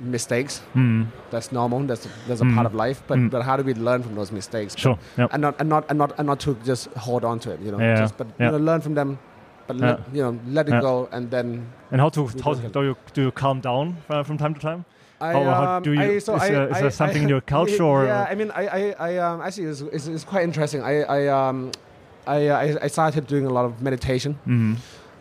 mistakes. 0.00 0.62
Mm, 0.74 1.06
That's 1.30 1.52
normal. 1.52 1.80
That's 1.86 2.08
that's 2.28 2.40
a 2.40 2.44
Mm. 2.44 2.54
part 2.54 2.66
of 2.66 2.74
life. 2.74 3.02
But 3.06 3.18
Mm. 3.18 3.30
but 3.30 3.42
how 3.42 3.56
do 3.56 3.62
we 3.62 3.74
learn 3.74 4.02
from 4.02 4.14
those 4.14 4.32
mistakes? 4.32 4.74
sure. 4.76 4.98
Yeah. 5.18 5.26
and 5.32 5.40
not 5.42 5.54
and 5.60 5.68
not 5.68 5.84
and 5.90 5.98
not 5.98 6.12
and 6.18 6.26
not 6.26 6.40
to 6.40 6.56
just 6.64 6.88
hold 6.96 7.24
on 7.24 7.38
to 7.40 7.50
it. 7.52 7.60
You 7.60 7.70
know, 7.72 7.78
Yeah, 7.80 8.00
just, 8.00 8.16
but 8.16 8.26
yeah. 8.38 8.46
you 8.46 8.52
know, 8.58 8.64
learn 8.72 8.80
from 8.80 8.94
them. 8.94 9.18
But 9.66 9.76
let, 9.76 9.98
you 10.12 10.22
know, 10.22 10.38
let 10.48 10.68
it 10.68 10.72
Yeah. 10.74 10.80
go, 10.80 11.08
and 11.12 11.30
then 11.30 11.66
And 11.92 12.00
how 12.00 12.08
to 12.10 12.26
how 12.44 12.54
do 12.54 12.82
you 12.82 12.96
do 13.14 13.20
you 13.22 13.30
calm 13.30 13.60
down 13.60 13.96
uh, 14.10 14.22
from 14.24 14.36
time 14.38 14.54
to 14.54 14.60
time? 14.60 14.84
I, 15.20 15.32
How- 15.32 15.44
how 15.44 15.76
um, 15.76 15.82
do 15.82 15.92
you- 15.92 16.02
I, 16.02 16.18
so 16.18 16.34
is 16.34 16.42
I, 16.42 16.48
there- 16.50 16.68
is 16.70 16.76
I, 16.76 16.80
there 16.80 16.90
something 16.90 17.22
in 17.22 17.28
your 17.28 17.40
culture 17.56 17.84
or- 17.84 18.04
Yeah, 18.06 18.26
I 18.32 18.34
mean, 18.34 18.50
I, 18.50 18.62
I, 18.78 18.94
I 19.08 19.10
um, 19.18 19.40
actually, 19.42 19.66
it's, 19.72 19.82
it's, 19.92 20.06
it's 20.08 20.24
quite 20.24 20.44
interesting. 20.44 20.82
I, 20.82 21.02
I, 21.02 21.20
um, 21.28 21.70
I, 22.26 22.48
I, 22.48 22.64
I 22.84 22.88
started 22.88 23.26
doing 23.26 23.44
a 23.46 23.50
lot 23.50 23.64
of 23.66 23.72
meditation. 23.82 24.38
Mm, 24.46 24.76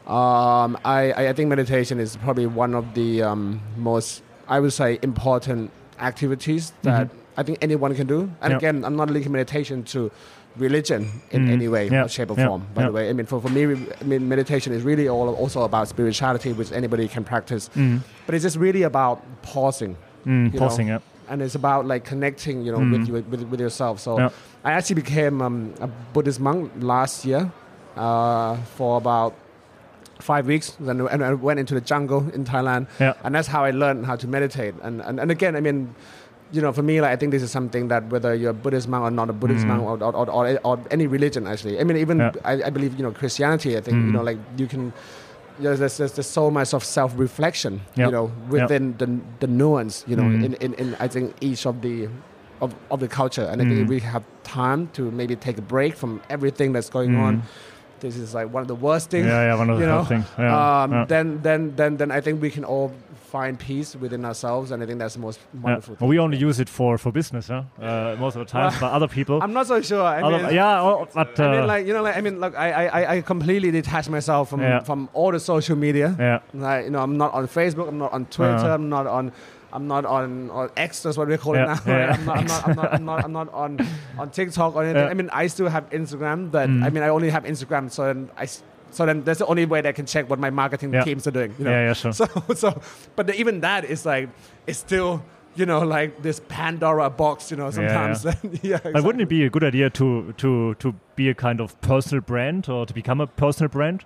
Um, 0.09 0.77
I, 0.83 1.11
I 1.21 1.23
I 1.29 1.33
think 1.33 1.49
meditation 1.49 1.99
is 1.99 2.17
probably 2.17 2.47
one 2.47 2.73
of 2.73 2.85
the 2.95 3.21
um, 3.29 3.61
most, 3.77 4.23
I 4.49 4.59
would 4.59 4.73
say, 4.73 4.99
important 5.01 5.71
activities 5.99 6.73
that 6.83 7.09
I 7.37 7.43
think 7.43 7.57
anyone 7.61 7.93
can 7.95 8.07
do. 8.07 8.19
And 8.21 8.31
Mm-hmm. 8.53 8.55
Again, 8.55 8.85
I'm 8.85 8.95
not 8.95 9.09
linking 9.09 9.31
meditation 9.31 9.83
to 9.93 10.11
religion 10.57 11.01
in 11.31 11.41
Mm. 11.45 11.51
any 11.57 11.67
way, 11.67 11.83
Yeah. 11.87 12.05
or 12.05 12.09
shape 12.09 12.31
or 12.31 12.37
Yeah. 12.37 12.47
form. 12.47 12.61
By 12.73 12.83
the 12.87 12.91
way, 12.91 13.09
I 13.09 13.13
mean, 13.13 13.25
for, 13.31 13.39
for 13.39 13.49
me, 13.49 13.63
I 14.01 14.03
mean, 14.11 14.27
meditation 14.27 14.73
is 14.73 14.81
really 14.83 15.07
all 15.07 15.27
also 15.43 15.61
about 15.69 15.87
spirituality, 15.87 16.51
which 16.59 16.71
anybody 16.81 17.07
can 17.07 17.23
practice. 17.23 17.69
mm, 17.75 17.99
But 18.25 18.35
it's 18.35 18.43
just 18.43 18.57
really 18.57 18.83
about 18.83 19.17
pausing 19.53 19.95
mm, 20.25 20.57
pausing. 20.57 20.87
Yeah. 20.87 20.99
and 21.31 21.41
it's 21.45 21.55
about 21.55 21.85
like 21.85 22.03
connecting, 22.03 22.57
you 22.65 22.71
know, 22.73 22.79
Mm. 22.79 22.91
with, 22.93 23.07
you, 23.07 23.13
with 23.31 23.43
with 23.51 23.59
yourself. 23.65 23.95
So. 23.99 24.11
I 24.67 24.71
actually 24.77 24.99
became 25.03 25.35
um, 25.47 25.57
a 25.79 25.87
Buddhist 26.13 26.39
monk 26.47 26.71
last 26.93 27.23
year 27.29 27.43
uh, 27.95 28.55
for 28.77 28.97
about 28.97 29.31
five 30.19 30.45
weeks, 30.47 30.77
and, 30.79 31.01
and 31.01 31.23
I 31.23 31.33
went 31.33 31.59
into 31.59 31.73
the 31.73 31.81
jungle 31.81 32.29
in 32.33 32.43
Thailand, 32.45 32.87
Yeah. 32.99 33.13
and 33.23 33.33
that's 33.35 33.47
how 33.47 33.63
I 33.63 33.71
learned 33.71 34.05
how 34.05 34.15
to 34.17 34.27
meditate. 34.27 34.75
And 34.83 35.01
and, 35.01 35.19
and 35.19 35.31
again, 35.31 35.55
I 35.55 35.61
mean. 35.61 35.95
You 36.51 36.63
know, 36.63 36.73
for 36.73 36.81
me, 36.81 36.99
like 36.99 37.11
I 37.11 37.15
think 37.15 37.31
this 37.31 37.43
is 37.43 37.51
something 37.51 37.89
that 37.89 38.09
whether 38.09 38.33
you're 38.33 38.49
a 38.49 38.53
Buddhist 38.55 38.87
monk 38.87 39.03
or 39.03 39.11
not 39.11 39.29
a 39.29 39.33
Buddhist 39.33 39.65
Mm. 39.65 39.67
monk 39.67 39.81
or, 39.83 40.03
or, 40.03 40.15
or, 40.15 40.29
or, 40.31 40.59
or 40.63 40.79
any 40.89 41.05
religion, 41.05 41.45
actually. 41.45 41.79
I 41.79 41.83
mean, 41.83 41.97
even 41.97 42.17
Yeah. 42.17 42.31
I, 42.43 42.53
I 42.63 42.69
believe 42.71 42.97
you 42.97 43.03
know 43.05 43.11
Christianity. 43.11 43.77
I 43.77 43.81
think 43.81 43.97
Mm. 43.97 44.05
you 44.07 44.11
know, 44.13 44.23
like 44.23 44.39
you 44.57 44.65
can. 44.65 44.91
There's, 45.59 45.77
there's, 45.77 45.97
there's, 45.97 46.13
there's 46.13 46.25
so 46.39 46.49
much 46.49 46.73
of 46.73 46.83
self-reflection, 46.83 47.81
Yeah. 47.95 48.05
you 48.07 48.11
know, 48.11 48.31
within 48.49 48.97
the 48.97 49.07
the 49.41 49.45
nuance, 49.61 50.03
you 50.07 50.15
know, 50.15 50.23
Mm. 50.23 50.43
in, 50.45 50.53
in, 50.65 50.73
in 50.81 50.87
I 50.99 51.07
think 51.07 51.35
each 51.39 51.67
of 51.67 51.81
the 51.83 52.09
of, 52.61 52.73
of 52.89 52.99
the 52.99 53.07
culture. 53.07 53.45
And 53.51 53.61
I 53.61 53.65
Mm. 53.65 53.69
think 53.75 53.89
we 53.89 53.99
have 53.99 54.23
time 54.43 54.89
to 54.93 55.01
maybe 55.11 55.35
take 55.35 55.57
a 55.59 55.65
break 55.75 55.93
from 55.95 56.19
everything 56.31 56.73
that's 56.73 56.89
going 56.89 57.11
Mm. 57.11 57.21
on. 57.25 57.33
This 58.01 58.15
is 58.17 58.33
like 58.33 58.53
one 58.53 58.61
of 58.61 58.67
the 58.67 58.75
worst 58.75 59.09
things. 59.09 59.27
Yeah, 59.27 59.45
yeah, 59.47 59.55
one 59.55 59.69
of 59.69 59.77
the 59.77 59.83
you 59.85 59.89
know, 59.91 60.03
things. 60.05 60.25
Yeah, 60.37 60.83
um, 60.83 60.91
yeah. 60.91 61.05
Then 61.05 61.41
then 61.41 61.75
then 61.75 61.97
then 61.97 62.11
I 62.11 62.21
think 62.21 62.41
we 62.41 62.49
can 62.49 62.63
all 62.63 62.91
find 63.31 63.59
peace 63.59 63.95
within 63.95 64.25
ourselves, 64.25 64.71
and 64.71 64.81
I 64.81 64.85
think 64.87 64.97
that's 64.99 65.13
the 65.13 65.19
most 65.19 65.39
Yeah. 65.53 65.61
wonderful. 65.61 65.97
Well, 65.99 66.09
we 66.09 66.17
only 66.19 66.37
use 66.37 66.59
it 66.59 66.67
for 66.69 66.97
for 66.97 67.11
business, 67.11 67.47
huh? 67.47 67.61
Uh, 67.79 68.15
most 68.19 68.35
of 68.35 68.39
the 68.45 68.51
times, 68.51 68.75
but 68.79 68.91
other 68.91 69.07
people. 69.07 69.39
I'm 69.43 69.53
not 69.53 69.67
so 69.67 69.81
sure. 69.81 70.01
I 70.03 70.21
other- 70.21 70.43
mean, 70.47 70.55
yeah, 70.55 70.81
oh, 70.81 71.07
but 71.13 71.39
uh, 71.39 71.43
I 71.43 71.51
mean, 71.57 71.67
like 71.67 71.85
you 71.87 71.93
know, 71.93 72.01
like 72.01 72.17
I 72.17 72.21
mean, 72.21 72.39
look, 72.39 72.55
I 72.57 72.87
I, 72.87 73.01
I 73.15 73.21
completely 73.21 73.71
detach 73.71 74.09
myself 74.09 74.49
from 74.49 74.61
Yeah. 74.61 74.83
from 74.83 75.09
all 75.13 75.31
the 75.31 75.39
social 75.39 75.75
media. 75.77 76.15
yeah, 76.19 76.39
Like, 76.53 76.85
you 76.85 76.91
know, 76.91 77.01
I'm 77.03 77.17
not 77.17 77.33
on 77.33 77.47
Facebook. 77.47 77.87
I'm 77.87 77.97
not 77.99 78.13
on 78.13 78.25
Twitter. 78.25 78.55
Uh-huh. 78.55 78.73
I'm 78.77 78.89
not 78.89 79.05
on. 79.07 79.31
I'm 79.71 79.87
not 79.87 80.05
on, 80.05 80.49
on 80.49 80.69
X. 80.75 81.03
That's 81.03 81.17
what 81.17 81.27
we 81.27 81.37
call 81.37 81.55
Yeah, 81.55 81.73
it 81.77 81.85
now. 81.85 81.91
yeah. 81.93 82.05
Right? 82.07 82.19
I'm, 82.19 82.25
not, 82.25 82.37
I'm, 82.39 82.45
not, 82.47 82.67
I'm, 82.67 82.75
not, 82.75 82.93
I'm 82.93 83.05
not. 83.05 83.25
I'm 83.25 83.31
not 83.33 83.53
on 83.53 83.87
on 84.17 84.29
TikTok 84.31 84.75
or 84.75 84.83
anything. 84.83 85.03
Yeah. 85.03 85.09
I 85.09 85.13
mean, 85.13 85.29
I 85.31 85.47
still 85.47 85.69
have 85.69 85.89
Instagram. 85.91 86.49
But 86.51 86.69
Mm. 86.69 86.83
I 86.85 86.89
mean, 86.89 87.03
I 87.03 87.09
only 87.09 87.29
have 87.29 87.43
Instagram. 87.43 87.91
So 87.91 88.05
then 88.05 88.29
I. 88.37 88.47
So 88.91 89.05
then 89.05 89.23
that's 89.23 89.37
the 89.39 89.45
only 89.45 89.65
way 89.65 89.81
they 89.81 89.93
can 89.93 90.05
check 90.07 90.29
what 90.29 90.39
my 90.39 90.49
marketing 90.49 90.91
Yeah. 90.93 91.03
teams 91.03 91.27
are 91.27 91.31
doing. 91.31 91.53
You 91.59 91.65
know? 91.65 91.71
yeah, 91.71 91.87
yeah, 91.87 91.93
sure. 91.93 92.11
So 92.19 92.25
so, 92.55 92.81
but 93.15 93.27
the, 93.27 93.35
even 93.39 93.61
that 93.61 93.85
is 93.85 94.05
like 94.05 94.29
it's 94.65 94.79
still 94.79 95.21
you 95.55 95.65
know 95.67 95.81
like 95.81 96.23
this 96.23 96.41
Pandora 96.47 97.09
box. 97.11 97.51
You 97.51 97.57
know, 97.57 97.69
sometimes. 97.71 98.25
Yeah. 98.63 98.79
But 98.83 99.03
wouldn't 99.03 99.21
it 99.21 99.29
be 99.29 99.45
a 99.45 99.49
good 99.49 99.63
idea 99.63 99.89
to 99.91 100.33
to 100.37 100.73
to 100.75 100.95
be 101.15 101.29
a 101.29 101.35
kind 101.35 101.61
of 101.61 101.79
personal 101.81 102.21
brand 102.21 102.67
or 102.69 102.85
to 102.87 102.93
become 102.93 103.21
a 103.21 103.27
personal 103.27 103.69
brand? 103.69 104.05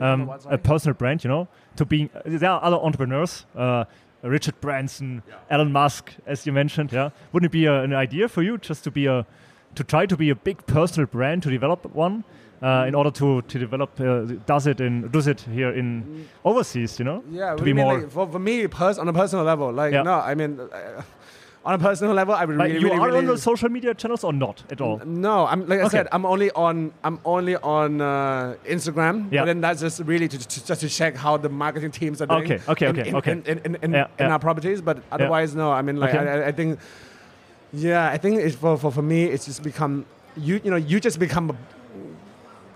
Um, 0.00 0.30
a 0.48 0.56
personal 0.56 0.94
brand, 0.94 1.22
you 1.22 1.28
know, 1.28 1.48
to 1.76 1.84
being, 1.84 2.08
There 2.24 2.48
are 2.50 2.64
other 2.64 2.78
entrepreneurs, 2.78 3.44
uh, 3.54 3.84
Richard 4.22 4.60
Branson, 4.60 5.22
Elon 5.50 5.72
Musk, 5.72 6.12
as 6.26 6.46
you 6.46 6.52
mentioned. 6.52 6.92
Yeah, 6.92 7.10
wouldn't 7.32 7.50
it 7.50 7.52
be 7.52 7.66
a, 7.66 7.82
an 7.82 7.92
idea 7.92 8.28
for 8.28 8.42
you 8.42 8.58
just 8.58 8.84
to 8.84 8.90
be 8.90 9.06
a 9.06 9.26
to 9.74 9.84
try 9.84 10.06
to 10.06 10.16
be 10.16 10.30
a 10.30 10.34
big 10.34 10.66
personal 10.66 11.06
brand 11.06 11.42
to 11.42 11.50
develop 11.50 11.86
one? 11.94 12.24
Uh, 12.62 12.84
in 12.86 12.94
order 12.94 13.10
to 13.10 13.42
to 13.42 13.58
develop, 13.58 13.98
uh, 13.98 14.04
Dusit 14.46 14.80
in 14.80 15.08
Dusit 15.10 15.40
here 15.52 15.72
in 15.72 16.28
overseas, 16.44 16.96
you 17.00 17.04
know? 17.04 17.24
Yeah, 17.32 17.56
to 17.56 17.62
be 17.64 17.72
more- 17.72 17.98
like, 17.98 18.10
for, 18.10 18.28
for 18.30 18.38
me, 18.38 18.68
pers- 18.68 18.98
on 18.98 19.08
a 19.08 19.12
personal 19.12 19.44
level, 19.44 19.72
like 19.72 19.92
Yeah. 19.92 20.02
no, 20.04 20.12
I 20.20 20.36
mean, 20.36 20.60
uh, 20.60 21.02
on 21.64 21.74
a 21.74 21.78
personal 21.78 22.12
level, 22.14 22.34
I 22.34 22.44
would 22.44 22.56
Like 22.56 22.68
really, 22.68 22.80
you 22.80 22.86
really, 22.88 22.98
are 23.00 23.06
really, 23.06 23.18
on 23.18 23.26
the 23.26 23.38
social 23.38 23.68
media 23.68 23.94
channels 23.94 24.24
or 24.24 24.32
not 24.32 24.62
at 24.70 24.80
all? 24.80 24.98
No, 25.06 25.46
I'm 25.46 25.60
like 25.68 25.78
I 25.80 25.82
Okay. 25.84 25.98
said, 25.98 26.08
I'm 26.10 26.24
only 26.26 26.50
on 26.52 26.92
I'm 27.04 27.20
only 27.24 27.56
on 27.56 28.00
uh, 28.00 28.56
Instagram. 28.66 29.30
Yeah. 29.30 29.42
But 29.42 29.46
then 29.46 29.60
that's 29.60 29.80
just 29.80 30.00
really 30.00 30.26
to, 30.28 30.38
to 30.38 30.66
just 30.66 30.80
to 30.80 30.88
check 30.88 31.14
how 31.16 31.36
the 31.36 31.48
marketing 31.48 31.92
teams 31.92 32.20
are 32.20 32.26
doing. 32.26 32.42
Okay, 32.52 32.60
okay, 32.68 32.86
in, 32.86 32.98
okay, 32.98 33.08
in, 33.10 33.16
okay. 33.16 33.32
In, 33.32 33.42
in, 33.46 33.58
in, 33.66 33.74
in, 33.84 33.92
Yeah, 33.92 34.06
in 34.18 34.26
yeah. 34.26 34.32
our 34.32 34.38
properties, 34.40 34.80
but 34.80 34.98
otherwise, 35.12 35.54
no. 35.54 35.70
I 35.70 35.82
mean, 35.82 35.96
like 35.98 36.14
Okay. 36.14 36.28
I, 36.28 36.48
I- 36.48 36.52
think, 36.52 36.78
yeah, 37.72 38.10
I 38.10 38.18
think 38.18 38.40
it's 38.40 38.56
for, 38.56 38.76
for 38.76 38.90
for 38.90 39.02
me, 39.02 39.24
it's 39.24 39.44
just 39.46 39.62
become 39.62 40.04
you 40.36 40.60
you 40.64 40.70
know 40.70 40.76
you 40.90 40.98
just 40.98 41.18
become 41.20 41.50
a, 41.50 41.56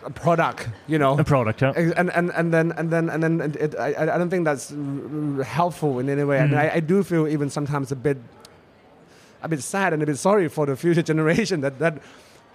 a 0.06 0.10
product, 0.10 0.68
you 0.86 0.98
know. 0.98 1.18
A 1.18 1.24
product, 1.24 1.60
yeah. 1.60 1.72
and 1.96 2.10
and 2.18 2.30
and 2.38 2.54
then 2.54 2.72
and 2.78 2.90
then 2.92 3.10
and 3.10 3.20
then 3.22 3.40
it, 3.58 3.74
I 3.78 3.88
I 4.14 4.16
don't 4.18 4.30
think 4.30 4.44
that's 4.44 4.72
helpful 5.44 5.98
in 5.98 6.08
any 6.08 6.22
way. 6.24 6.38
I 6.38 6.42
mean, 6.46 6.54
Mm. 6.54 6.70
I, 6.72 6.76
I 6.76 6.80
do 6.80 7.02
feel 7.02 7.26
even 7.26 7.50
sometimes 7.50 7.90
a 7.92 7.96
bit 7.96 8.16
a 9.46 9.48
bit 9.48 9.62
sad 9.62 9.92
and 9.92 10.02
a 10.02 10.06
bit 10.06 10.18
sorry 10.18 10.48
for 10.56 10.64
the 10.66 10.76
future 10.76 11.02
generation 11.12 11.60
that 11.64 11.74
that 11.78 11.94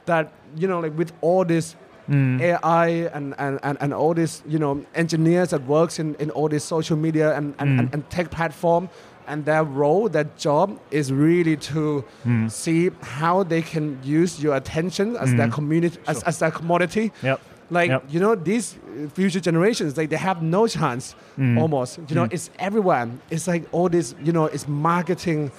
that 0.06 0.26
you 0.62 0.68
know 0.68 0.80
like 0.86 0.96
with 0.98 1.12
all 1.22 1.44
this 1.46 1.76
Mm. 2.10 2.42
AI 2.42 2.88
and, 3.16 3.36
and, 3.38 3.60
and, 3.68 3.78
and 3.80 3.94
all 3.94 4.14
this 4.16 4.42
you 4.54 4.58
know 4.64 4.84
engineers 4.96 5.50
that 5.52 5.62
works 5.68 6.00
in, 6.00 6.16
in 6.16 6.30
all 6.32 6.50
this 6.50 6.64
social 6.76 6.98
media 6.98 7.28
and, 7.38 7.54
and, 7.60 7.70
Mm. 7.70 7.80
and, 7.80 7.94
and 7.94 8.10
tech 8.10 8.28
platform 8.32 8.90
and 9.28 9.46
their 9.46 9.64
role 9.64 10.10
their 10.10 10.28
job 10.46 10.68
is 10.90 11.14
really 11.14 11.56
to 11.72 12.04
Mm. 12.26 12.50
see 12.52 12.90
how 13.20 13.44
they 13.44 13.62
can 13.62 13.86
use 14.20 14.32
your 14.44 14.56
attention 14.62 15.16
as 15.16 15.30
their 15.36 15.48
Mm. 15.48 15.54
community 15.58 15.98
as, 16.08 16.24
as 16.24 16.40
their 16.40 16.52
commodity 16.60 17.06
Yep. 17.22 17.40
like 17.70 17.90
Yep. 17.92 18.04
you 18.14 18.20
know 18.20 18.34
these 18.50 18.66
future 19.14 19.40
generations 19.50 19.96
like 19.96 20.10
they 20.10 20.22
have 20.30 20.42
no 20.58 20.62
chance 20.68 21.16
Mm. 21.38 21.60
almost 21.62 22.00
you 22.10 22.16
know 22.18 22.26
Mm. 22.26 22.34
it's 22.36 22.50
everywhere 22.68 23.06
it's 23.30 23.48
like 23.54 23.64
all 23.72 23.88
this 23.98 24.08
you 24.28 24.34
know 24.38 24.46
it's 24.56 24.68
marketing 24.68 25.52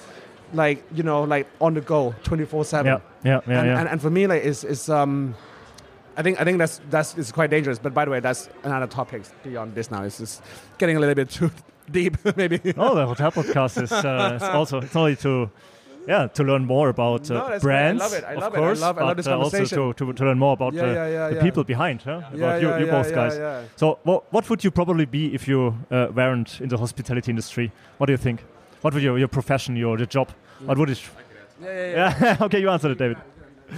like 0.53 0.83
you 0.93 1.03
know 1.03 1.23
like 1.23 1.47
on 1.59 1.73
the 1.73 1.81
go 1.81 2.13
24 2.23 2.65
7 2.65 2.85
Yeah, 2.85 2.99
yeah, 3.23 3.31
yeah, 3.47 3.59
and, 3.59 3.67
yeah. 3.67 3.79
and, 3.79 3.89
and 3.89 4.01
for 4.01 4.09
me 4.09 4.27
like 4.27 4.43
it's, 4.43 4.63
it's 4.63 4.89
um 4.89 5.35
I 6.15 6.21
think 6.21 6.39
I 6.39 6.43
think 6.43 6.59
that's 6.59 6.79
that's 6.91 7.17
it's 7.17 7.31
quite 7.31 7.49
dangerous. 7.49 7.79
But 7.79 7.93
by 7.95 8.05
the 8.05 8.11
way, 8.11 8.19
that's 8.19 8.47
another 8.63 8.85
topic 8.85 9.23
beyond 9.43 9.73
this 9.73 9.89
now. 9.89 10.03
It's 10.03 10.19
just 10.19 10.43
getting 10.77 10.95
a 10.95 10.99
little 10.99 11.15
bit 11.15 11.29
too 11.31 11.49
deep, 11.91 12.17
maybe. 12.37 12.59
oh, 12.77 12.93
the 12.93 13.07
hotel 13.07 13.31
podcast 13.31 13.81
is, 13.81 13.91
uh, 13.91 14.37
is 14.39 14.43
also 14.43 14.79
it's 14.81 14.95
only 14.95 15.15
to 15.17 15.49
yeah 16.07 16.27
to 16.27 16.43
learn 16.43 16.65
more 16.65 16.89
about 16.89 17.31
uh, 17.31 17.33
No, 17.33 17.45
great. 17.47 17.55
I 17.55 17.59
brands. 17.59 17.99
love 17.99 18.13
it. 18.13 18.23
I 18.25 18.33
of 18.33 18.41
love 18.41 18.53
it. 18.53 18.57
I 18.57 18.59
course, 18.59 18.81
love- 18.81 18.97
I 18.99 19.03
love 19.05 19.17
this 19.17 19.25
uh, 19.27 19.39
also 19.39 19.65
to, 19.65 19.93
to, 19.93 20.13
to 20.13 20.23
learn 20.25 20.37
more 20.37 20.53
about 20.53 20.75
Yeah, 20.75 20.83
uh, 20.83 20.85
yeah, 20.93 21.07
yeah, 21.07 21.29
the 21.29 21.35
yeah. 21.37 21.41
people 21.41 21.63
behind, 21.63 22.03
huh? 22.03 22.11
about 22.31 22.37
Yeah, 22.37 22.57
you, 22.77 22.85
you 22.85 22.91
both 22.91 23.11
guys. 23.11 23.65
So, 23.75 23.97
what, 24.03 24.31
what 24.31 24.47
would 24.51 24.63
you 24.63 24.69
probably 24.69 25.05
be 25.05 25.33
if 25.33 25.47
you 25.47 25.75
uh, 25.89 26.09
weren't 26.13 26.61
in 26.61 26.69
the 26.69 26.77
hospitality 26.77 27.31
industry? 27.31 27.71
What 27.97 28.05
do 28.05 28.13
you 28.13 28.17
think? 28.17 28.43
What 28.83 28.93
would 28.93 29.01
your, 29.01 29.17
your 29.17 29.27
profession, 29.29 29.75
your, 29.75 29.97
your 29.97 30.05
job? 30.07 30.29
What 30.65 30.77
would 30.77 30.89
it? 30.89 31.01
Yeah, 31.61 31.67
yeah, 31.69 31.89
yeah. 31.91 32.17
Yeah. 32.39 32.45
okay, 32.45 32.59
you 32.59 32.69
answered 32.69 32.91
it, 32.91 32.97
David. 32.97 33.17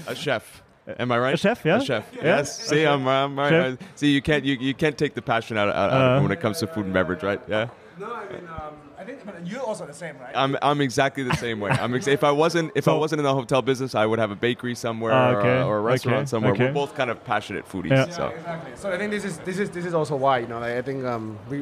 A 0.08 0.15
chef. 0.15 0.63
Am 1.00 1.12
I 1.12 1.18
right? 1.20 1.34
A 1.36 1.38
chef, 1.38 1.63
yeah? 1.63 1.78
A 1.78 1.86
chef. 1.86 2.06
Yeah. 2.15 2.24
Yes. 2.24 2.68
See, 2.68 2.84
I'm, 2.86 3.08
I'm 3.08 3.38
right. 3.38 3.50
Chef. 3.50 3.74
Uh, 3.82 3.86
See, 3.96 4.12
you 4.12 4.22
can't 4.22 4.44
you, 4.44 4.56
you 4.56 4.74
can't 4.74 4.98
take 4.98 5.13
the 5.13 5.22
passion 5.22 5.58
out, 5.58 5.70
out, 5.70 5.76
out 5.76 5.91
of 5.91 6.12
Uh. 6.12 6.20
it 6.20 6.22
when 6.24 6.32
it 6.32 6.41
comes 6.41 6.60
to 6.60 6.68
food 6.68 6.86
and 6.86 6.94
beverage, 6.94 7.24
right? 7.24 7.39
Yeah. 7.48 7.70
No, 8.00 8.12
I 8.13 8.28
mean, 8.28 8.41
um, 8.48 8.50
I 8.50 8.85
think 9.06 9.26
but 9.26 9.48
you're 9.48 9.62
also 9.62 9.86
the 9.86 9.94
same, 9.94 10.18
right? 10.20 10.36
I'm, 10.36 10.58
I'm 10.62 10.82
exactly 10.82 11.24
the 11.24 11.36
same 11.38 11.60
way. 11.60 11.72
I'm 11.72 11.94
ex- 11.96 12.08
if 12.08 12.24
I 12.24 12.32
wasn't 12.32 12.72
if 12.76 12.88
I 12.88 12.94
wasn't 12.94 13.20
in 13.20 13.24
the 13.24 13.34
hotel 13.34 13.62
business, 13.62 13.96
I 13.96 14.06
would 14.06 14.20
have 14.20 14.32
a 14.32 14.36
bakery 14.36 14.76
somewhere 14.76 15.13
Ah, 15.13 15.30
okay, 15.38 15.62
or, 15.62 15.65
or 15.65 15.78
a 15.78 15.82
restaurant 15.82 16.18
okay, 16.20 16.26
somewhere. 16.26 16.54
okay. 16.54 16.65
We're 16.65 16.74
both 16.74 16.96
kind 16.96 17.10
of 17.10 17.24
passionate 17.24 17.65
foodies. 17.70 17.91
Yeah. 17.91 18.06
Yeah, 18.08 18.15
So 18.20 18.28
exactly. 18.30 18.72
So 18.76 18.91
I 18.91 18.98
think 18.98 19.12
this 19.12 19.24
is 19.24 19.38
this 19.39 19.58
is 19.60 19.70
this 19.70 19.86
is 19.86 19.94
also 19.94 20.15
why 20.15 20.39
you 20.39 20.48
know 20.48 20.60
like, 20.60 20.76
I 20.78 20.82
think 20.82 21.06
um, 21.06 21.38
we 21.50 21.58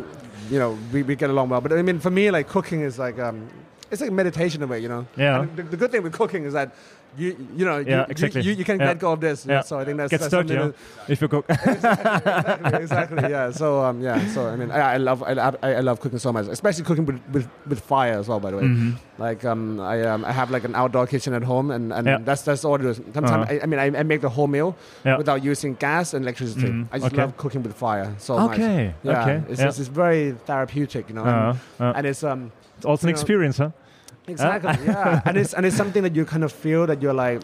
you 0.49 0.59
know 0.59 0.77
we, 0.91 1.03
we 1.03 1.15
get 1.15 1.29
along 1.29 1.49
well. 1.49 1.61
But 1.61 1.73
I 1.73 1.81
mean 1.81 1.99
for 1.99 2.09
me 2.11 2.31
like 2.31 2.47
cooking 2.47 2.81
is 2.81 2.97
like 2.97 3.19
um, 3.19 3.47
it's 3.91 4.01
like 4.01 4.11
meditation 4.11 4.63
in 4.63 4.69
a 4.69 4.71
way, 4.71 4.79
you 4.79 4.89
know. 4.89 5.05
Yeah. 5.17 5.41
And 5.41 5.55
the, 5.55 5.63
the 5.63 5.77
good 5.77 5.91
thing 5.91 6.03
with 6.03 6.13
cooking 6.13 6.45
is 6.45 6.53
that 6.53 6.73
you 7.17 7.35
you 7.55 7.65
know 7.65 7.77
Yeah, 7.77 7.99
you, 7.99 8.05
exactly. 8.09 8.41
you, 8.41 8.53
you 8.53 8.63
can 8.65 8.79
Yeah. 8.79 8.87
let 8.87 8.99
go 8.99 9.11
of 9.11 9.19
this. 9.19 9.45
Yeah. 9.45 9.61
So 9.61 9.79
I 9.79 9.85
think 9.85 9.97
that's, 9.97 10.09
Gets 10.11 10.23
that's 10.23 10.31
dirty, 10.31 10.55
something 10.55 10.73
yeah? 11.07 11.13
if 11.13 11.21
you 11.21 11.27
cook. 11.27 11.45
exactly, 11.49 12.81
exactly. 12.83 13.29
Yeah. 13.29 13.51
So 13.51 13.83
um, 13.83 14.01
yeah. 14.01 14.25
So 14.33 14.47
I 14.47 14.55
mean, 14.55 14.71
I, 14.71 14.93
I 14.93 14.97
love 14.97 15.23
I, 15.23 15.33
I, 15.63 15.79
love 15.81 15.99
cooking 15.99 16.19
so 16.19 16.31
much, 16.33 16.47
especially 16.47 16.83
cooking 16.83 17.05
with, 17.05 17.19
with, 17.31 17.47
with 17.67 17.79
fire 17.81 18.17
as 18.19 18.27
well. 18.27 18.39
By 18.39 18.51
the 18.51 18.57
way, 18.57 18.63
Mhm. 18.63 18.97
like 19.17 19.45
um, 19.45 19.79
I 19.79 20.01
um, 20.03 20.25
I 20.25 20.31
have 20.31 20.51
like 20.51 20.63
an 20.63 20.75
outdoor 20.75 21.07
kitchen 21.07 21.33
at 21.33 21.43
home, 21.43 21.71
and, 21.71 21.91
and 21.93 22.07
Yeah. 22.07 22.17
that's 22.23 22.41
that's 22.43 22.65
all 22.65 22.75
it 22.75 22.85
is. 22.85 22.97
Sometimes 23.13 23.31
Uh-huh. 23.31 23.45
I, 23.53 23.59
I 23.63 23.65
mean 23.65 23.79
I, 23.79 23.99
I 23.99 24.03
make 24.03 24.21
the 24.21 24.29
whole 24.29 24.47
meal 24.47 24.75
without 25.17 25.43
using 25.43 25.75
gas 25.75 26.13
and 26.13 26.23
electricity. 26.25 26.67
Mhm. 26.67 26.87
I 26.91 26.99
just 26.99 27.13
Okay. 27.13 27.21
love 27.21 27.37
cooking 27.37 27.63
with 27.63 27.75
fire 27.75 28.13
so 28.17 28.37
much. 28.39 28.59
Okay. 28.59 28.93
Yeah. 29.03 29.21
Okay. 29.21 29.37
It's. 29.49 29.61
It's, 29.61 29.79
it's 29.79 29.87
very 29.89 30.31
therapeutic, 30.45 31.09
you 31.09 31.15
know. 31.15 31.23
and- 31.23 31.33
Uh, 31.79 31.83
uh, 31.83 31.93
and 31.97 32.05
it's 32.07 32.23
um 32.23 32.51
it's 32.77 32.85
also 32.85 33.07
an 33.07 33.11
know, 33.11 33.19
experience, 33.19 33.57
huh? 33.57 33.69
Exactly. 34.27 34.85
yeah, 34.85 35.21
and 35.25 35.37
it's 35.37 35.53
and 35.53 35.65
it's 35.65 35.75
something 35.75 36.03
that 36.03 36.15
you 36.15 36.25
kind 36.25 36.43
of 36.43 36.51
feel 36.51 36.85
that 36.87 37.01
you're 37.01 37.13
like 37.13 37.41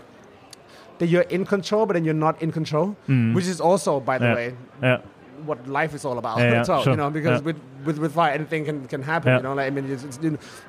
that 0.99 1.07
you're 1.07 1.23
in 1.29 1.45
control, 1.45 1.85
but 1.85 1.93
then 1.93 2.03
you're 2.05 2.13
not 2.27 2.41
in 2.41 2.51
control, 2.51 2.95
Mm. 3.07 3.33
which 3.33 3.47
is 3.47 3.61
also, 3.61 3.99
by 3.99 4.17
the 4.17 4.25
Yeah. 4.25 4.35
way, 4.35 4.53
Yeah. 4.83 4.97
what 5.45 5.65
life 5.67 5.93
is 5.95 6.03
all 6.05 6.17
about. 6.17 6.39
Yeah, 6.39 6.59
as 6.61 6.67
sure. 6.67 6.83
you 6.89 6.95
know, 6.97 7.09
because 7.09 7.41
with, 7.41 7.55
with 7.85 7.97
with 7.97 8.13
fire, 8.13 8.33
anything 8.33 8.65
can, 8.65 8.87
can 8.87 9.01
happen. 9.01 9.35
You 9.37 9.41
know, 9.43 9.53
like 9.53 9.67
I 9.67 9.69
mean, 9.69 9.89
it's, 9.91 10.03
it's 10.03 10.19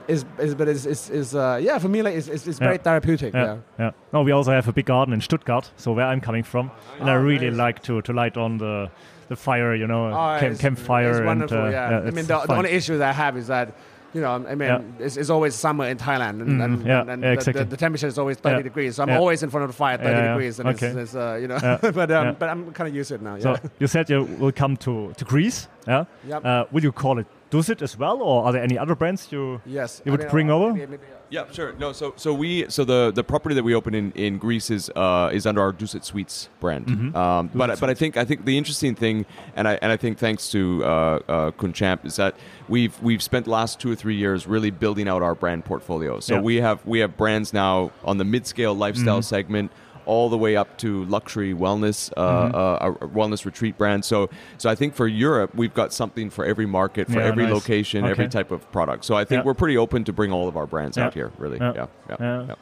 is 0.09 0.25
is 0.39 0.55
but 0.55 0.69
it's 0.69 0.87
is 0.87 1.11
is 1.11 1.35
uh, 1.35 1.59
yeah 1.61 1.79
for 1.79 1.89
me 1.89 2.03
like 2.03 2.15
it's 2.17 2.29
it's, 2.29 2.47
it's 2.47 2.59
very 2.61 2.79
therapeutic. 2.79 3.35
Yeah. 3.35 3.57
Yeah. 3.79 3.91
No, 4.13 4.23
we 4.23 4.33
also 4.33 4.53
have 4.53 4.69
a 4.69 4.73
big 4.73 4.87
garden 4.87 5.13
in 5.15 5.21
Stuttgart, 5.21 5.71
so 5.77 5.93
where 5.93 6.07
I'm 6.07 6.21
coming 6.21 6.45
from, 6.45 6.71
and 7.01 7.09
I 7.11 7.15
Oh, 7.15 7.23
really 7.23 7.51
nice. 7.51 7.59
like 7.67 7.83
to 7.83 8.01
to 8.03 8.13
light 8.13 8.37
on 8.37 8.59
the 8.59 8.89
the 9.29 9.37
fire, 9.37 9.75
you 9.77 9.87
know, 9.87 10.07
Oh, 10.11 10.39
camp, 10.41 10.53
it's, 10.53 10.61
campfire, 10.61 11.11
It's 11.11 11.21
wonderful. 11.27 11.57
and 11.59 11.67
uh, 11.69 11.71
yeah. 11.79 11.99
I 12.03 12.07
it's 12.09 12.17
mean, 12.17 12.27
the, 12.27 12.39
the 12.47 12.57
only 12.57 12.71
issue 12.71 12.99
that 12.99 13.11
I 13.11 13.13
have 13.25 13.37
is 13.39 13.47
that. 13.47 13.69
You 14.13 14.21
know, 14.23 14.33
I 14.35 14.55
mean, 14.57 14.69
Yeah. 14.69 14.81
it's, 14.99 15.17
it's 15.17 15.31
always 15.31 15.55
summer 15.55 15.87
in 15.87 15.97
Thailand, 15.97 16.41
and, 16.43 16.49
Mhm. 16.61 16.65
and, 16.65 16.87
Yeah, 16.87 17.01
and, 17.03 17.11
and 17.11 17.23
yeah, 17.23 17.29
the, 17.29 17.35
exactly. 17.35 17.63
the, 17.65 17.71
the 17.71 17.77
temperature 17.77 18.09
is 18.09 18.19
always 18.19 18.39
30 18.39 18.57
Yeah. 18.57 18.63
degrees. 18.63 18.97
So 18.97 19.05
I'm 19.05 19.11
always 19.11 19.43
in 19.45 19.51
front 19.51 19.65
of 19.65 19.71
the 19.71 19.77
fire 19.77 19.95
at 19.95 20.01
30 20.03 20.11
Yeah, 20.11 20.23
yeah. 20.25 20.33
degrees, 20.33 20.59
and 20.61 20.69
Okay. 20.71 20.87
it's, 20.89 20.97
it's 20.97 21.15
uh, 21.15 21.39
you 21.41 21.47
know, 21.49 21.59
but 21.81 22.11
um, 22.11 22.37
but 22.39 22.49
I'm 22.49 22.73
kind 22.73 22.89
of 22.89 22.95
used 22.95 23.09
to 23.11 23.15
it 23.15 23.23
now. 23.23 23.37
Yeah. 23.37 23.43
So 23.43 23.57
you 23.79 23.87
said 23.87 24.11
you 24.11 24.25
will 24.41 24.53
come 24.53 24.77
to, 24.79 25.13
to 25.17 25.25
Greece, 25.25 25.69
yeah? 25.87 26.05
Yep. 26.27 26.45
Uh, 26.45 26.65
will 26.73 26.83
you 26.83 26.93
call 26.93 27.19
it 27.21 27.27
Dusit 27.51 27.83
as 27.83 27.99
well, 27.99 28.23
or 28.23 28.45
are 28.45 28.53
there 28.53 28.63
any 28.63 28.79
other 28.79 28.95
brands 28.95 29.29
you? 29.33 29.61
Yes. 29.67 30.01
You 30.05 30.13
would 30.13 30.29
bring 30.31 30.51
uh, 30.51 30.55
over? 30.55 30.73
maybe- 30.73 30.87
maybe, 30.93 31.03
uh, 31.03 31.17
Yeah, 31.31 31.45
sure. 31.53 31.73
No, 31.79 31.93
so 31.93 32.13
so 32.17 32.35
we 32.35 32.67
so 32.69 32.85
the 32.85 33.13
the 33.15 33.23
property 33.23 33.55
that 33.55 33.63
we 33.63 33.73
open 33.75 33.95
in, 33.95 34.11
in 34.13 34.39
Greece 34.39 34.69
is 34.71 34.91
uh, 34.97 35.31
is 35.33 35.47
under 35.47 35.61
our 35.61 35.73
Dusit 35.73 36.05
Suites 36.05 36.49
brand. 36.61 36.87
Mhm. 36.87 37.15
Um, 37.15 37.51
but 37.55 37.71
Dusit 37.71 37.81
but 37.81 37.91
I 37.91 37.95
think 37.95 38.17
I 38.17 38.25
think 38.25 38.45
the 38.45 38.57
interesting 38.59 38.95
thing, 38.97 39.27
and 39.57 39.67
I 39.69 39.79
and 39.83 39.93
I 39.93 39.97
think 39.97 40.19
thanks 40.19 40.51
to 40.51 40.61
uh, 40.85 40.89
uh, 40.89 41.51
Khun 41.53 41.73
Champ, 41.75 42.05
is 42.05 42.17
that 42.17 42.35
we've 42.69 43.01
we've 43.03 43.23
spent 43.23 43.45
the 43.47 43.53
last 43.53 43.79
two 43.81 43.91
or 43.93 43.97
three 43.97 44.17
years 44.17 44.47
really 44.49 44.71
building 44.71 45.09
out 45.09 45.23
our 45.23 45.35
brand 45.37 45.65
portfolio. 45.65 46.19
So 46.21 46.35
Yeah. 46.35 46.41
we 46.41 46.57
have 46.61 46.79
we 46.85 46.99
have 47.01 47.17
brands 47.17 47.53
now 47.53 47.91
on 48.05 48.19
the 48.19 48.25
mid 48.25 48.47
scale 48.47 48.75
lifestyle 48.75 49.21
Mhm. 49.21 49.25
segment. 49.25 49.71
All 50.11 50.29
the 50.29 50.37
way 50.37 50.57
up 50.57 50.77
to 50.79 51.05
luxury 51.05 51.55
wellness, 51.55 52.13
uh, 52.17 52.23
Mhm. 52.49 52.55
uh, 52.55 52.95
a 53.01 53.09
wellness 53.19 53.45
retreat 53.45 53.79
brand. 53.79 54.05
So, 54.05 54.29
so 54.59 54.69
I 54.69 54.75
think 54.75 54.95
for 54.97 55.07
Europe, 55.07 55.51
we've 55.55 55.73
got 55.73 55.93
something 55.93 56.31
for 56.31 56.45
every 56.45 56.67
market, 56.67 57.07
for 57.07 57.21
Yeah, 57.21 57.27
every 57.31 57.45
nice. 57.45 57.53
location, 57.53 58.05
every 58.05 58.27
type 58.29 58.51
of 58.51 58.61
product. 58.73 59.05
So 59.05 59.15
I 59.15 59.25
think 59.25 59.39
Yeah. 59.41 59.47
we're 59.47 59.55
pretty 59.63 59.77
open 59.79 60.03
to 60.05 60.13
bring 60.13 60.33
all 60.33 60.49
of 60.49 60.57
our 60.57 60.67
brands 60.67 60.97
Yeah. 60.97 61.05
out 61.07 61.15
here. 61.15 61.31
Really, 61.39 61.59
Yeah. 61.61 61.87
yeah. 62.19 62.55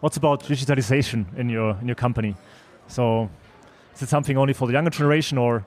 What's 0.00 0.18
about 0.18 0.42
digitalization 0.42 1.24
in 1.38 1.48
your 1.48 1.70
in 1.80 1.86
your 1.88 1.94
company? 2.06 2.36
So, 2.86 3.30
is 3.94 4.02
it 4.02 4.10
something 4.10 4.36
only 4.36 4.52
for 4.52 4.66
the 4.68 4.74
younger 4.74 4.90
generation, 4.90 5.38
or 5.38 5.64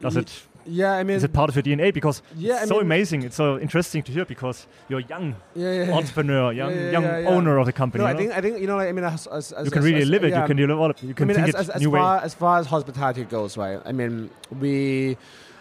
does 0.00 0.16
it 0.16 0.28
Yeah, 0.72 0.92
I 1.00 1.02
mean, 1.04 1.16
is 1.16 1.24
it 1.24 1.32
part 1.32 1.48
of 1.50 1.56
your 1.56 1.62
DNA? 1.64 1.92
Because 1.92 2.22
Yeah, 2.36 2.54
I 2.54 2.58
it's 2.60 2.68
so 2.68 2.74
mean- 2.76 2.82
amazing. 2.86 3.22
It's 3.24 3.36
so 3.36 3.58
interesting 3.58 4.02
to 4.04 4.12
hear 4.12 4.24
because 4.24 4.66
you're 4.88 5.00
a 5.00 5.08
young 5.14 5.34
yeah, 5.54 5.72
yeah, 5.84 5.92
entrepreneur, 5.98 6.52
young 6.52 6.72
young 6.96 7.04
owner 7.34 7.58
of 7.58 7.66
the 7.66 7.72
company. 7.72 8.04
No, 8.04 8.06
I 8.06 8.10
you 8.10 8.14
know? 8.14 8.20
think 8.20 8.32
I 8.38 8.40
think 8.40 8.60
you 8.60 8.66
know, 8.68 8.76
like, 8.76 8.88
I 8.88 8.92
mean, 8.92 9.04
as, 9.04 9.26
as, 9.26 9.52
as 9.52 9.64
you 9.66 9.70
can 9.72 9.82
really 9.82 10.04
live 10.04 10.22
it. 10.24 10.32
You 10.38 10.46
can 10.46 10.56
develop. 10.56 11.02
You 11.02 11.14
I 11.18 11.24
mean, 11.24 11.36
think 11.36 11.54
as, 11.54 11.68
it 11.68 11.80
new 11.80 11.90
far 11.90 12.18
way. 12.18 12.24
as 12.24 12.34
far 12.34 12.58
as 12.60 12.66
hospitality 12.66 13.24
goes, 13.24 13.56
right? 13.56 13.80
I 13.84 13.92
mean, 13.92 14.30
we 14.60 15.16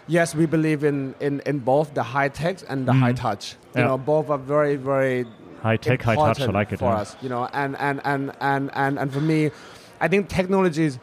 yes, 0.07 0.35
we 0.35 0.45
believe 0.45 0.83
in 0.83 1.15
in, 1.19 1.41
in 1.45 1.59
both 1.59 1.93
the 1.93 2.03
high 2.03 2.29
tech 2.29 2.57
and 2.69 2.87
the 2.87 2.93
Mhm. 2.93 2.99
high 2.99 3.13
touch. 3.13 3.55
You 3.75 3.83
know, 3.83 3.97
both 3.97 4.29
are 4.29 4.37
very 4.55 4.75
very 4.75 5.25
High 5.63 5.77
tech, 5.77 6.01
high 6.03 6.15
touch. 6.15 6.39
I 6.41 6.45
like 6.61 6.71
it. 6.71 6.79
for 6.79 6.91
us. 7.01 7.15
You 7.23 7.29
know, 7.29 7.47
and 7.53 7.75
and 7.79 7.99
and 8.05 8.31
and 8.39 8.69
and 8.73 8.99
and 8.99 9.11
for 9.13 9.21
me, 9.21 9.51
I 9.99 10.07
think 10.07 10.29
technology 10.29 10.85
is 10.85 10.99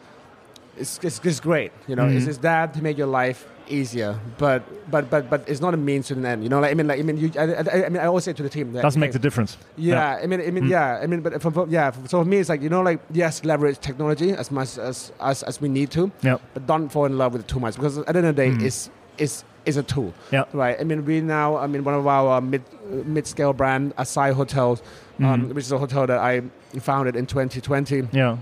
is, 0.77 0.99
is, 1.03 1.19
is 1.23 1.39
great. 1.39 1.71
You 1.87 1.95
know, 1.95 2.05
it's, 2.07 2.25
Mhm. 2.25 2.29
it's 2.29 2.37
there 2.39 2.67
to 2.67 2.81
make 2.83 2.97
your 2.97 3.07
life 3.21 3.45
easier, 3.69 4.19
but 4.37 4.63
but 4.91 5.09
but 5.09 5.29
but 5.29 5.43
it's 5.47 5.61
not 5.61 5.73
a 5.73 5.77
means 5.77 6.07
to 6.07 6.13
an 6.13 6.25
end. 6.25 6.43
You 6.43 6.49
know, 6.49 6.59
like 6.59 6.71
I 6.71 6.73
mean, 6.73 6.87
like 6.87 6.99
I 6.99 7.03
mean, 7.03 7.17
you, 7.17 7.31
I, 7.37 7.43
I, 7.43 7.85
I 7.85 7.89
mean, 7.89 7.97
I 8.01 8.05
always 8.05 8.23
say 8.23 8.33
to 8.33 8.43
the 8.43 8.49
team 8.49 8.73
that 8.73 8.81
Doesn't 8.81 8.99
make 8.99 9.11
the 9.11 9.19
difference. 9.19 9.57
yeah, 9.77 10.19
I 10.21 10.25
mean, 10.27 10.41
I 10.41 10.51
mean, 10.51 10.65
Mm. 10.65 10.69
yeah, 10.69 10.99
I 11.03 11.07
mean, 11.07 11.21
but 11.21 11.41
for, 11.41 11.51
for- 11.51 11.67
yeah, 11.69 11.91
so 12.07 12.19
for 12.21 12.25
me, 12.25 12.37
it's 12.37 12.49
like 12.49 12.61
you 12.61 12.69
know, 12.69 12.81
like 12.81 12.99
yes, 13.11 13.43
leverage 13.45 13.79
technology 13.79 14.31
as 14.31 14.51
much 14.51 14.77
as 14.77 15.11
as, 15.19 15.43
as 15.43 15.61
we 15.61 15.69
need 15.69 15.91
to, 15.91 16.11
Yeah. 16.21 16.37
but 16.53 16.65
don't 16.67 16.89
fall 16.89 17.05
in 17.05 17.17
love 17.17 17.33
with 17.33 17.41
it 17.43 17.47
too 17.47 17.59
much 17.59 17.75
because 17.75 17.97
at 17.99 18.05
the 18.07 18.17
end 18.19 18.27
of 18.27 18.35
the 18.35 18.41
day, 18.43 18.49
Mm. 18.51 18.63
it's 18.63 18.89
it's 19.17 19.43
is 19.65 19.75
a 19.77 19.83
tool, 19.83 20.13
Yeah. 20.31 20.45
right? 20.53 20.79
I 20.79 20.83
mean, 20.85 21.03
we 21.05 21.19
now, 21.19 21.57
I 21.57 21.67
mean, 21.67 21.83
one 21.83 21.93
of 21.95 22.07
our 22.07 22.39
mid 22.41 22.63
mid 23.05 23.27
scale 23.27 23.51
brand, 23.53 23.93
Asai 23.97 24.31
Hotels, 24.33 24.81
um, 25.19 25.25
Mhm. 25.25 25.53
which 25.53 25.65
is 25.65 25.71
a 25.73 25.77
hotel 25.77 26.07
that 26.07 26.19
I 26.19 26.41
founded 26.79 27.15
in 27.17 27.25
2020, 27.25 28.07
Yeah. 28.13 28.37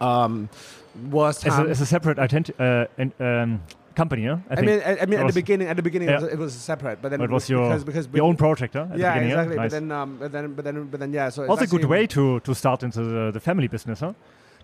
um, 0.00 0.48
was 1.10 1.44
As 1.46 1.58
a, 1.58 1.64
a 1.82 1.86
separate 1.86 2.18
identi- 2.18 2.58
uh, 2.58 2.86
in, 2.98 3.12
um, 3.20 3.60
company, 3.94 4.24
yeah. 4.24 4.38
I, 4.50 4.54
I, 4.58 4.60
mean, 4.62 4.80
I, 4.84 4.98
I 5.02 5.06
mean, 5.06 5.20
at 5.20 5.26
the 5.26 5.32
beginning, 5.32 5.68
at 5.68 5.76
the 5.76 5.82
beginning, 5.82 6.08
Yeah. 6.08 6.16
it, 6.16 6.22
was, 6.22 6.32
it 6.32 6.38
was 6.38 6.52
separate, 6.54 7.00
but 7.02 7.10
then 7.10 7.20
it 7.20 7.30
was 7.30 7.48
your 7.48 7.62
because, 7.68 7.84
because 7.84 8.08
your 8.12 8.24
own 8.26 8.36
project, 8.36 8.74
huh? 8.74 8.86
Yeah, 8.96 9.14
exactly. 9.16 9.56
Nice. 9.56 9.70
But 9.70 9.70
then, 9.80 9.92
um, 9.92 10.16
but 10.18 10.32
then, 10.32 10.54
but 10.54 10.64
then, 10.64 10.84
but 10.86 11.00
then, 11.00 11.12
yeah. 11.12 11.28
So 11.30 11.42
it's 11.42 11.50
also 11.50 11.64
a 11.64 11.66
good 11.66 11.84
way 11.84 12.06
to 12.08 12.40
to 12.40 12.54
start 12.54 12.82
into 12.82 13.02
the, 13.02 13.30
the 13.32 13.40
family 13.40 13.68
business, 13.68 14.00
huh? 14.00 14.12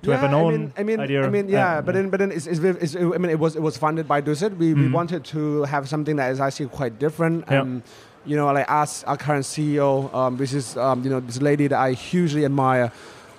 To 0.02 0.10
yeah, 0.10 0.16
have 0.16 0.24
an 0.30 0.34
own 0.34 0.54
I 0.54 0.56
mean, 0.56 0.72
I 0.78 0.82
mean, 0.82 1.00
idea. 1.00 1.26
I 1.26 1.28
mean, 1.30 1.48
yeah, 1.48 1.80
but 1.82 1.94
then, 1.94 2.08
but 2.08 2.20
then, 2.20 2.32
it's, 2.32 2.46
it's, 2.46 2.60
it's, 2.60 2.96
I 2.96 3.18
mean, 3.18 3.30
it 3.30 3.38
was 3.38 3.54
it 3.56 3.62
was 3.62 3.76
funded 3.76 4.08
by 4.08 4.22
Dusit. 4.22 4.56
We, 4.56 4.72
we 4.72 4.86
Mhm. 4.88 4.92
wanted 4.92 5.24
to 5.34 5.64
have 5.64 5.88
something 5.88 6.16
that 6.16 6.30
is 6.32 6.40
actually 6.40 6.68
quite 6.68 6.98
different. 6.98 7.44
Yeah. 7.50 7.60
Um, 7.60 7.82
you 8.26 8.36
know, 8.36 8.46
like 8.52 8.70
us, 8.70 9.04
our 9.04 9.16
current 9.16 9.44
CEO, 9.44 10.12
um, 10.14 10.36
which 10.38 10.52
is 10.54 10.76
um, 10.76 11.04
you 11.04 11.10
know 11.10 11.20
this 11.20 11.40
lady 11.42 11.66
that 11.68 11.78
I 11.78 11.92
hugely 11.92 12.44
admire. 12.44 12.92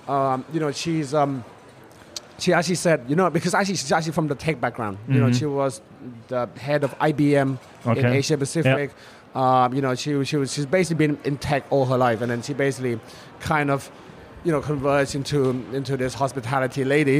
Um, 0.08 0.44
you 0.52 0.60
know, 0.60 0.70
she's 0.72 1.14
um, 1.14 1.44
she 2.42 2.52
actually 2.52 2.74
said, 2.86 2.98
you 3.10 3.16
know, 3.16 3.30
because 3.30 3.54
actually 3.54 3.76
she's 3.76 3.92
actually 3.92 4.12
from 4.18 4.28
the 4.32 4.34
tech 4.34 4.56
background. 4.60 4.98
You 5.08 5.20
know, 5.20 5.30
Mhm. 5.30 5.38
she 5.38 5.46
was 5.46 5.80
the 6.28 6.48
head 6.66 6.82
of 6.86 6.90
IBM 6.98 7.50
in 8.00 8.06
Asia 8.18 8.36
Pacific. 8.36 8.90
Um, 9.42 9.68
you 9.76 9.80
know, 9.84 9.94
she 9.94 10.10
she 10.30 10.36
was 10.40 10.52
she's 10.54 10.66
basically 10.66 11.06
been 11.06 11.18
in 11.24 11.34
tech 11.38 11.62
all 11.70 11.84
her 11.92 11.96
life, 12.06 12.18
and 12.22 12.28
then 12.32 12.42
she 12.42 12.52
basically 12.66 12.94
kind 13.40 13.70
of 13.70 13.90
you 14.44 14.50
know 14.52 14.60
converts 14.60 15.14
into 15.14 15.38
into 15.72 15.96
this 15.96 16.14
hospitality 16.14 16.82
lady 16.84 17.18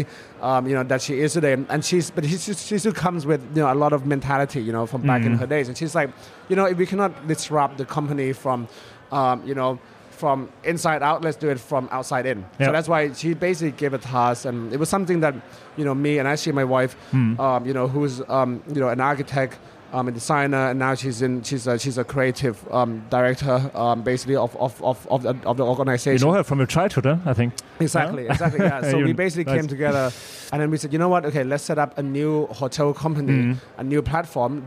um, 0.49 0.67
you 0.69 0.75
know 0.77 0.83
that 0.93 1.01
she 1.01 1.15
is 1.25 1.31
today 1.35 1.53
and 1.73 1.85
she's 1.85 2.11
but 2.11 2.25
she, 2.25 2.37
she 2.37 2.77
still 2.83 2.93
comes 3.07 3.25
with 3.31 3.41
you 3.55 3.63
know 3.63 3.73
a 3.73 3.79
lot 3.85 3.93
of 3.93 4.01
mentality 4.15 4.61
you 4.61 4.73
know 4.77 4.87
from 4.87 5.03
back 5.03 5.23
in 5.23 5.33
Mhm. 5.37 5.39
her 5.39 5.47
days 5.55 5.69
and 5.69 5.79
she's 5.79 5.95
like 5.95 6.11
you 6.49 6.57
know 6.59 6.65
if 6.73 6.77
we 6.77 6.85
cannot 6.93 7.13
disrupt 7.29 7.79
the 7.79 7.85
company 7.85 8.33
from 8.33 8.67
um, 9.13 9.37
you 9.47 9.55
know 9.55 9.79
from 10.23 10.39
inside 10.73 11.03
out 11.03 11.19
let's 11.27 11.37
do 11.45 11.49
it 11.55 11.59
from 11.71 11.85
outside 11.91 12.25
in 12.33 12.39
Yeah. 12.39 12.67
so 12.67 12.73
that's 12.77 12.89
why 12.93 13.01
she 13.21 13.29
basically 13.35 13.73
gave 13.83 13.93
a 14.01 14.03
task 14.15 14.41
and 14.49 14.57
it 14.75 14.79
was 14.83 14.89
something 14.97 15.19
that 15.25 15.35
you 15.79 15.85
know 15.87 15.95
me 16.07 16.13
and 16.21 16.27
actually 16.33 16.55
my 16.63 16.67
wife 16.77 16.93
Hmm. 17.15 17.33
um, 17.45 17.61
you 17.69 17.75
know 17.79 17.87
who's 17.95 18.15
um, 18.39 18.51
you 18.75 18.81
know 18.83 18.89
an 18.97 19.01
architect 19.01 19.55
um, 19.93 20.09
a 20.09 20.13
designer, 20.13 20.71
and 20.71 20.79
now 20.79 20.95
she's 20.95 21.23
in. 21.23 21.43
She's 21.43 21.67
a, 21.67 21.79
she's 21.79 21.99
a 21.99 22.05
creative 22.05 22.57
um, 22.73 23.05
director, 23.11 23.71
um, 23.75 24.03
basically 24.03 24.37
of 24.37 24.57
of, 24.57 24.83
of, 24.83 25.07
of, 25.09 25.23
the, 25.23 25.37
of 25.45 25.57
the 25.57 26.11
You 26.13 26.19
know 26.19 26.33
her 26.33 26.43
from 26.43 26.59
your 26.59 26.67
childhood, 26.67 27.05
huh? 27.05 27.17
I 27.27 27.35
think. 27.35 27.53
Exactly, 27.81 28.25
Yeah? 28.25 28.33
exactly. 28.33 28.65
Yeah. 28.65 28.81
So 28.91 28.99
we 28.99 29.13
basically 29.13 29.45
nice. 29.45 29.61
came 29.61 29.69
together, 29.69 30.11
and 30.53 30.61
then 30.63 30.71
we 30.71 30.77
said, 30.79 30.93
you 30.93 30.99
know 30.99 31.09
what? 31.09 31.25
Okay, 31.27 31.45
let's 31.45 31.65
set 31.65 31.79
up 31.79 31.99
a 31.99 32.03
new 32.03 32.47
hotel 32.47 32.93
company, 32.95 33.33
Mhm. 33.33 33.57
a 33.79 33.85
new 33.85 34.03
platform, 34.03 34.65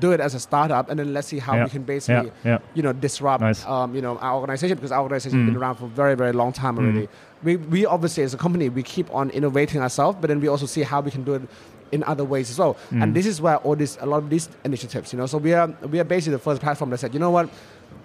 do 0.00 0.12
it 0.12 0.20
as 0.20 0.34
a 0.34 0.40
startup, 0.40 0.88
and 0.90 0.98
then 0.98 1.12
let's 1.12 1.28
see 1.28 1.38
how 1.38 1.54
Yeah. 1.56 1.64
we 1.64 1.70
can 1.70 1.82
basically, 1.82 2.30
Yeah, 2.44 2.58
you 2.74 2.82
know, 2.82 2.92
disrupt, 2.92 3.40
Nice. 3.42 3.64
um, 3.66 3.94
you 3.94 4.02
know, 4.02 4.18
our 4.18 4.34
organization 4.36 4.76
because 4.76 4.92
our 4.92 5.02
organization 5.02 5.38
has 5.38 5.42
Mm. 5.48 5.52
been 5.52 5.62
around 5.62 5.76
for 5.76 5.84
a 5.86 5.88
very, 6.02 6.14
very 6.14 6.32
long 6.32 6.52
time 6.52 6.78
already. 6.78 7.08
We, 7.42 7.56
we 7.56 7.86
obviously 7.86 8.22
as 8.24 8.34
a 8.34 8.38
company 8.38 8.68
we 8.68 8.82
keep 8.82 9.12
on 9.14 9.30
innovating 9.30 9.80
ourselves, 9.82 10.16
but 10.20 10.28
then 10.28 10.40
we 10.40 10.48
also 10.48 10.66
see 10.66 10.82
how 10.82 11.00
we 11.00 11.10
can 11.10 11.22
do 11.24 11.34
it 11.34 11.42
in 11.92 12.02
other 12.04 12.24
ways 12.24 12.50
as 12.50 12.58
well. 12.58 12.76
Mm. 12.90 13.02
And 13.02 13.14
this 13.14 13.26
is 13.26 13.40
where 13.40 13.56
all 13.58 13.76
this, 13.76 13.98
a 14.00 14.06
lot 14.06 14.18
of 14.18 14.30
these 14.30 14.48
initiatives, 14.64 15.12
you 15.12 15.18
know, 15.18 15.26
so 15.26 15.38
we 15.38 15.52
are 15.52 15.68
we 15.90 16.00
are 16.00 16.04
basically 16.04 16.32
the 16.32 16.38
first 16.42 16.60
platform 16.60 16.90
that 16.90 16.98
said, 16.98 17.14
you 17.14 17.20
know 17.20 17.30
what, 17.30 17.48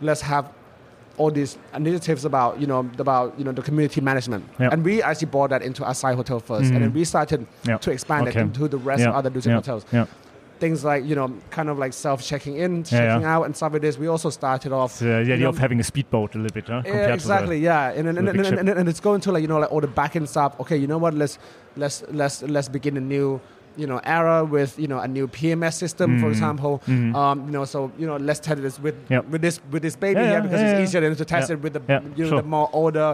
let's 0.01 0.21
have 0.21 0.45
all 1.17 1.29
these 1.29 1.57
initiatives 1.75 2.23
about 2.23 2.61
you 2.61 2.65
know 2.65 2.89
about 2.97 3.37
you 3.37 3.43
know 3.43 3.51
the 3.51 3.61
community 3.61 3.99
management 3.99 4.45
Yeah. 4.57 4.69
and 4.71 4.85
we 4.85 5.03
actually 5.03 5.27
brought 5.27 5.49
that 5.49 5.61
into 5.61 5.83
Asai 5.83 6.15
Hotel 6.15 6.39
first 6.39 6.71
Mm. 6.71 6.75
and 6.75 6.81
then 6.85 6.93
we 6.93 7.03
started 7.03 7.45
Yeah. 7.67 7.77
to 7.79 7.91
expand 7.91 8.29
Okay. 8.29 8.39
it 8.39 8.43
into 8.43 8.69
the 8.69 8.77
rest 8.77 9.01
Yeah. 9.01 9.09
of 9.09 9.15
other 9.15 9.31
yeah. 9.43 9.55
hotels 9.55 9.85
things 10.59 10.83
like 10.83 11.05
you 11.05 11.15
know 11.15 11.33
kind 11.49 11.69
of 11.69 11.77
like 11.77 11.93
self 11.93 12.23
checking 12.23 12.55
in 12.57 12.77
Yeah, 12.77 12.83
checking 12.83 13.21
yeah. 13.21 13.35
out 13.35 13.43
and 13.45 13.55
stuff 13.55 13.73
like 13.73 13.81
this 13.81 13.97
we 13.97 14.07
also 14.07 14.29
started 14.29 14.71
off 14.71 14.91
It's, 14.93 15.01
uh, 15.01 15.05
the 15.05 15.15
idea 15.33 15.37
know, 15.37 15.49
of 15.49 15.57
having 15.57 15.79
a 15.79 15.83
speedboat 15.83 16.35
a 16.35 16.37
little 16.37 16.53
bit, 16.53 16.67
huh? 16.67 16.81
yeah, 16.85 17.13
exactly. 17.13 17.57
to 17.59 17.63
yeah, 17.63 17.91
and 17.91 18.07
and, 18.07 18.17
and, 18.17 18.29
and, 18.29 18.59
and, 18.59 18.69
and 18.69 18.89
it's 18.89 18.99
going 18.99 19.21
to 19.21 19.31
like 19.31 19.41
you 19.41 19.47
know 19.47 19.59
like 19.59 19.71
all 19.71 19.81
the 19.81 19.87
back 19.87 20.15
end 20.15 20.27
stuff. 20.29 20.59
Okay, 20.59 20.77
you 20.77 20.87
know 20.87 20.97
what? 20.97 21.13
Let's 21.13 21.37
let's 21.75 22.03
let's 22.11 22.43
let's 22.43 22.67
begin 22.69 22.97
a 22.97 23.01
new 23.01 23.39
you 23.79 23.87
know 23.87 23.99
era 24.03 24.37
with 24.55 24.71
you 24.83 24.87
know 24.91 24.99
a 24.99 25.07
new 25.07 25.25
PMS 25.27 25.75
system, 25.83 26.19
for 26.19 26.27
Mhm. 26.27 26.31
example. 26.35 26.73
Mhm. 26.87 27.15
Um, 27.15 27.45
you 27.47 27.51
know, 27.55 27.65
so 27.73 27.91
you 27.97 28.05
know 28.09 28.17
let's 28.17 28.39
test 28.47 28.61
this 28.61 28.77
with 28.85 28.95
Yep. 29.09 29.23
with 29.31 29.41
this 29.45 29.55
with 29.71 29.81
this 29.87 29.95
baby 29.95 30.19
Yeah, 30.21 30.29
here 30.31 30.41
because 30.45 30.61
yeah, 30.61 30.71
it's 30.71 30.81
easier 30.89 31.01
than 31.01 31.15
to 31.15 31.25
test 31.25 31.49
it 31.49 31.59
with 31.63 31.73
the 31.77 31.81
you 32.17 32.23
know 32.25 32.29
sure. 32.31 32.41
the 32.41 32.47
more 32.47 32.69
older 32.73 33.09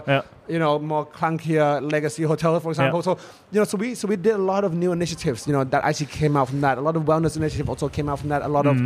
you 0.47 0.59
know, 0.59 0.77
more 0.77 1.03
clunkier 1.17 1.67
legacy 1.91 2.21
hotels, 2.21 2.61
for 2.61 2.69
example. 2.69 3.01
So, 3.01 3.17
you 3.51 3.59
know, 3.59 3.65
so 3.65 3.77
we 3.77 3.95
so 3.95 4.07
we 4.07 4.15
did 4.15 4.35
a 4.35 4.43
lot 4.53 4.63
of 4.63 4.71
new 4.83 4.91
initiatives, 4.91 5.47
you 5.47 5.53
know, 5.53 5.63
that 5.63 5.83
actually 5.83 6.05
came 6.21 6.37
out 6.37 6.47
from 6.49 6.61
that. 6.61 6.77
A 6.77 6.81
lot 6.81 6.95
of 6.95 7.03
wellness 7.11 7.35
initiative 7.35 7.67
also 7.67 7.87
came 7.89 8.07
out 8.11 8.19
from 8.19 8.29
that. 8.29 8.41
A 8.43 8.47
lot 8.57 8.67
of 8.67 8.77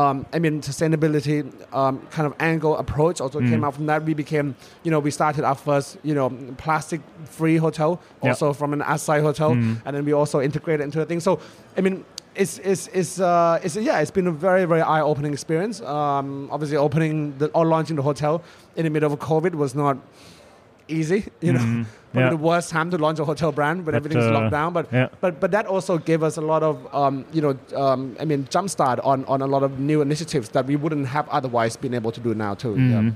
um, 0.00 0.16
I 0.36 0.38
mean, 0.44 0.54
sustainability 0.70 1.36
um, 1.80 1.94
kind 2.16 2.26
of 2.28 2.34
angle 2.50 2.74
approach 2.84 3.16
also 3.24 3.38
Mm. 3.40 3.48
came 3.50 3.62
out 3.66 3.74
from 3.78 3.86
that. 3.90 3.98
We 4.10 4.14
became, 4.24 4.48
you 4.84 4.90
know, 4.92 5.00
we 5.06 5.10
started 5.10 5.42
our 5.50 5.54
first, 5.68 5.88
you 6.08 6.14
know, 6.18 6.28
plastic-free 6.64 7.56
hotel, 7.66 7.90
also 8.22 8.52
from 8.52 8.70
an 8.76 8.80
Asai 8.94 9.20
hotel, 9.28 9.50
Mm. 9.54 9.80
and 9.84 9.90
then 9.96 10.04
we 10.04 10.12
also 10.12 10.40
integrated 10.40 10.82
into 10.84 10.98
the 10.98 11.06
thing. 11.06 11.20
So, 11.20 11.38
I 11.78 11.80
mean, 11.80 12.04
it's 12.42 12.54
it's 12.70 12.84
it's 13.00 13.18
uh, 13.20 13.58
it's 13.64 13.76
yeah, 13.76 14.00
it's 14.02 14.10
been 14.18 14.26
a 14.26 14.36
very 14.48 14.64
very 14.72 14.82
eye-opening 14.94 15.32
experience. 15.32 15.76
Um, 15.80 16.48
obviously, 16.54 16.76
opening 16.76 17.16
the 17.38 17.46
or 17.58 17.64
launching 17.74 17.96
the 17.96 18.02
hotel 18.10 18.34
in 18.76 18.82
the 18.84 18.90
middle 18.90 19.10
of 19.12 19.18
COVID 19.18 19.54
was 19.54 19.74
not 19.74 19.96
easy. 20.88 21.24
You 21.40 21.52
know, 21.54 21.60
Mhm. 21.60 21.86
probably 22.12 22.22
Yeah. 22.22 22.30
the 22.30 22.36
worst 22.36 22.70
time 22.70 22.90
to 22.90 22.98
launch 22.98 23.18
a 23.18 23.24
hotel 23.24 23.52
brand 23.52 23.78
when 23.84 23.92
But, 23.92 23.94
everything's 23.96 24.24
uh, 24.24 24.32
locked 24.32 24.50
down. 24.52 24.72
But 24.72 24.86
yeah. 24.92 25.08
but 25.20 25.40
but 25.40 25.50
that 25.50 25.66
also 25.66 25.98
gave 25.98 26.22
us 26.22 26.36
a 26.38 26.40
lot 26.40 26.62
of 26.62 26.76
um, 26.94 27.24
you 27.32 27.42
know 27.42 27.54
um, 27.76 28.16
I 28.20 28.24
mean 28.24 28.44
jumpstart 28.44 28.98
on 29.04 29.24
on 29.26 29.42
a 29.42 29.46
lot 29.46 29.62
of 29.62 29.78
new 29.78 30.00
initiatives 30.02 30.48
that 30.50 30.66
we 30.66 30.76
wouldn't 30.76 31.06
have 31.08 31.28
otherwise 31.28 31.76
been 31.76 31.94
able 31.94 32.12
to 32.12 32.20
do 32.20 32.34
now 32.34 32.54
too. 32.54 32.74
Yeah. 32.76 33.00
Mhm. 33.02 33.12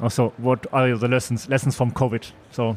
Also, 0.00 0.32
what 0.38 0.66
are 0.72 0.96
the 0.96 1.08
lessons 1.08 1.48
lessons 1.48 1.76
from 1.76 1.90
COVID? 1.92 2.32
So 2.50 2.74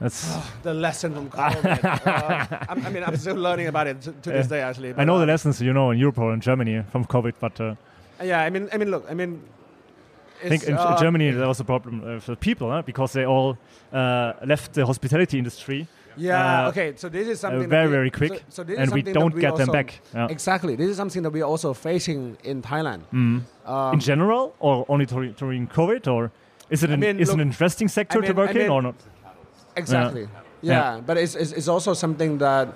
that's 0.00 0.36
The 0.62 0.74
lesson 0.74 1.12
from 1.14 1.28
COVID. 1.30 1.84
uh, 2.06 2.46
I'm, 2.68 2.92
mean, 2.92 3.02
I'm 3.02 3.16
still 3.16 3.34
learning 3.36 3.66
about 3.66 3.86
it 3.88 4.00
to, 4.02 4.12
to 4.12 4.30
this 4.30 4.46
day 4.46 4.60
actually. 4.60 4.94
I 4.96 5.04
know 5.04 5.16
uh, 5.16 5.20
the 5.20 5.26
lessons 5.26 5.60
you 5.60 5.72
know 5.72 5.90
in 5.90 5.98
Europe 5.98 6.18
or 6.18 6.32
in 6.32 6.40
Germany 6.40 6.84
from 6.92 7.04
COVID, 7.04 7.32
but 7.40 7.60
uh, 7.60 7.74
Yeah, 8.22 8.40
I 8.46 8.50
mean, 8.50 8.68
I 8.72 8.76
mean, 8.78 8.90
look, 8.90 9.04
I 9.10 9.14
mean. 9.14 9.40
I 10.44 10.48
think 10.48 10.62
in 10.64 10.74
uh, 10.74 10.96
Germany 11.00 11.30
there 11.32 11.48
was 11.48 11.60
a 11.60 11.64
problem 11.64 12.02
uh, 12.04 12.20
for 12.20 12.36
people 12.36 12.70
huh? 12.70 12.82
because 12.82 13.12
they 13.12 13.26
all 13.26 13.56
uh, 13.92 14.32
left 14.46 14.72
the 14.72 14.84
hospitality 14.86 15.38
industry 15.38 15.86
Yeah. 16.16 16.64
uh, 16.66 16.68
okay. 16.70 16.92
So 16.96 17.08
this 17.08 17.28
is 17.28 17.38
uh, 17.38 17.48
something 17.48 17.68
very 17.70 17.86
we- 17.86 17.92
very 17.92 18.10
quick, 18.10 18.32
So, 18.32 18.44
so 18.48 18.64
this 18.64 18.74
is 18.74 18.80
and 18.82 18.92
we 18.92 19.02
don't 19.02 19.34
get 19.40 19.54
them 19.56 19.70
back. 19.72 20.00
Yeah. 20.14 20.30
Exactly. 20.30 20.76
This 20.76 20.88
is 20.90 20.96
something 20.96 21.22
that 21.24 21.32
we 21.32 21.40
are 21.42 21.50
also 21.50 21.74
facing 21.74 22.36
in 22.44 22.62
Thailand. 22.62 23.00
Mm. 23.12 23.42
Um, 23.66 23.94
in 23.94 24.00
general, 24.00 24.52
or 24.58 24.84
only 24.88 25.06
during, 25.06 25.68
COVID, 25.68 26.06
or 26.08 26.30
is 26.70 26.82
it 26.82 26.90
I 26.90 26.94
an, 26.94 27.00
mean, 27.00 27.20
is 27.20 27.28
look, 27.28 27.34
an 27.40 27.40
interesting 27.40 27.88
sector 27.88 28.18
I 28.22 28.26
to 28.26 28.32
work 28.32 28.56
I 28.56 28.60
in 28.60 28.70
or 28.70 28.82
not? 28.82 28.94
Exactly. 29.76 30.22
Yeah, 30.62 30.72
Yeah. 30.96 31.00
but 31.06 31.16
it's, 31.16 31.34
it's, 31.34 31.52
it's 31.52 31.68
also 31.68 31.94
something 31.94 32.38
that, 32.38 32.66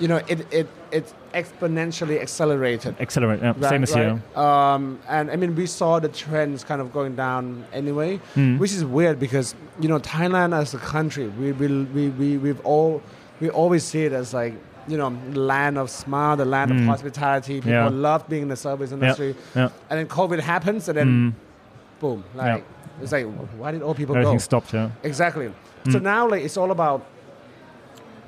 you 0.00 0.08
know, 0.08 0.16
it, 0.32 0.40
it, 0.52 0.66
it 0.90 1.14
exponentially 1.34 2.20
accelerated. 2.20 2.96
Accelerate, 3.00 3.40
yeah. 3.42 3.52
Right, 3.56 3.70
same 3.70 3.82
as 3.82 3.92
right? 3.94 4.36
Um, 4.36 4.98
and 5.08 5.30
I 5.30 5.36
mean, 5.36 5.54
we 5.54 5.66
saw 5.66 5.98
the 6.00 6.08
trends 6.08 6.64
kind 6.64 6.80
of 6.80 6.92
going 6.92 7.14
down 7.16 7.64
anyway, 7.72 8.18
Mm. 8.34 8.58
which 8.58 8.72
is 8.72 8.84
weird 8.84 9.18
because 9.20 9.54
you 9.82 9.88
know 9.88 9.98
Thailand 10.00 10.50
as 10.58 10.74
a 10.74 10.78
country, 10.78 11.26
we 11.28 11.52
will 11.52 11.84
we 11.94 12.08
we 12.20 12.28
we've 12.38 12.60
all 12.64 13.02
we 13.40 13.50
always 13.50 13.84
see 13.84 14.04
it 14.08 14.12
as 14.12 14.32
like 14.34 14.54
you 14.88 14.96
know 14.96 15.08
land 15.34 15.76
of 15.78 15.90
smile, 15.90 16.34
the 16.36 16.44
land 16.56 16.70
Mm. 16.70 16.80
of 16.80 16.86
hospitality. 16.86 17.54
People 17.60 17.72
Yeah. 17.72 17.88
love 18.08 18.28
being 18.28 18.42
in 18.42 18.48
the 18.48 18.56
service 18.68 18.90
industry, 18.92 19.34
Yeah. 19.54 19.68
and 19.90 19.98
then 20.00 20.06
COVID 20.08 20.40
happens, 20.40 20.88
and 20.88 20.96
then 20.98 21.08
Mm. 21.08 22.00
boom, 22.00 22.24
like 22.34 22.64
it's 23.02 23.12
like 23.12 23.26
why 23.60 23.70
did 23.70 23.82
all 23.82 23.94
people 23.94 24.16
Everything 24.16 24.36
go? 24.38 24.48
stopped, 24.50 24.72
yeah. 24.74 24.90
Exactly. 25.02 25.52
So 25.90 25.98
Mm. 25.98 26.02
now, 26.02 26.28
like, 26.32 26.42
it's 26.44 26.58
all 26.58 26.70
about, 26.70 27.00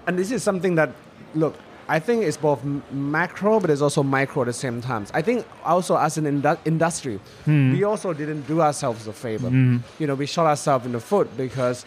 and 0.07 0.19
this 0.19 0.31
is 0.31 0.43
something 0.43 0.75
that, 0.77 0.91
look, 1.35 1.55
I 1.89 1.99
think 1.99 2.23
it's 2.25 2.37
both 2.37 2.61
macro, 2.93 3.61
but 3.61 3.69
it's 3.71 3.83
also 3.83 4.03
micro 4.03 4.43
at 4.43 4.47
the 4.47 4.53
same 4.53 4.81
time. 4.81 5.05
I 5.13 5.21
think 5.23 5.45
also 5.65 5.97
as 5.97 6.17
an 6.17 6.25
indu- 6.25 6.59
industry, 6.65 7.19
Hmm. 7.45 7.73
we 7.73 7.85
also 7.85 8.13
didn't 8.13 8.47
do 8.47 8.61
ourselves 8.63 9.07
a 9.09 9.13
favor. 9.13 9.49
Mm. 9.51 9.81
You 9.99 10.07
know, 10.07 10.15
we 10.15 10.27
shot 10.27 10.47
ourselves 10.47 10.87
in 10.87 10.93
the 10.93 11.01
foot 11.01 11.37
because 11.37 11.85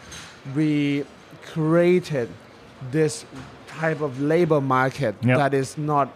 we 0.55 1.05
created 1.53 2.29
this 2.91 3.25
type 3.67 4.01
of 4.01 4.21
labor 4.21 4.59
market 4.61 5.15
Yep. 5.21 5.37
that 5.37 5.53
is 5.53 5.77
not 5.77 6.09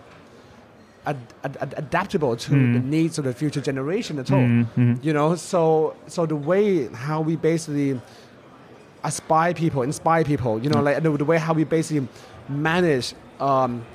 ad- 1.06 1.18
ad- 1.44 1.58
ad- 1.62 1.74
adaptable 1.78 2.36
to 2.36 2.52
Mm. 2.52 2.74
the 2.74 2.80
needs 2.80 3.18
of 3.18 3.24
the 3.26 3.34
future 3.34 3.62
generation 3.62 4.20
at 4.20 4.30
all 4.32 4.40
Mm, 4.40 4.66
mm. 4.78 5.04
you 5.04 5.14
know 5.14 5.36
so 5.36 5.96
so 6.08 6.26
the 6.26 6.36
way 6.36 6.88
how 6.94 7.22
we 7.22 7.36
basically 7.38 8.00
aspire 9.04 9.54
people 9.54 9.82
inspire 9.82 10.24
people 10.26 10.60
you 10.60 10.70
know 10.70 10.82
like 10.82 11.02
the, 11.02 11.10
the 11.12 11.26
way 11.26 11.38
how 11.38 11.54
we 11.54 11.64
basically 11.64 12.06
manage 12.50 13.14
um, 13.40 13.86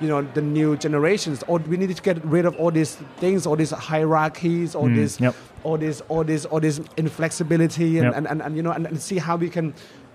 you 0.00 0.08
know 0.08 0.22
the 0.22 0.40
new 0.42 0.76
generations 0.76 1.42
or 1.46 1.58
we 1.58 1.76
need 1.76 1.94
to 1.94 2.02
get 2.02 2.24
rid 2.24 2.44
of 2.46 2.56
all 2.56 2.70
these 2.70 2.96
things 3.18 3.46
all 3.46 3.56
these 3.56 3.70
hierarchies 3.70 4.74
all 4.74 4.88
Mm, 4.88 4.96
this 4.96 5.20
yep. 5.20 5.34
all 5.62 5.78
this 5.78 6.00
all 6.08 6.24
this 6.24 6.44
all 6.46 6.60
this 6.60 6.80
inflexibility 6.96 7.98
and, 7.98 8.06
Yep. 8.06 8.16
and, 8.16 8.26
and, 8.26 8.42
and 8.42 8.56
you 8.56 8.62
know 8.62 8.72
and, 8.72 8.86
and 8.86 9.00
see 9.00 9.18
how 9.18 9.36
we 9.36 9.48
can 9.48 9.72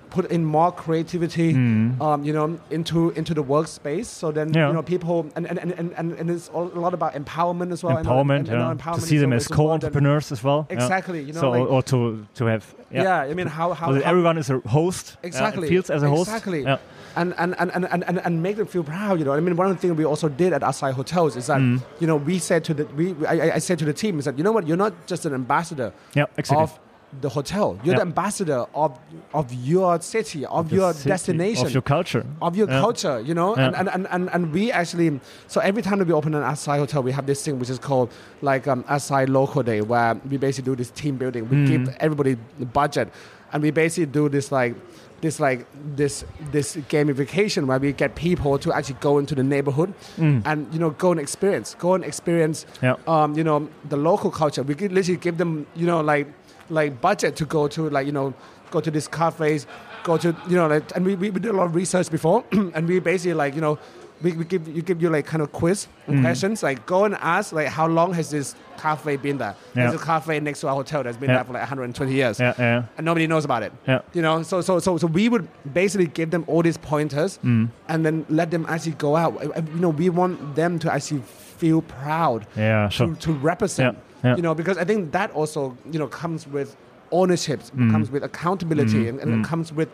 put 0.09 0.29
in 0.31 0.43
more 0.43 0.71
creativity 0.71 1.53
Mm. 1.53 2.01
um, 2.01 2.23
you 2.23 2.33
know 2.33 2.59
into 2.71 3.11
into 3.11 3.33
the 3.33 3.43
workspace 3.43 4.05
so 4.07 4.31
then 4.31 4.53
Yeah. 4.53 4.67
you 4.67 4.73
know 4.73 4.81
people 4.81 5.27
and 5.35 5.45
and, 5.47 5.57
and, 5.59 5.93
and, 5.97 6.11
and 6.13 6.29
it's 6.31 6.49
all- 6.49 6.71
a 6.73 6.79
lot 6.79 6.93
about 6.93 7.13
empowerment 7.13 7.71
as 7.71 7.83
well 7.83 7.95
Empowerment, 7.97 8.37
and- 8.39 8.47
yeah. 8.47 8.73
empowerment 8.75 8.95
to 9.01 9.01
see 9.01 9.17
them 9.19 9.33
as 9.33 9.47
co-entrepreneurs 9.47 10.31
as 10.31 10.43
well. 10.43 10.65
yeah. 10.69 10.75
Exactly, 10.77 11.19
you 11.23 11.33
know, 11.33 11.41
so, 11.41 11.51
like- 11.51 11.69
or, 11.71 11.81
to 11.83 12.25
to 12.35 12.45
have 12.45 12.63
yeah, 12.91 13.03
yeah. 13.03 13.31
I 13.31 13.33
mean 13.35 13.47
how 13.47 13.73
how, 13.73 13.87
so 13.93 14.01
how- 14.01 14.09
everyone 14.11 14.37
is 14.39 14.49
a 14.49 14.59
host. 14.67 15.05
yeah, 15.21 15.27
exactly 15.27 15.67
feels 15.69 15.89
as 15.91 16.01
a 16.03 16.09
host. 16.09 16.27
exactly 16.29 16.63
Yeah. 16.63 16.77
And, 17.15 17.33
and, 17.37 17.55
and, 17.59 17.71
and, 17.71 17.85
and, 18.07 18.19
and, 18.25 18.43
make 18.43 18.55
them 18.57 18.67
feel 18.67 18.83
proud 18.83 19.19
you 19.19 19.25
know 19.25 19.33
I 19.33 19.39
mean 19.39 19.55
one 19.55 19.67
of 19.69 19.75
the 19.75 19.81
things 19.81 19.95
we 19.97 20.05
also 20.05 20.29
did 20.29 20.53
at 20.53 20.61
Asai 20.61 20.91
Hotels 20.93 21.35
is 21.35 21.47
that 21.47 21.59
Mm. 21.59 21.81
you 21.99 22.07
know 22.07 22.15
we 22.15 22.39
said 22.39 22.63
to 22.65 22.73
the 22.73 22.85
we 22.99 23.15
I, 23.27 23.55
I- 23.55 23.59
said 23.59 23.79
to 23.79 23.85
the 23.85 23.93
team 23.93 24.19
is 24.19 24.25
that 24.25 24.37
you 24.37 24.43
know 24.43 24.51
what 24.51 24.67
you're 24.67 24.77
not 24.77 24.93
just 25.07 25.25
an 25.25 25.33
ambassador 25.33 25.91
exactly. 26.15 26.57
of 26.63 26.79
the 27.21 27.29
hotel 27.29 27.67
you're 27.83 27.93
Yeah. 27.95 27.99
the 28.01 28.07
ambassador 28.11 28.65
of 28.75 28.91
of 29.33 29.51
your 29.53 29.99
city 30.01 30.45
of, 30.45 30.69
The 30.69 30.75
your 30.75 30.93
city, 30.93 31.09
destination 31.09 31.65
of 31.65 31.73
your 31.73 31.81
culture. 31.81 32.23
of 32.41 32.55
your 32.55 32.69
Yeah. 32.69 32.79
culture, 32.81 33.19
you 33.19 33.33
know, 33.33 33.55
Yeah. 33.57 33.65
and, 33.65 33.75
and, 33.79 33.87
and, 33.95 34.07
and, 34.11 34.29
and 34.33 34.53
we 34.53 34.71
actually, 34.71 35.19
so 35.47 35.59
every 35.61 35.81
time 35.81 35.97
that 35.99 36.07
we 36.07 36.13
open 36.13 36.35
an 36.35 36.43
Asai 36.43 36.77
hotel, 36.77 37.01
we 37.01 37.11
have 37.11 37.25
this 37.25 37.43
thing 37.43 37.57
which 37.59 37.71
is 37.71 37.79
called 37.79 38.11
like 38.43 38.67
um, 38.67 38.83
Asai 38.83 39.27
Local 39.27 39.63
Day, 39.63 39.81
where 39.81 40.13
we 40.29 40.37
basically 40.37 40.71
do 40.71 40.75
this 40.75 40.91
team 40.91 41.15
building. 41.17 41.43
We 41.49 41.57
Mm. 41.57 41.67
give 41.71 41.95
everybody 41.99 42.37
the 42.59 42.67
budget, 42.81 43.07
and 43.51 43.63
we 43.63 43.71
basically 43.71 44.05
do 44.19 44.29
this 44.29 44.51
like, 44.51 44.75
this 45.21 45.39
like 45.39 45.65
this 45.95 46.23
this 46.51 46.75
gamification 46.89 47.65
where 47.65 47.79
we 47.79 47.91
get 47.93 48.15
people 48.15 48.57
to 48.59 48.73
actually 48.73 48.97
go 48.99 49.17
into 49.19 49.35
the 49.35 49.43
neighborhood 49.43 49.93
Mm. 50.17 50.41
and 50.45 50.73
you 50.73 50.79
know 50.79 50.89
go 50.91 51.11
and 51.11 51.19
experience, 51.19 51.75
go 51.79 51.93
and 51.93 52.03
experience, 52.03 52.65
Yeah. 52.81 52.95
um, 53.07 53.35
you 53.37 53.43
know, 53.43 53.67
the 53.89 53.97
local 53.97 54.31
culture. 54.31 54.63
We 54.63 54.75
could 54.75 54.91
literally 54.91 55.17
give 55.19 55.37
them, 55.37 55.65
you 55.75 55.85
know, 55.85 56.01
like 56.01 56.27
like 56.69 57.01
budget 57.01 57.35
to 57.37 57.45
go 57.45 57.67
to 57.67 57.89
like 57.89 58.05
you 58.05 58.11
know 58.11 58.33
go 58.71 58.79
to 58.79 58.91
these 58.91 59.07
cafes, 59.07 59.65
go 60.03 60.17
to 60.17 60.35
you 60.47 60.55
know 60.55 60.67
like 60.67 60.83
and 60.95 61.05
we, 61.05 61.15
we, 61.15 61.29
we 61.31 61.39
did 61.39 61.51
a 61.51 61.57
lot 61.57 61.65
of 61.65 61.75
research 61.75 62.09
before 62.11 62.43
and 62.51 62.87
we 62.87 62.99
basically 62.99 63.33
like 63.33 63.55
you 63.55 63.61
know 63.61 63.77
we, 64.21 64.31
we 64.33 64.43
give 64.45 64.67
you 64.67 64.81
give 64.81 65.01
you 65.01 65.09
like 65.09 65.25
kind 65.25 65.41
of 65.41 65.51
quiz 65.51 65.87
Mm. 66.07 66.21
questions 66.21 66.63
like 66.63 66.85
go 66.87 67.05
and 67.05 67.15
ask 67.21 67.53
like 67.53 67.67
how 67.67 67.85
long 67.87 68.13
has 68.13 68.31
this 68.31 68.55
cafe 68.77 69.15
been 69.17 69.37
there? 69.37 69.55
There's 69.75 69.93
a 69.93 69.97
cafe 69.99 70.39
next 70.39 70.61
to 70.61 70.67
our 70.69 70.75
hotel 70.75 71.03
that's 71.03 71.17
been 71.17 71.27
there 71.31 71.43
for 71.43 71.53
like 71.53 71.61
120 71.61 72.11
years 72.13 72.39
Yeah, 72.39 72.53
yeah. 72.57 72.83
and 72.97 73.05
nobody 73.05 73.27
knows 73.27 73.45
about 73.45 73.61
it. 73.63 73.71
Yeah. 73.87 74.01
You 74.13 74.21
know, 74.23 74.41
so 74.43 74.61
so 74.61 74.79
so 74.79 74.97
so 74.97 75.05
we 75.07 75.29
would 75.29 75.47
basically 75.73 76.07
give 76.07 76.31
them 76.31 76.43
all 76.47 76.61
these 76.63 76.77
pointers 76.77 77.39
Mm. 77.43 77.69
and 77.87 78.05
then 78.05 78.25
let 78.29 78.49
them 78.51 78.65
actually 78.67 78.93
go 78.97 79.15
out. 79.15 79.33
You 79.43 79.79
know, 79.79 79.89
we 79.89 80.09
want 80.09 80.55
them 80.55 80.79
to 80.79 80.91
actually 80.91 81.21
feel 81.61 81.81
proud 81.81 82.47
Yeah, 82.57 82.89
sure. 82.89 83.07
to, 83.07 83.15
to 83.15 83.33
represent. 83.33 83.97
Yeah, 83.97 84.29
yeah. 84.31 84.35
You 84.37 84.41
know, 84.41 84.55
because 84.55 84.77
I 84.77 84.85
think 84.85 85.11
that 85.11 85.29
also 85.31 85.77
you 85.91 85.99
know 85.99 86.07
comes 86.07 86.47
with 86.47 86.75
ownership, 87.11 87.59
Mm. 87.75 87.91
comes 87.91 88.09
with 88.11 88.23
accountability, 88.23 89.03
Mm, 89.05 89.09
and, 89.09 89.19
and 89.21 89.29
mm. 89.31 89.39
it 89.39 89.47
comes 89.47 89.71
with 89.73 89.89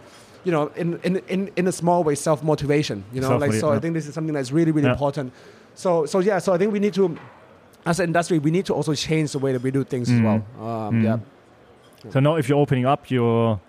you 0.45 0.51
know 0.51 0.71
in 0.75 0.99
in, 1.03 1.17
in, 1.27 1.49
in 1.55 1.67
a 1.67 1.71
small 1.71 2.03
way 2.03 2.15
self 2.15 2.41
motivation. 2.43 3.03
You 3.13 3.21
know, 3.21 3.37
like 3.37 3.51
Self-motiva- 3.51 3.59
so 3.59 3.71
I 3.77 3.79
think 3.79 3.93
this 3.95 4.07
is 4.07 4.13
something 4.13 4.33
that's 4.35 4.51
really 4.53 4.71
really 4.71 4.87
Yeah. 4.87 4.93
important. 4.93 5.33
So 5.75 6.05
so 6.05 6.19
yeah, 6.19 6.39
so 6.39 6.53
I 6.53 6.57
think 6.57 6.71
we 6.73 6.79
need 6.79 6.93
to. 6.93 7.17
As 7.87 7.99
an 7.99 8.05
industry, 8.05 8.39
we 8.39 8.49
need 8.49 8.65
to 8.65 8.73
also 8.73 8.93
change 8.95 9.27
the 9.31 9.39
way 9.39 9.51
that 9.53 9.61
we 9.63 9.69
do 9.71 9.83
things 9.83 10.09
as 10.09 10.19
Mm. 10.19 10.23
well. 10.23 10.41
Um, 10.67 10.93
Mm. 10.95 11.03
Yeah, 11.03 11.19
So 12.11 12.19
now, 12.19 12.37
if 12.37 12.47
you're 12.49 12.61
opening 12.61 12.85
up 12.87 13.11
your 13.11 13.59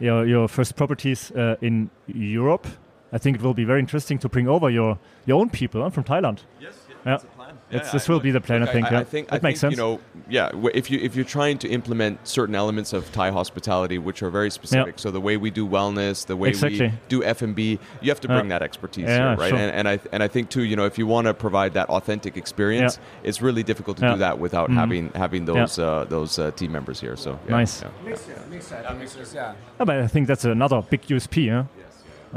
your, 0.00 0.26
your 0.26 0.48
first 0.48 0.74
properties 0.76 1.30
uh, 1.32 1.56
in 1.60 1.90
Europe, 2.06 2.66
I 3.12 3.18
think 3.18 3.36
it 3.36 3.42
will 3.42 3.54
be 3.54 3.64
very 3.64 3.78
interesting 3.80 4.18
to 4.20 4.28
bring 4.28 4.48
over 4.48 4.70
your 4.70 4.96
your 5.26 5.40
own 5.40 5.50
people 5.50 5.80
huh, 5.82 5.90
from 5.90 6.04
Thailand. 6.04 6.38
Yes, 6.60 6.74
Yeah. 7.04 7.12
that's 7.12 7.22
the 7.22 7.28
plan. 7.30 7.54
It's- 7.70 7.92
this 7.92 8.08
will 8.08 8.20
be 8.20 8.30
the 8.30 8.40
plan, 8.40 8.62
I 8.62 8.66
think, 8.66 8.90
yeah. 8.90 8.98
I 9.00 9.04
think, 9.04 9.28
That 9.28 9.36
I 9.42 9.46
makes 9.48 9.60
think, 9.60 9.72
sense. 9.72 9.72
You 9.72 9.76
know, 9.76 10.00
yeah. 10.28 10.50
If 10.74 10.90
you 10.90 10.98
if 11.00 11.14
you're 11.16 11.24
trying 11.24 11.58
to 11.58 11.68
implement 11.68 12.26
certain 12.26 12.54
elements 12.54 12.92
of 12.92 13.10
Thai 13.12 13.30
hospitality, 13.30 13.98
which 13.98 14.22
are 14.22 14.30
very 14.30 14.50
specific, 14.50 14.98
so 14.98 15.10
the 15.10 15.20
way 15.20 15.36
we 15.36 15.50
do 15.50 15.66
wellness, 15.66 16.26
the 16.26 16.36
way 16.36 16.48
Exactly. 16.48 16.88
we 16.88 16.92
do 17.08 17.22
F 17.24 17.42
and 17.42 17.54
B, 17.54 17.78
you 18.00 18.10
have 18.10 18.20
to 18.20 18.28
bring 18.28 18.46
Yeah. 18.46 18.58
that 18.58 18.62
expertise 18.62 19.04
Yeah, 19.08 19.16
here, 19.30 19.36
right? 19.36 19.48
sure. 19.50 19.58
And, 19.58 19.70
and 19.78 19.88
I 19.88 19.98
and 20.12 20.22
I 20.22 20.28
think 20.28 20.48
too, 20.50 20.62
you 20.64 20.76
know, 20.76 20.86
if 20.86 20.98
you 20.98 21.06
want 21.06 21.26
to 21.26 21.34
provide 21.34 21.74
that 21.74 21.88
authentic 21.90 22.36
experience, 22.36 22.98
it's 23.22 23.40
really 23.42 23.62
difficult 23.62 23.96
to 23.98 24.04
Yeah. 24.06 24.12
do 24.14 24.18
that 24.20 24.38
without 24.38 24.70
Mhm. 24.70 24.74
having 24.74 25.10
having 25.14 25.44
those 25.44 25.78
uh, 25.78 26.04
those 26.08 26.38
uh, 26.38 26.50
team 26.52 26.72
members 26.72 27.00
here. 27.00 27.16
So 27.16 27.38
yeah, 27.46 27.56
Nice. 27.58 27.82
yeah. 27.82 27.88
makes 28.04 28.20
sense. 28.22 28.40
Makes 28.50 28.66
sense. 28.66 28.98
Makes. 28.98 29.34
Yeah. 29.34 29.52
Yeah, 29.78 29.84
but 29.84 29.96
I 29.98 30.06
think 30.06 30.26
that's 30.26 30.44
another 30.44 30.82
big 30.90 31.02
USP. 31.08 31.48
Huh? 31.50 31.64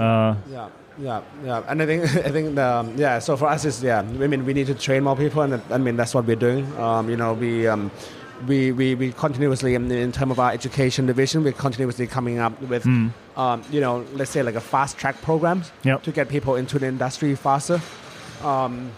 Uh, 0.01 0.35
Yeah, 0.49 0.67
yeah, 1.01 1.21
yeah, 1.43 1.63
and 1.67 1.81
I 1.81 1.85
think 1.85 2.03
I 2.27 2.31
think 2.31 2.55
the, 2.55 2.65
um, 2.65 2.95
yeah. 2.97 3.19
So 3.19 3.35
for 3.37 3.47
us, 3.47 3.65
is 3.65 3.81
yeah. 3.83 3.99
I 3.99 4.03
mean, 4.03 4.45
we 4.45 4.53
need 4.53 4.67
to 4.67 4.75
train 4.75 5.03
more 5.03 5.15
people, 5.15 5.41
and 5.41 5.61
I 5.69 5.77
mean 5.77 5.95
that's 5.97 6.13
what 6.13 6.25
we're 6.25 6.35
doing. 6.35 6.65
Um, 6.77 7.09
you 7.09 7.17
know, 7.17 7.33
we 7.33 7.67
um, 7.67 7.89
we, 8.47 8.71
we, 8.71 8.95
we 8.95 9.11
continuously 9.11 9.75
in, 9.75 9.91
in 9.91 10.11
terms 10.11 10.31
of 10.31 10.39
our 10.39 10.51
education 10.51 11.05
division, 11.05 11.43
we're 11.43 11.53
continuously 11.53 12.07
coming 12.07 12.39
up 12.39 12.59
with, 12.63 12.83
Mm. 12.85 13.11
um, 13.37 13.61
you 13.71 13.79
know, 13.79 14.03
let's 14.13 14.31
say 14.31 14.41
like 14.41 14.55
a 14.55 14.59
fast 14.61 14.97
track 14.97 15.21
programs 15.21 15.71
Yep. 15.83 16.01
to 16.03 16.11
get 16.11 16.27
people 16.27 16.55
into 16.55 16.79
the 16.79 16.87
industry 16.87 17.35
faster. 17.35 17.79
Um, 18.43 18.91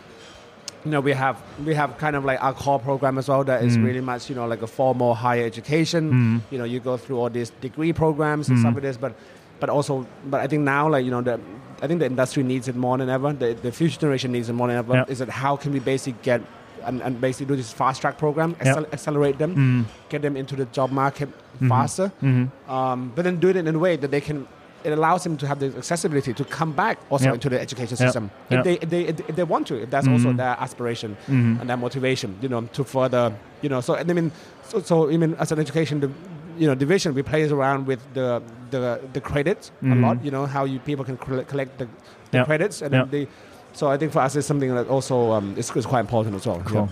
you 0.85 0.91
know, 0.91 1.01
we 1.01 1.11
have 1.13 1.41
we 1.65 1.73
have 1.75 1.97
kind 1.97 2.15
of 2.15 2.23
like 2.25 2.41
our 2.43 2.53
core 2.53 2.79
program 2.79 3.17
as 3.17 3.27
well 3.27 3.43
that 3.45 3.63
is 3.63 3.77
Mm. 3.77 3.85
really 3.85 4.01
much 4.01 4.29
you 4.29 4.35
know 4.35 4.47
like 4.47 4.61
a 4.61 4.67
formal 4.67 5.13
higher 5.13 5.45
education. 5.45 6.11
Mm. 6.11 6.41
You 6.51 6.57
know, 6.59 6.63
you 6.65 6.79
go 6.79 6.95
through 6.97 7.19
all 7.19 7.29
these 7.29 7.49
degree 7.61 7.91
programs 7.93 8.47
and 8.49 8.57
Mm. 8.57 8.61
stuff 8.61 8.73
like 8.75 8.83
this, 8.83 8.97
but 8.97 9.13
but 9.59 9.69
also 9.69 10.05
but 10.25 10.39
I 10.41 10.47
think 10.47 10.63
now 10.63 10.89
like 10.89 11.03
you 11.05 11.11
know 11.11 11.21
the 11.21 11.39
I 11.83 11.87
think 11.87 11.99
the 11.99 12.05
industry 12.05 12.43
needs 12.43 12.67
it 12.69 12.75
more 12.77 12.97
than 12.97 13.09
ever. 13.09 13.33
The, 13.33 13.53
the 13.61 13.71
future 13.71 13.99
generation 13.99 14.31
needs 14.31 14.47
it 14.49 14.53
more 14.53 14.67
than 14.69 14.77
ever. 14.77 14.93
Yeah. 14.93 15.05
Is 15.09 15.19
that 15.19 15.29
how 15.29 15.57
can 15.57 15.73
we 15.73 15.79
basically 15.79 16.17
get 16.23 16.41
and, 16.85 17.01
and 17.01 17.19
basically 17.21 17.45
do 17.45 17.55
this 17.55 17.71
fast 17.71 18.01
track 18.01 18.17
program, 18.17 18.55
accel- 18.55 18.91
accelerate 18.93 19.37
them, 19.37 19.55
Mm. 19.55 19.85
get 20.09 20.21
them 20.21 20.35
into 20.35 20.55
the 20.55 20.65
job 20.65 20.91
market 20.91 21.29
Mhm. 21.61 21.69
faster, 21.69 22.11
Mhm. 22.21 22.49
um, 22.69 23.11
but 23.15 23.23
then 23.23 23.37
do 23.37 23.47
it 23.49 23.55
in 23.55 23.67
a 23.67 23.77
way 23.79 23.95
that 23.97 24.11
they 24.11 24.19
can. 24.21 24.47
It 24.83 24.91
allows 24.91 25.23
them 25.23 25.37
to 25.37 25.47
have 25.47 25.59
the 25.61 25.67
accessibility 25.77 26.33
to 26.33 26.43
come 26.43 26.73
back 26.73 26.99
also 27.09 27.25
Yeah. 27.27 27.35
into 27.35 27.47
the 27.49 27.59
education 27.67 27.95
system 27.95 28.31
if, 28.49 28.63
they, 28.65 28.73
if 28.83 28.89
they 28.89 29.01
if 29.29 29.35
they 29.39 29.43
want 29.53 29.65
to. 29.67 29.75
If 29.83 29.89
that's 29.91 30.07
also 30.09 30.29
Mhm. 30.33 30.37
their 30.37 30.55
aspiration 30.59 31.15
Mhm. 31.29 31.59
and 31.61 31.69
their 31.69 31.77
motivation, 31.77 32.35
you 32.41 32.49
know, 32.49 32.61
to 32.77 32.83
further, 32.83 33.31
you 33.61 33.69
know. 33.69 33.79
So 33.79 33.95
I 33.95 34.03
mean, 34.03 34.31
so, 34.69 34.81
so 34.81 35.09
I 35.09 35.15
mean, 35.15 35.35
as 35.39 35.51
an 35.53 35.59
education, 35.59 36.01
div- 36.01 36.15
you 36.57 36.67
know, 36.67 36.75
division, 36.75 37.13
we 37.13 37.23
play 37.23 37.49
around 37.49 37.87
with 37.87 37.99
the 38.13 38.41
the, 38.71 38.99
the 39.13 39.21
credits 39.21 39.71
a 39.81 39.85
Mhm. 39.85 40.01
lot. 40.01 40.23
You 40.25 40.31
know, 40.31 40.45
how 40.45 40.65
you 40.65 40.79
people 40.79 41.05
can 41.05 41.17
colle- 41.17 41.43
collect 41.45 41.77
the, 41.77 41.85
the 42.31 42.37
Yeah. 42.39 42.45
credits, 42.45 42.81
and 42.81 42.91
Yeah. 42.93 43.01
then 43.05 43.09
they. 43.11 43.27
So 43.73 43.89
I 43.93 43.97
think 43.97 44.11
for 44.11 44.19
us, 44.19 44.35
it's 44.35 44.47
something 44.47 44.73
that 44.75 44.87
also 44.87 45.31
um, 45.31 45.53
is, 45.57 45.71
is 45.75 45.85
quite 45.85 46.01
important 46.01 46.35
as 46.35 46.45
well. 46.47 46.61
Cool. 46.65 46.89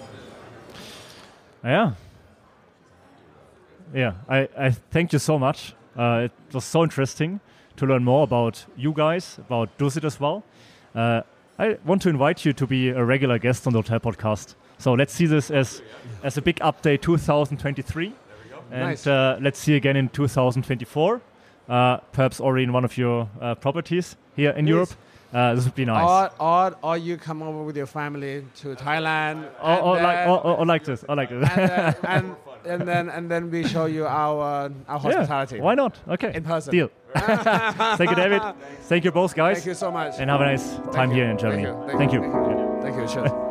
Yeah. 1.64 1.91
Yeah, 3.93 4.14
I, 4.30 4.47
I 4.57 4.70
thank 4.91 5.12
you 5.14 5.20
so 5.20 5.38
much. 5.38 5.74
Uh, 5.97 6.28
it 6.28 6.53
was 6.53 6.64
so 6.66 6.84
interesting 6.84 7.39
to 7.76 7.86
learn 7.86 8.03
more 8.03 8.24
about 8.24 8.66
you 8.78 8.93
guys, 8.93 9.38
about 9.39 9.70
Dusit 9.78 10.05
as 10.05 10.20
well. 10.20 10.43
Uh, 10.95 11.22
I 11.59 11.78
want 11.86 12.01
to 12.03 12.09
invite 12.09 12.45
you 12.45 12.53
to 12.53 12.66
be 12.68 12.89
a 12.89 13.03
regular 13.03 13.38
guest 13.38 13.68
on 13.68 13.74
the 13.74 13.80
Hotel 13.80 13.99
Podcast. 13.99 14.55
So 14.78 14.93
let's 14.93 15.14
see 15.14 15.26
this 15.28 15.51
as, 15.51 15.82
as 16.24 16.38
a 16.38 16.41
big 16.41 16.55
update 16.59 17.01
2023. 17.01 18.14
And 18.72 18.82
Nice. 18.82 19.06
uh, 19.08 19.38
let's 19.42 19.60
see 19.60 19.76
again 19.76 19.96
in 19.98 20.08
2024, 20.10 21.22
uh, 21.70 21.98
perhaps 22.14 22.40
already 22.40 22.64
in 22.64 22.74
one 22.74 22.86
of 22.86 22.98
your 22.98 23.28
uh, 23.42 23.56
properties 23.56 24.16
here 24.36 24.52
in 24.52 24.66
Yes. 24.66 24.72
Europe. 24.74 24.90
Uh, 25.34 25.56
this 25.56 25.64
would 25.64 25.76
be 25.76 25.86
nice. 25.86 26.04
Or, 26.40 26.46
or, 26.46 26.76
or 26.84 26.98
you 26.98 27.16
come 27.18 27.42
over 27.42 27.64
with 27.64 27.78
your 27.78 27.86
family 27.86 28.44
to 28.58 28.76
Thailand. 28.76 29.46
or, 29.64 29.80
or, 29.82 29.94
like, 29.96 30.04
then- 30.04 30.30
or, 30.30 30.38
or, 30.46 30.58
or 30.60 30.66
like 30.66 30.84
this. 30.84 31.06
Or 31.08 31.16
like 31.16 31.30
this. 31.30 31.50
and, 31.50 31.70
then, 31.70 31.96
and, 32.04 32.36
and 32.66 32.88
then 32.88 33.10
and 33.10 33.32
then 33.32 33.50
we 33.50 33.66
show 33.66 33.86
you 33.86 34.06
our 34.06 34.70
our 34.88 35.00
hospitality 35.00 35.56
Yeah, 35.56 35.64
why 35.64 35.76
not? 35.76 35.98
Okay. 36.08 36.32
in 36.36 36.44
person. 36.44 36.72
Deal. 36.72 36.90
Thank 37.16 38.10
you, 38.10 38.16
David. 38.16 38.42
Thank 38.90 39.06
you 39.06 39.12
both, 39.12 39.34
guys. 39.34 39.58
Thank 39.58 39.68
you 39.68 39.74
so 39.74 39.90
much. 39.92 40.16
And 40.20 40.30
have 40.30 40.42
a 40.42 40.46
nice 40.46 40.76
time 40.76 40.92
Thank 40.94 41.10
you. 41.12 41.16
here 41.16 41.30
in 41.32 41.38
Thank 41.38 41.42
Germany. 41.42 41.64
you. 41.64 41.98
Thank 41.98 42.14
you. 42.14 42.22
Thank 42.22 42.48
you. 42.50 42.80
Thank 42.82 42.96
you. 42.98 43.08
Sure. 43.08 43.48